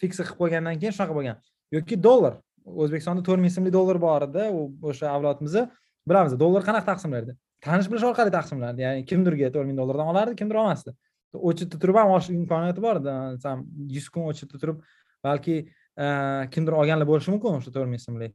fiks 0.00 0.20
qilib 0.20 0.36
qo'ygandan 0.42 0.82
keyin 0.82 0.96
shunaqa 0.96 1.16
bo'lgan. 1.18 1.40
Yoki 1.76 2.00
dollar. 2.08 2.36
O'zbekistonda 2.82 3.24
to'rt 3.28 3.40
ming 3.44 3.52
so'mlik 3.56 3.74
dollar 3.78 4.00
bor 4.06 4.28
edi 4.28 4.44
u 4.58 4.60
o'sha 4.90 5.08
avlodimizni 5.16 5.64
bilamiz. 6.08 6.36
Dollar 6.44 6.62
qanaqa 6.68 6.92
taqsimlardi 6.92 7.38
tanish 7.64 7.88
bilish 7.90 8.04
orqali 8.10 8.32
taqsimlardi. 8.34 8.84
Ya'ni 8.84 9.04
kimdirga 9.10 9.50
to'rt 9.54 9.68
ming 9.68 9.78
dollardan 9.80 10.10
olardi 10.12 10.36
kimdir 10.40 10.60
olmasdi. 10.62 10.92
O'chirda 11.34 11.78
turib 11.82 11.98
ham 12.00 12.12
olish 12.14 12.30
imkoniyati 12.34 12.82
bor 12.86 13.00
masalan 13.04 13.64
yuz 13.96 14.08
kun 14.14 14.30
o'chirda 14.30 14.60
turib 14.62 14.80
balki 15.24 15.56
e, 15.98 16.06
kimdir 16.54 16.76
olganlar 16.80 17.08
bo'lishi 17.10 17.34
mumkin 17.34 17.58
o'sha 17.58 17.72
to'rt 17.74 17.90
ming 17.90 18.02
so'mlik 18.06 18.34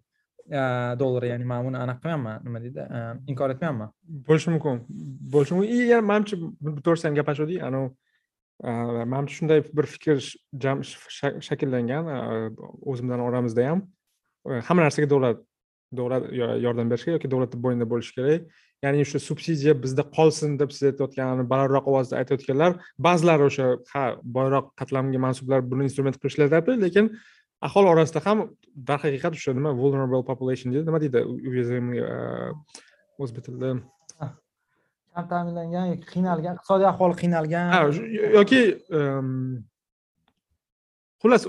e, 0.49 0.61
dollar 1.01 1.27
ya'ni 1.31 1.47
man 1.51 1.65
buni 1.67 1.81
anaqa 1.83 2.01
qilmayapman 2.03 2.45
nima 2.47 2.63
deydi 2.65 2.85
e, 2.85 3.01
inkor 3.31 3.55
etmayapman. 3.55 3.91
Bo'lishi 4.29 4.53
mumkin. 4.55 4.83
Bo'lishi 5.33 5.57
mumkin. 5.57 5.73
И 5.75 5.89
yana 5.93 6.05
manimcha 6.11 6.39
bu 6.39 6.77
to'g'risida 6.85 7.09
ham 7.09 7.19
gaplashuvdik 7.19 7.65
anavi 7.69 7.89
manimcha 9.13 9.35
shunday 9.39 9.63
bir 9.77 9.85
fikr 9.95 10.17
shakllangan 11.49 12.09
o'zimizdan 12.91 13.21
oramizda 13.27 13.69
ham. 13.69 13.85
Hamma 14.67 14.87
narsaga 14.87 15.09
davlat 15.13 15.45
davlat 15.99 16.31
yordam 16.65 16.89
berishi 16.91 17.05
kerak 17.05 17.19
yoki 17.19 17.31
davlatni 17.35 17.61
bo'ynida 17.65 17.87
bo'lishi 17.93 18.15
kerak. 18.17 18.49
Ya'ni 18.83 19.03
o'sha 19.05 19.19
subsidiya 19.29 19.73
bizda 19.83 20.03
qolsin 20.17 20.55
deb 20.61 20.71
siz 20.75 20.83
aytayotgan 20.91 21.43
balandroq 21.51 21.85
ovozda 21.91 22.19
aytayotganlar 22.21 22.71
ba'zilari 23.07 23.43
o'sha 23.49 23.65
ha 23.93 24.03
boyroq 24.37 24.65
qatlamga 24.79 25.19
mansublar 25.25 25.59
buni 25.71 25.87
instrument 25.89 26.15
qilib 26.19 26.31
ishlatyapti 26.33 26.77
lekin 26.85 27.05
aholi 27.67 27.87
orasida 27.93 28.19
ham 28.27 28.37
darhaqiqat 28.89 29.33
o'sha 29.39 29.55
nima 29.59 29.71
vulnerable 29.81 30.23
population 30.31 30.67
deydi. 30.73 30.85
Nima 30.89 30.99
deydi 31.03 31.19
уязвимый 31.51 31.99
o'zbek 33.23 33.43
tilida 33.47 33.69
kam 35.15 35.27
ta'minlangan 35.33 35.85
yoki 35.91 36.05
qiynalgan 36.13 36.53
iqtisodiy 36.57 36.87
ahvoli 36.93 37.15
qiynalgan? 37.21 37.65
Yoki 38.37 38.61
xullas 41.21 41.43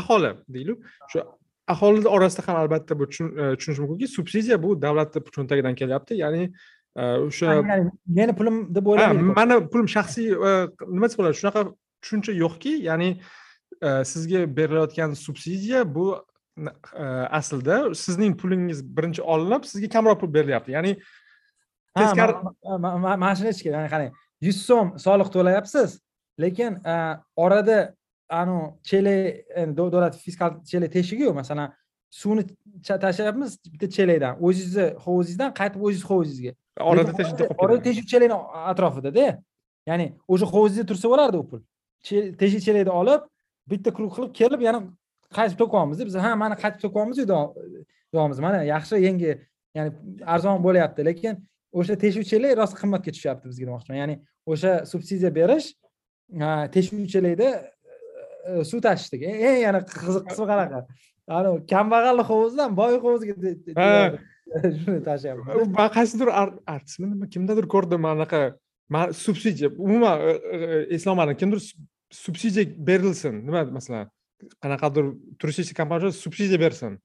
aholi 0.00 0.30
deylik. 0.54 0.78
Shu 1.10 1.18
aholi 1.66 2.08
orasida 2.08 2.48
ham 2.48 2.56
albatta 2.56 2.98
bu 2.98 3.04
e, 3.04 3.56
tushunish 3.56 3.78
mumkinki 3.78 4.08
subsidiya 4.08 4.62
bu 4.62 4.82
davlatni 4.82 5.22
cho'ntagidan 5.36 5.74
kelyapti. 5.74 6.14
Ya'ni 6.14 6.52
e, 6.96 7.02
o'sha 7.02 7.62
meni 8.06 8.36
pulim 8.36 8.74
deb 8.74 8.86
o'ylamaydi 8.86 9.22
mani 9.22 9.58
pulim 9.72 9.88
shaxsiy 9.96 10.30
e, 10.32 10.52
nima 10.94 11.08
desa 11.08 11.18
bo'ladi 11.20 11.40
shunaqa 11.40 11.66
tushuncha 12.02 12.32
yo'qki 12.32 12.72
ya'ni 12.88 13.10
sizga 14.12 14.40
berilayotgan 14.56 15.12
subsidiya 15.26 15.82
bu 15.94 16.06
aslida 17.38 17.94
sizning 17.94 18.38
pulingiz 18.40 18.78
birinchi 18.96 19.22
olinib 19.22 19.66
sizga 19.70 19.88
kamroq 19.96 20.20
pul 20.20 20.34
berilyapti. 20.34 20.72
Ya'ni 20.72 20.96
teskari 21.98 22.32
mana 23.20 23.34
shuni 23.36 23.52
aytish 23.52 23.66
kerak 23.66 23.90
qarang 23.94 24.12
yuz 24.40 24.58
so'm 24.68 24.96
soliq 25.06 25.28
to'layapsiz 25.36 26.00
lekin 26.40 26.78
orada 27.36 27.95
anavi 28.28 28.74
chelak 28.82 29.76
davlat 29.76 30.14
fiskal 30.16 30.64
chelak 30.64 30.92
teshigiyu 30.92 31.34
masalan 31.34 31.72
suvni 32.10 32.44
tashlayapmiz 32.84 33.58
bitta 33.72 33.90
chelakdan 33.96 34.34
o'zingizni 34.46 34.86
hovuzingizdan 35.04 35.50
qaytib 35.60 35.80
o'zingiz 35.86 36.04
hovuzingizga 36.10 36.52
orada 36.90 37.12
qolib 37.18 37.62
orada 37.62 37.82
teshik 37.88 38.06
chelakni 38.12 38.36
atrofidada 38.72 39.26
ya'ni 39.90 40.06
o'sha 40.28 40.46
hovuzingizda 40.54 40.86
tursa 40.90 41.06
bo'lardi 41.12 41.36
u 41.42 41.44
pul 41.50 41.60
teshik 42.42 42.62
chelakni 42.66 42.92
olib 43.00 43.26
bitta 43.72 43.90
krug 43.96 44.10
qilib 44.16 44.32
kelib 44.40 44.60
yana 44.68 44.80
qaytib 45.38 45.58
to'kyapmiz 45.62 46.04
biz 46.08 46.16
ha 46.26 46.30
mana 46.42 46.54
qaytib 46.62 46.80
to'kyapmiz 46.84 47.16
deyapmiz 47.28 48.38
mana 48.46 48.58
yaxshi 48.74 49.02
yangi 49.08 49.30
ya'ni 49.76 49.90
arzon 50.34 50.62
bo'lyapti 50.66 51.00
lekin 51.10 51.34
o'sha 51.78 51.94
teshik 52.04 52.24
chelak 52.30 52.52
rosa 52.60 52.74
qimmatga 52.82 53.10
tushyapti 53.16 53.44
bizga 53.50 53.64
demoqchiman 53.68 53.98
ya'ni 54.02 54.16
o'sha 54.52 54.72
subsidiya 54.92 55.30
berish 55.38 55.66
chelakda 57.14 57.48
E, 57.50 57.75
suv 58.70 58.80
tashishdagi 58.86 59.26
eng 59.48 59.60
yana 59.66 59.80
qiziq 59.90 60.24
qismi 60.30 60.46
qanaqa? 60.52 60.80
Anavi 61.38 61.66
kambag'alni 61.72 62.24
hovuzidan 62.30 62.76
boy 62.80 62.98
hovuziga 63.04 63.34
shuni 64.82 65.00
tashlayapman. 65.08 65.72
Man 65.78 65.90
qaysidir 65.96 66.30
artistmi 66.74 67.10
nima 67.10 67.28
kimdadir 67.34 67.66
ko'rdim 67.74 68.06
anaqa 68.12 68.42
subsidiya 69.24 69.70
umuman 69.86 70.20
e, 70.20 70.32
e, 70.56 70.60
eslolmadim 70.96 71.36
kimdir 71.40 71.60
subsidiya 72.24 72.64
berilsin. 72.88 73.42
Nima 73.46 73.64
masalan 73.78 74.10
qanaqadir 74.62 75.12
turistik 75.40 75.76
kompaniya 75.80 76.12
subsidiya 76.12 76.60
bersin. 76.60 76.98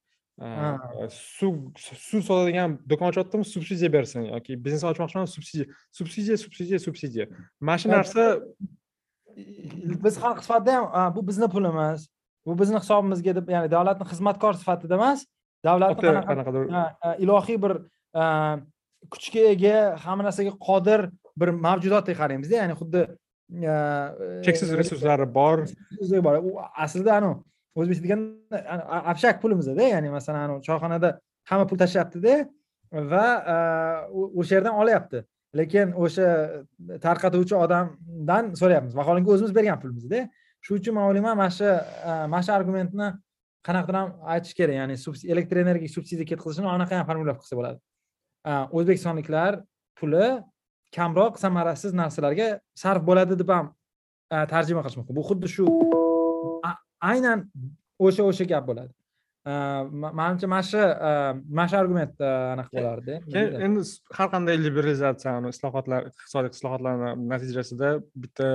Suv 1.37 1.55
suv 1.77 2.21
sotadigan 2.27 2.77
do'kon 2.89 3.11
ochyaptimi 3.11 3.45
subsidiya 3.45 3.91
bersin 3.93 4.29
yoki 4.29 4.57
biznes 4.65 4.83
ochmoqchiman 4.91 5.27
subsidiya 5.35 5.65
subsidiya 5.97 6.37
subsidiya 6.43 6.79
subsidiya. 6.87 7.25
Mana 7.59 7.77
shu 7.81 7.89
narsa 7.89 8.23
biz 10.05 10.15
xalq 10.23 10.39
sifatida 10.45 10.71
ham 10.77 11.15
bu 11.15 11.27
bizni 11.27 11.47
pulimiz 11.55 12.07
bu 12.45 12.59
bizni 12.59 12.77
hisobimizga 12.83 13.35
deb 13.39 13.49
ya'ni 13.55 13.71
davlatni 13.71 14.05
xizmatkor 14.11 14.53
sifatida 14.61 14.95
emas 14.99 15.25
davlatni 15.67 16.13
qanaqadir 16.29 16.63
ilohiy 17.23 17.57
bir 17.63 17.73
kuchga 19.13 19.41
ega 19.53 19.75
hamma 20.03 20.23
narsaga 20.27 20.53
qodir 20.67 21.09
bir 21.41 21.49
mavjudotdek 21.65 22.17
qaraymizda 22.21 22.55
ya'ni 22.61 22.75
xuddi 22.81 23.01
cheksiz 24.45 24.69
resurslari 24.79 25.25
bor. 25.33 25.65
Bor. 26.25 26.35
U 26.47 26.51
aslida 26.85 27.17
anavi 27.19 27.35
o'zbekcha 27.75 28.03
deganda 28.05 28.57
abshak 29.11 29.41
pulimizda 29.43 29.87
ya'ni 29.93 30.09
masalan 30.17 30.59
choyxonada 30.67 31.09
hamma 31.49 31.65
pul 31.69 31.77
tashlayaptida 31.83 32.33
va 33.11 33.25
o'sha 34.39 34.53
yerdan 34.57 34.75
olyapti 34.81 35.23
lekin 35.55 35.91
o'sha 36.03 36.27
tarqatuvchi 37.05 37.55
odamdan 37.55 38.53
so'rayapmiz. 38.61 38.93
Vaholanki 38.99 39.31
o'zimiz 39.33 39.55
bergan 39.55 39.79
pulimizda. 39.81 40.27
Shuning 40.65 40.81
uchun 40.81 40.95
man 40.97 41.09
o'ylayman 41.09 41.35
mana 41.41 41.51
shu 41.57 41.67
e, 41.67 42.11
mana 42.33 42.43
shu 42.45 42.53
argumentni 42.57 43.07
qanaqadir 43.67 43.97
ham 43.99 44.09
aytish 44.33 44.53
kerak. 44.59 44.75
Ya'ni 44.81 44.95
elektr 45.33 45.61
energiyaga 45.63 45.95
subsidiya 45.97 46.27
ketkazishni 46.31 46.69
anaqa 46.75 46.99
ham 46.99 47.05
formulировка 47.09 47.43
qilsa 47.43 47.57
bo'ladi. 47.59 47.79
E, 48.49 48.51
o'zbekistonliklar 48.77 49.59
puli 49.99 50.25
kamroq 50.97 51.33
samarasiz 51.43 51.91
narsalarga 52.01 52.47
sarf 52.83 53.03
bo'ladi 53.09 53.39
deb 53.41 53.49
ham 53.55 53.73
e, 54.35 54.37
tarjima 54.53 54.81
qilish 54.85 54.97
mumkin. 54.99 55.15
Bu 55.19 55.23
xuddi 55.29 55.47
shu 55.55 55.65
aynan 57.11 57.47
o'sha 58.05 58.23
o'sha 58.31 58.45
gap 58.53 58.67
bo'ladi. 58.69 58.91
Manimcha 59.45 60.47
mana 60.47 60.61
shu 60.61 60.77
mana 61.49 61.67
shu 61.67 61.77
argument 61.77 62.13
anaqa 62.21 62.69
bo'lardi 62.77 63.13
endi 63.67 63.81
har 64.17 64.29
qanday 64.33 64.57
liberalizatsiya 64.65 65.33
islohotlar 65.55 66.11
iqtisodiy 66.11 66.53
islohotlarni 66.57 67.09
natijasida 67.31 67.89
bitta 68.23 68.47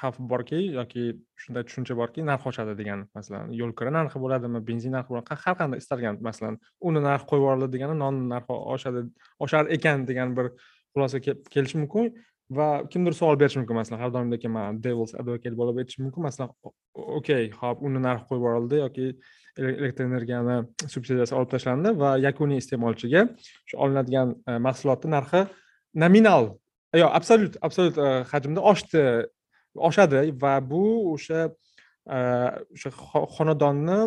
xavf 0.00 0.18
borki 0.32 0.60
yoki 0.78 1.04
shunday 1.42 1.64
tushuncha 1.68 1.96
borki 2.00 2.24
narx 2.30 2.46
oshadi 2.50 2.76
degan 2.80 3.06
masalan 3.16 3.52
yo'l 3.60 3.72
kira 3.78 3.90
narxi 3.98 4.20
bo'ladimi 4.24 4.60
benzin 4.68 4.92
narxi 4.96 5.14
bo'ladi 5.14 5.40
har 5.44 5.56
qanday 5.60 5.78
istalgan 5.82 6.20
masalan 6.28 6.58
uni 6.88 7.00
narxi 7.08 7.28
qo'yib 7.30 7.44
yuborildi 7.44 7.68
degani 7.74 7.96
nonni 8.04 8.28
narxi 8.34 8.58
oshadi 8.74 9.04
oshar 9.46 9.64
ekan 9.76 10.04
degan 10.10 10.36
bir 10.36 10.50
xulosaga 10.92 11.32
kelishi 11.54 11.80
mumkin 11.82 12.12
va 12.50 12.86
kimdir 12.90 13.14
savol 13.18 13.38
berishi 13.40 13.58
mumkin 13.58 13.76
masalan 13.80 14.00
har 14.00 14.12
doimdek 14.14 14.44
man 14.48 14.78
devils 14.82 15.14
advocate 15.14 15.56
bo'lib 15.58 15.80
aytishim 15.82 16.06
mumkin. 16.06 16.22
Masalan 16.22 16.52
okey 16.94 17.50
ho'p 17.60 17.82
uni 17.82 18.02
narxi 18.02 18.28
qo'yib 18.28 18.42
yuborildi 18.42 18.82
yoki 18.84 19.06
elektr 19.58 20.04
energiyani 20.04 20.58
subsidiyasi 20.92 21.34
olib 21.34 21.50
tashlandi 21.54 21.92
va 22.00 22.16
yakuniy 22.20 22.60
iste'molchiga 22.62 23.24
shu 23.68 23.78
olinadigan 23.84 24.34
e, 24.48 24.58
mahsulotni 24.66 25.10
narxi 25.16 25.46
nominal 26.02 26.50
yo 27.00 27.08
absolyut 27.18 27.56
absolyut 27.68 27.98
e, 27.98 28.10
hajmda 28.32 28.66
oshdi 28.72 29.04
oshadi 29.88 30.22
va 30.42 30.58
bu 30.70 30.82
o'sha 31.14 31.46
e, 32.16 32.18
o'sha 32.76 32.92
xonadonni 33.36 33.98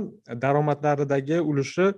daromadlaridagi 0.46 1.42
ulushi 1.42 1.90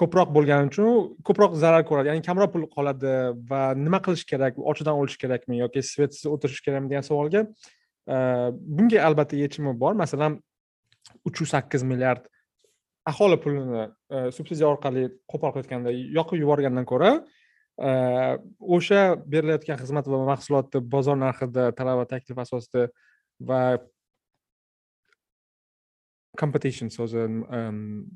ko'proq 0.00 0.32
bo'lgani 0.36 0.70
uchun 0.70 0.88
ko'proq 1.26 1.56
zarar 1.62 1.84
ko'radi. 1.88 2.10
Ya'ni 2.10 2.24
kamroq 2.28 2.52
pul 2.54 2.66
qoladi 2.76 3.12
va 3.50 3.62
nima 3.74 4.00
qilish 4.04 4.26
kerak 4.30 4.58
ochidan 4.72 4.98
o'lish 5.00 5.18
kerakmi 5.22 5.60
yoki 5.62 5.82
svetsiz 5.92 6.28
o'tirish 6.34 6.62
kerakmi 6.66 6.90
degan 6.92 7.06
savolga 7.06 7.46
bunga 8.76 9.00
albatta 9.08 9.38
yechimi 9.42 9.72
bor. 9.82 9.94
Masalan 10.02 10.40
uch 11.28 11.40
yuz 11.40 11.50
sakkiz 11.54 11.82
milliard 11.92 12.28
aholi 13.06 13.38
pulini 13.42 13.88
subsidiya 14.36 14.68
orqali 14.74 15.08
qo'pol 15.30 15.52
qilayotganda 15.54 15.92
yoqib 16.18 16.42
yuborgandan 16.42 16.86
ko'ra 16.92 17.10
o'sha 18.76 19.02
berilayotgan 19.32 19.78
xizmat 19.82 20.08
va 20.12 20.22
mahsulotni 20.32 20.80
bozor 20.94 21.18
narxida 21.20 21.70
talab 21.78 22.02
va 22.02 22.06
taklif 22.12 22.38
asosida 22.44 22.88
va 23.50 23.60
competition 26.42 26.88
so'zi 26.96 27.22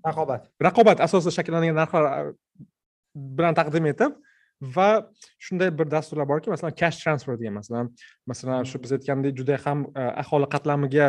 raqobat. 0.09 0.43
raqobat 0.67 0.99
asosida 1.07 1.33
shakllangan 1.39 1.77
narxlar 1.83 2.35
bilan 3.15 3.55
taqdim 3.61 3.87
etib 3.93 4.13
va 4.77 4.89
shunday 5.41 5.71
bir 5.79 5.87
dasturlar 5.91 6.27
borki 6.29 6.51
masalan 6.53 6.75
cash 6.81 6.97
transfer 7.03 7.35
degan 7.41 7.55
masalan 7.61 7.87
masalan 8.31 8.65
shu 8.71 8.77
biz 8.83 8.93
aytgandek 8.97 9.33
juda 9.39 9.57
ham 9.65 9.79
aholi 10.23 10.47
qatlamiga 10.55 11.07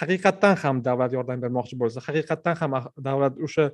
haqiqatdan 0.00 0.54
ham 0.62 0.80
davlat 0.88 1.12
yordam 1.16 1.38
bermoqchi 1.44 1.76
bo'lsa 1.82 1.98
haqiqatdan 2.06 2.54
ham 2.60 2.70
davlat 3.08 3.34
o'sha 3.46 3.66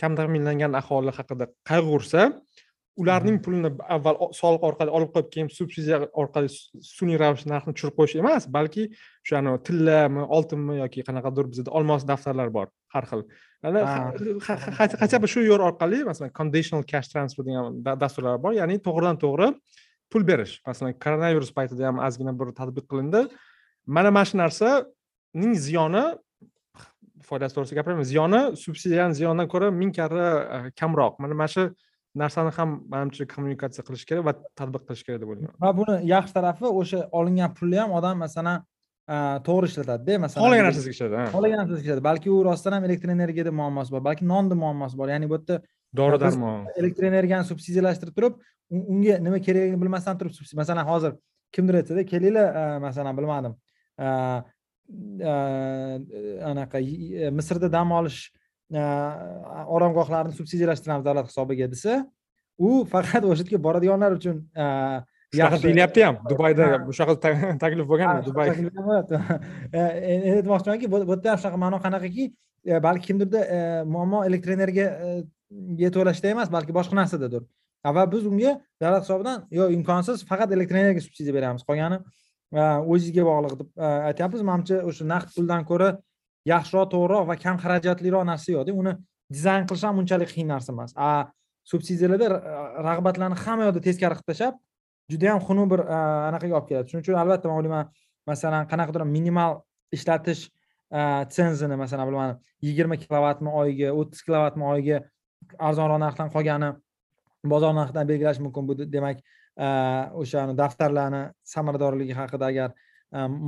kam 0.00 0.12
ta'minlangan 0.18 0.72
aholi 0.80 1.12
haqida 1.18 1.46
qayg'ursa 1.70 2.20
ularning 3.02 3.40
pulini 3.42 3.70
avval 3.96 4.16
soliq 4.38 4.64
orqali 4.68 4.92
olib 4.96 5.10
qo'yib 5.14 5.30
keyin 5.34 5.48
subsidiya 5.50 5.98
orqali 6.22 6.48
sun'iy 6.88 7.18
ravishda 7.22 7.50
narxni 7.52 7.74
tushirib 7.74 7.96
qo'yish 7.98 8.14
emas 8.22 8.46
balki 8.56 8.84
o'sha 9.24 9.56
tillami 9.68 10.22
oltinmi 10.36 10.78
yoki 10.82 11.02
qanaqadir 11.08 11.48
bizada 11.52 11.74
olmos 11.78 12.06
daftarlar 12.10 12.52
bor 12.56 12.68
har 12.94 13.04
xil. 13.10 13.24
Qachon 15.00 15.26
shu 15.34 15.42
yo'l 15.48 15.64
orqali 15.70 16.04
masalan 16.10 16.30
conditional 16.40 16.84
cash 16.92 17.08
transfer 17.12 17.42
degan 17.48 17.80
dasturlar 18.02 18.38
bor 18.44 18.52
ya'ni 18.60 18.78
to'g'ridan 18.86 19.18
to'g'ri 19.24 19.48
pul 20.10 20.22
berish. 20.30 20.60
Masalan 20.68 20.94
koronavirus 21.04 21.50
paytida 21.58 21.88
ham 21.90 21.98
ozgina 22.06 22.32
bir 22.40 22.52
tadbiq 22.60 22.86
qilindi. 22.90 23.24
Mana 23.86 24.10
mana 24.16 24.28
shu 24.30 24.38
narsaning 24.42 25.54
ziyoni 25.66 26.04
foydasi 27.28 27.56
to'g'risida 27.56 27.80
gapiraman 27.80 28.06
ziyoni 28.12 28.42
subsidiyani 28.64 29.18
ziyonidan 29.18 29.50
ko'ra 29.54 29.72
ming 29.80 29.92
karra 29.98 30.28
eh, 30.56 30.70
kamroq. 30.80 31.18
Mana 31.22 31.34
mana 31.40 31.50
shu 31.56 31.64
narsani 32.22 32.50
ham 32.58 32.70
manimcha 32.92 33.24
kommunikatsiya 33.34 33.82
qilish 33.86 34.04
kerak 34.08 34.24
va 34.28 34.32
tadbiq 34.60 34.82
qilish 34.88 35.04
kerak 35.06 35.20
deb 35.22 35.28
o'ylayman. 35.32 35.56
Va 35.64 35.70
buni 35.80 35.94
yaxshi 36.14 36.32
tarafi 36.38 36.66
o'sha 36.80 37.00
olingan 37.18 37.50
pulni 37.58 37.78
ham 37.82 37.90
odam 37.98 38.16
masalan 38.24 38.62
to'g'ri 39.48 39.66
ishlatadida 39.70 40.14
masalan. 40.24 40.42
Xohlagan 40.44 40.66
narsasiga 40.68 40.94
ishlatadi 40.96 41.30
xohlagan 41.34 41.58
narsasiga 41.62 41.86
ishlatadi. 41.86 42.06
Balki 42.10 42.28
u 42.36 42.38
rostdan 42.48 42.72
ham 42.76 42.84
elektr 42.88 43.08
energiyada 43.18 43.52
muammosi 43.60 43.90
bor 43.94 44.02
balki 44.08 44.24
nonda 44.32 44.54
muammosi 44.64 44.96
bor. 45.00 45.08
Ya'ni 45.14 45.26
bu 45.32 45.38
yerda 45.38 45.56
dori 46.00 46.18
darmon. 46.22 46.66
elektr 46.80 47.02
energiyani 47.12 47.44
subsidiyalashtirib 47.50 48.14
turib 48.18 48.34
unga 48.70 49.14
nima 49.26 49.38
kerakligini 49.46 49.80
bilmasdan 49.82 50.18
turib 50.20 50.32
masalan 50.60 50.84
hozir 50.90 51.12
kimdir 51.54 51.74
aytsada 51.80 52.02
kelinglar 52.12 52.80
masalan 52.86 53.14
bilmadim 53.18 53.52
anaqa 56.52 56.78
misrda 57.38 57.68
dam 57.76 57.92
olish 57.98 58.20
oromgohlarni 58.72 60.32
subsidiyalashtiramiz 60.32 61.04
davlat 61.04 61.26
hisobiga 61.28 61.68
desa 61.70 62.04
u 62.58 62.84
faqat 62.84 63.24
o'sha 63.24 63.44
yerga 63.44 63.58
boradiganlar 63.66 64.16
uchun 64.18 64.44
shunaqa 65.34 65.58
deyilyapti 65.62 66.04
ham. 66.06 66.18
Dubayda 66.30 66.64
shunaqa 66.96 67.14
taklif 67.62 67.86
bo'lgan 67.90 68.22
dubay. 68.26 68.52
aytmoqchimanki 69.74 70.90
bu 70.92 71.02
yerda 71.02 71.30
ham 71.32 71.38
shunaqa 71.42 71.60
ma'no 71.64 71.80
qanaqaki 71.86 72.30
balki 72.86 73.06
kimdirda 73.10 73.40
muammo 73.84 74.24
elektr 74.28 74.54
energiyaga 74.56 75.90
to'lashda 75.96 76.32
emas 76.34 76.52
balki 76.56 76.72
boshqa 76.78 76.94
narsadadir. 77.00 77.42
Va 77.96 78.06
biz 78.12 78.26
unga 78.26 78.58
davlat 78.80 79.04
hisobidan 79.04 79.44
yo 79.58 79.68
imkonsiz 79.78 80.24
faqat 80.30 80.52
elektr 80.56 80.80
energiyaga 80.80 81.06
subsidiya 81.08 81.34
beramiz. 81.38 81.66
Qolgani 81.68 82.00
o'zingizga 82.54 83.24
bog'liq 83.30 83.54
deb 83.60 83.86
aytyapmiz. 84.10 84.42
Manimcha 84.50 84.82
o'sha 84.88 85.04
naqd 85.12 85.34
puldan 85.36 85.66
ko'ra 85.70 85.88
yaxshiroq 86.52 86.90
to'g'riroq 86.92 87.26
va 87.30 87.36
kam 87.44 87.58
xarajatliroq 87.62 88.24
narsa 88.30 88.52
yo'qda. 88.52 88.72
Uni 88.82 88.92
dizayn 89.32 89.66
qilish 89.68 89.84
ham 89.88 89.98
unchalik 90.02 90.30
qiyin 90.34 90.48
narsa 90.54 90.72
emas. 90.72 90.92
A 90.96 91.30
subsidiyalarda 91.70 92.26
e, 92.30 92.56
rag'batlarni 92.88 93.38
hamma 93.44 93.68
yoqda 93.68 93.82
teskari 93.86 94.18
qilib 94.18 94.28
tashlab 94.32 94.58
juda 95.12 95.30
yam 95.30 95.40
xunuk 95.46 95.70
bir 95.72 95.80
e, 95.84 95.98
anaqaga 96.30 96.58
olib 96.58 96.68
keladi. 96.70 96.90
Shuning 96.90 97.04
uchun 97.04 97.20
albatta 97.22 97.48
man 97.48 97.60
o'ylayman 97.60 97.92
masalan 98.30 98.68
qanaqadir 98.72 99.06
minimal 99.16 99.60
ishlatish 99.96 100.42
e, 100.98 101.00
tsenzini 101.32 101.76
masalan 101.84 102.10
bilmadim 102.10 102.38
yigirma 102.68 102.96
kilovatmi 103.04 103.50
oyiga 103.62 103.92
o'ttiz 104.00 104.24
kilovatmi 104.26 104.64
oyiga 104.72 105.00
arzonroq 105.68 106.00
narxdan 106.04 106.32
qolgani 106.34 106.70
bozor 107.52 107.72
narxidan 107.80 108.08
belgilash 108.10 108.40
mumkin 108.44 108.68
bu 108.68 108.76
demak 108.96 109.24
o'sha 110.20 110.46
daftarlarni 110.60 111.22
samaradorligi 111.54 112.14
haqida 112.20 112.46
agar 112.52 112.70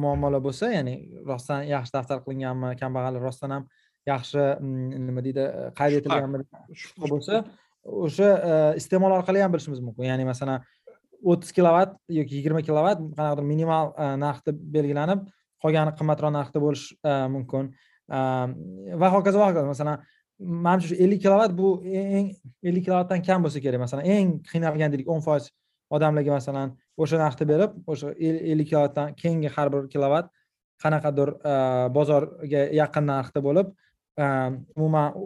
muammolar 0.03 0.41
bo'lsa 0.47 0.71
ya'ni 0.77 0.95
rostdan 1.27 1.67
yaxshi 1.75 1.93
daftar 1.99 2.19
qilinganmi 2.25 2.75
kambag'allik 2.81 3.23
rostdan 3.29 3.51
ham 3.57 3.69
yaxshi 4.07 4.43
nima 5.07 5.25
deydi 5.27 5.45
qayd 5.79 6.01
etilganmi 6.01 6.45
shubha 6.83 7.07
bo'lsa 7.15 7.45
o'sha 8.07 8.29
iste'mol 8.81 9.13
orqali 9.19 9.43
ham 9.45 9.53
bilishimiz 9.55 9.81
mumkin. 9.87 10.05
Ya'ni 10.11 10.25
masalan 10.33 10.63
o'ttiz 11.31 11.51
kilovat 11.57 11.97
yoki 12.19 12.39
yigirma 12.39 12.63
kilovat 12.69 12.99
qanaqadir 13.19 13.45
minimal 13.53 13.93
narxda 14.25 14.55
belgilanib 14.77 15.27
qolgani 15.63 15.93
qimmatroq 15.99 16.33
narxda 16.39 16.63
bo'lishi 16.67 16.97
mumkin. 17.35 17.73
Va 19.03 19.09
hokazo 19.15 19.43
va 19.43 19.51
hokazo. 19.51 19.67
Masalan 19.75 20.03
manimcha 20.67 20.89
shu 20.91 20.97
ellik 21.05 21.21
kilovat 21.25 21.53
bu 21.61 21.69
eng 22.01 22.27
ellik 22.69 22.85
kilovatdan 22.87 23.23
kam 23.29 23.47
bo'lsa 23.47 23.63
kerak. 23.65 23.81
Masalan 23.87 24.05
eng 24.15 24.35
qiynalgan 24.51 24.93
deylik 24.93 25.09
o'n 25.15 25.23
foiz 25.27 25.51
odamlarga 25.97 26.33
masalan 26.39 26.77
o'sha 26.97 27.21
narxni 27.21 27.47
berib 27.53 27.77
o'sha 27.93 28.13
ellik 28.51 28.69
kilovatdan 28.71 29.15
keyingi 29.21 29.51
har 29.57 29.73
bir 29.75 29.89
kilovat 29.93 30.31
qanaqadir 30.83 31.33
e, 31.53 31.55
bozorga 31.97 32.63
yaqin 32.81 33.07
narxda 33.13 33.43
bo'lib 33.49 33.73
e, 34.23 34.25
umuman 34.77 35.17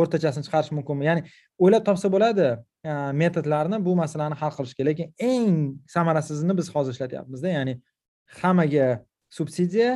o'rtachasini 0.00 0.46
chiqarish 0.46 0.72
mumkinmi? 0.78 1.06
Ya'ni 1.10 1.22
o'ylab 1.64 1.86
topsa 1.88 2.12
bo'ladi 2.14 2.48
e, 2.90 2.92
metodlarni 3.22 3.82
bu 3.86 3.96
masalani 4.02 4.38
hal 4.42 4.54
qilishga 4.58 4.86
lekin 4.90 5.14
eng 5.32 5.58
samarasizini 5.96 6.56
biz 6.60 6.72
hozir 6.74 6.96
ishlatyapmizda. 6.96 7.48
Ya'ni 7.56 7.74
hammaga 8.40 8.88
subsidiya 9.38 9.92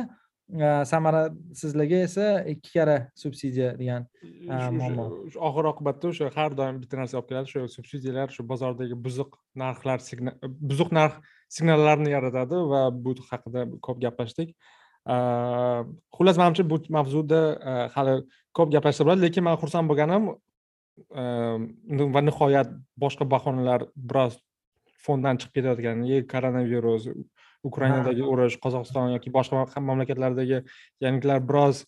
samarasizligi 0.85 1.95
esa 2.05 2.43
ikki 2.45 2.71
karra 2.77 3.09
subsidiya 3.17 3.73
degan 3.79 4.05
muammo. 4.77 5.05
oxir 5.47 5.65
oqibatda 5.71 6.07
o'sha 6.11 6.29
har 6.35 6.51
doim 6.59 6.77
bitta 6.81 6.97
narsa 6.97 7.17
olib 7.17 7.29
keladi 7.29 7.49
o'sha 7.49 7.67
subsidiyalar 7.77 8.29
shu 8.35 8.45
bozordagi 8.51 8.95
buzuq 9.05 9.31
narxlar 9.63 9.99
buzuq 10.69 10.89
narx 10.99 11.13
signallarni 11.49 12.09
yaratadi 12.17 12.55
va 12.71 12.81
bu 12.93 13.15
haqida 13.31 13.65
ko'p 13.85 13.97
gaplashdik. 14.05 14.55
Xullas 16.15 16.37
manimcha 16.41 16.63
bu 16.71 16.77
mavzuda 16.97 17.41
hali 17.95 18.15
ko'p 18.57 18.69
gaplashsa 18.75 19.01
bo'ladi 19.05 19.25
lekin 19.27 19.43
man 19.47 19.57
xursand 19.61 19.89
bo'lganim 19.89 20.23
va 22.15 22.21
nihoyat 22.27 22.69
boshqa 23.03 23.25
bahonalar 23.33 23.81
biroz 24.09 24.37
fondan 25.05 25.37
chiqib 25.41 25.53
ketayotgani 25.57 26.21
koronavirus 26.33 27.03
ukrainadagi 27.69 28.23
urush 28.31 28.57
qozog'iston 28.63 29.13
yoki 29.15 29.33
boshqa 29.37 29.83
mamlakatlardagi 29.89 30.61
yangiliklar 31.05 31.39
biroz 31.49 31.85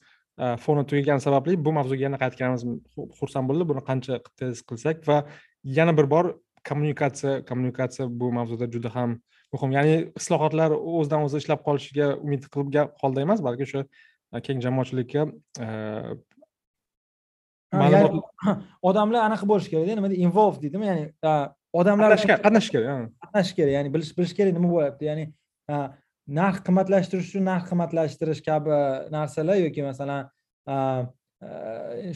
foni 0.64 0.86
tugagani 0.90 1.22
sababli 1.22 1.58
bu 1.66 1.72
mavzuga 1.78 2.04
yana 2.08 2.18
qaytganimiz 2.24 2.66
xursand 3.20 3.50
bo'ldi. 3.50 3.64
Buni 3.72 3.82
qancha 3.90 4.20
tez 4.40 4.62
qilsak 4.70 5.08
va 5.10 5.18
yana 5.78 5.98
bir 5.98 6.10
bor 6.14 6.26
kommunikatsiya 6.70 7.34
kommunikatsiya 7.50 8.08
bu 8.20 8.32
mavzuda 8.38 8.70
juda 8.76 8.94
ham 8.96 9.18
muhim. 9.54 9.72
Ya'ni 9.78 9.96
islohotlar 10.20 10.76
o'zidan 10.78 11.26
o'zi 11.28 11.42
ishlab 11.44 11.64
qolishiga 11.68 12.08
umid 12.26 12.48
qilib 12.54 12.96
holda 13.02 13.26
emas 13.26 13.44
balki 13.48 13.64
o'sha 13.68 13.84
keng 14.46 14.62
jamoatchilikka 14.66 15.22
odamlar 18.90 19.22
anaqa 19.28 19.46
bo'lishi 19.52 19.74
kerakda 19.74 19.96
nima 19.98 20.10
deydi 20.12 20.22
involve 20.28 20.62
deydimi? 20.62 20.86
Ya'ni 20.92 21.06
odamlar 21.82 22.14
qatnashish 22.14 22.72
kerak 22.76 23.10
qatnashish 23.26 23.56
kerak 23.58 23.74
ya'ni 23.78 23.94
bilish 23.96 24.14
bilish 24.18 24.34
kerak 24.38 24.54
nima 24.58 24.70
bo'lyapti? 24.76 25.10
Ya'ni 25.10 25.26
narx 25.70 26.64
qimmatlashtirish 26.68 27.30
uchun 27.32 27.48
narx 27.52 27.70
qimmatlashtirish 27.72 28.42
kabi 28.46 28.76
narsalar 29.16 29.58
yoki 29.66 29.82
masalan 29.86 30.30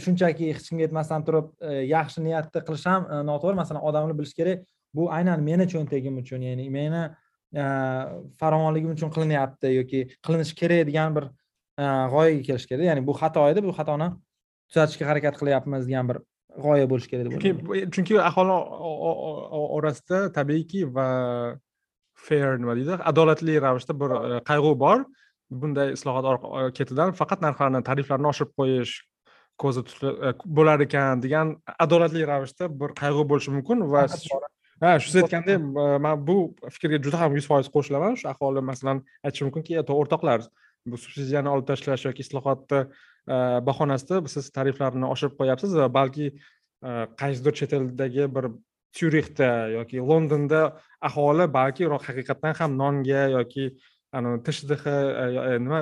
shunchaki 0.03 0.51
hech 0.51 0.63
kimga 0.67 0.87
aytmasdan 0.87 1.25
turib 1.27 1.51
yaxshi 1.95 2.23
niyatda 2.27 2.63
qilish 2.67 2.85
ham 2.89 3.05
noto'g'ri. 3.29 3.55
Masalan 3.61 3.83
odamlar 3.89 4.17
bilishi 4.17 4.35
kerak 4.39 4.63
bu 4.95 5.11
aynan 5.17 5.43
meni 5.49 5.67
cho'ntagim 5.73 6.17
uchun 6.23 6.41
ya'ni 6.47 6.69
meni 6.77 7.03
farovonligim 8.39 8.91
uchun 8.95 9.09
qilinyapti 9.15 9.75
yoki 9.79 9.99
qilinishi 10.25 10.55
kerak 10.61 10.87
degan 10.89 11.15
bir 11.17 11.25
g'oyaga 12.13 12.41
kelish 12.47 12.67
kerak 12.71 12.85
ya'ni 12.89 13.05
bu 13.07 13.13
xato 13.21 13.47
edi 13.51 13.63
bu 13.67 13.71
xatoni 13.79 14.07
tuzatishga 14.71 15.05
harakat 15.11 15.35
qilyapmiz 15.41 15.87
degan 15.89 16.05
bir 16.09 16.17
g'oya 16.65 16.85
bo'lishi 16.91 17.09
kerak 17.11 17.23
deb 17.27 17.33
o'ylayman. 17.37 17.91
chunki 17.93 18.13
aholi 18.29 18.55
orasida 19.77 20.31
tabiiyki 20.37 20.79
va 20.95 21.07
fair 22.27 22.57
nima 22.61 22.75
deydi? 22.79 22.97
Adolatli 23.11 23.57
ravishda 23.65 23.95
bir 24.01 24.15
e, 24.17 24.39
qayg'u 24.49 24.73
bor. 24.83 25.05
Bunday 25.61 25.93
islohot 25.97 26.45
ketidan 26.77 27.15
faqat 27.21 27.43
narxlarni 27.45 27.83
tariflarni 27.89 28.29
oshirib 28.31 28.53
qo'yish 28.59 28.93
ko'zda 29.61 29.83
e, 30.29 30.33
bo'lar 30.59 30.85
ekan 30.87 31.23
degan 31.25 31.55
adolatli 31.85 32.25
ravishda 32.31 32.71
bir 32.81 32.95
qayg'u 33.01 33.27
bo'lishi 33.33 33.53
mumkin 33.57 33.85
va 33.93 34.07
ha 34.81 34.95
shu 35.01 35.11
siz 35.11 35.21
aytgandek 35.23 35.67
man 36.05 36.25
bu 36.27 36.37
fikrga 36.75 37.01
juda 37.05 37.23
ham 37.23 37.37
yuz 37.37 37.47
foiz 37.51 37.69
qo'shilaman. 37.75 38.17
Shu 38.19 38.31
aholi 38.33 38.65
masalan 38.71 39.03
aytishi 39.27 39.47
mumkinki 39.47 39.81
o'rtoqlar 39.99 40.49
bu 40.85 40.97
subsidiyani 40.97 41.49
olib 41.49 41.67
tashlash 41.67 42.05
yoki 42.07 42.23
islohotni 42.25 42.81
e, 42.81 43.35
bahonasida 43.69 44.21
siz 44.33 44.49
tariflarni 44.57 45.07
oshirib 45.13 45.37
qo'yapsiz 45.39 45.75
va 45.81 45.87
balki 45.99 46.27
e, 46.31 46.91
qaysidir 47.21 47.57
chet 47.59 47.73
eldagi 47.79 48.27
bir 48.35 48.49
tyurixda 48.97 49.49
yoki 49.77 49.97
londonda 50.09 50.61
aholi 51.01 51.47
balki 51.53 51.89
haqiqatdan 52.07 52.53
ham 52.59 52.77
nonga 52.77 53.23
yoki 53.37 53.65
tshdx 54.45 54.85
e, 54.87 55.59
nima 55.65 55.79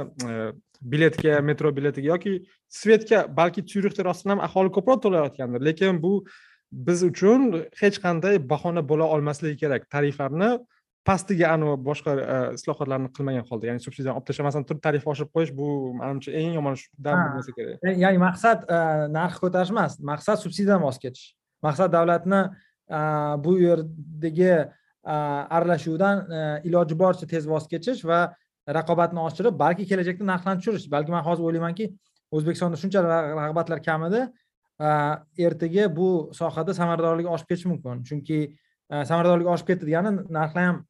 biletga 0.82 1.41
metro 1.41 1.76
biletiga 1.76 2.14
yoki 2.14 2.34
svetga 2.70 3.26
balki 3.38 3.66
tyurixda 3.66 4.05
rostdan 4.05 4.38
ham 4.38 4.43
aholi 4.47 4.72
ko'proq 4.78 5.01
to'layotgandir. 5.05 5.62
Lekin 5.70 6.01
bu 6.03 6.26
biz 6.72 7.03
uchun 7.03 7.66
hech 7.82 7.97
qanday 8.05 8.38
bahona 8.51 8.84
bo'la 8.91 9.10
olmasligi 9.16 9.57
kerak. 9.64 9.89
Tariflarni 9.89 10.51
pastiga 11.05 11.49
anavi 11.55 11.76
boshqa 11.89 12.14
e, 12.22 12.38
islohotlarni 12.57 13.10
qilmagan 13.16 13.45
holda 13.49 13.70
ya'ni 13.70 13.84
subsidiyani 13.86 14.18
olib 14.20 14.28
tashlamasdan 14.30 14.66
turib 14.70 14.82
tarifni 14.86 15.12
oshirib 15.14 15.32
qo'yish 15.36 15.53
bu 15.60 15.68
manimcha 15.99 16.32
eng 16.41 16.55
yomon 16.60 16.78
shundan 16.82 17.22
bo'lsa 17.36 17.55
kerak. 17.57 17.84
E, 17.88 17.95
ya'ni 18.03 18.22
maqsad 18.28 18.66
e, 18.78 18.80
narx 19.18 19.39
ko'tarish 19.43 19.74
emas 19.76 19.97
maqsad 20.12 20.41
subsidiyadan 20.43 20.84
voz 20.86 20.99
kechish. 21.03 21.32
Maqsad 21.66 21.95
davlatni 21.95 22.43
Э, 22.89 23.43
bu 23.43 23.59
yerdagi 23.59 24.43
e, 24.43 25.11
aralashuvdan 25.55 26.31
e, 26.31 26.61
iloji 26.67 26.95
boricha 26.99 27.27
tez 27.27 27.45
voz 27.47 27.67
kechish 27.69 28.01
va 28.05 28.33
raqobatni 28.77 29.21
oshirib 29.21 29.59
balki 29.59 29.85
kelajakda 29.91 30.25
narxlarni 30.31 30.63
tushirish. 30.63 30.87
Balki 30.91 31.13
man 31.13 31.23
hozir 31.27 31.45
o'ylaymanki 31.45 31.87
o'zbekistonda 32.33 32.81
shuncha 32.81 33.05
rag'batlar 33.05 33.83
kam 33.85 34.07
e, 34.09 34.25
ertaga 35.45 35.85
bu 35.99 36.09
sohada 36.41 36.73
samaradorlik 36.73 37.29
oshib 37.29 37.53
ketishi 37.53 37.69
mumkin. 37.75 38.03
Chunki 38.09 38.39
samaradorlik 38.89 39.53
oshib 39.53 39.69
ketdi 39.69 39.91
degani 39.91 40.15
narxlar 40.39 40.69
ham 40.69 40.83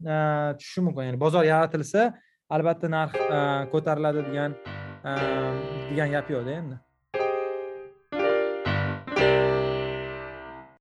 tushishi 0.59 0.85
mumkin. 0.87 1.09
Ya'ni 1.11 1.19
bozor 1.25 1.43
yaratilsa 1.51 2.13
albatta 2.49 2.87
narx 2.95 3.11
ko'tariladi 3.73 4.29
degan 4.29 4.55
degan 5.89 6.15
gap 6.15 6.31
yo'qda 6.35 6.61
endi. 6.61 6.85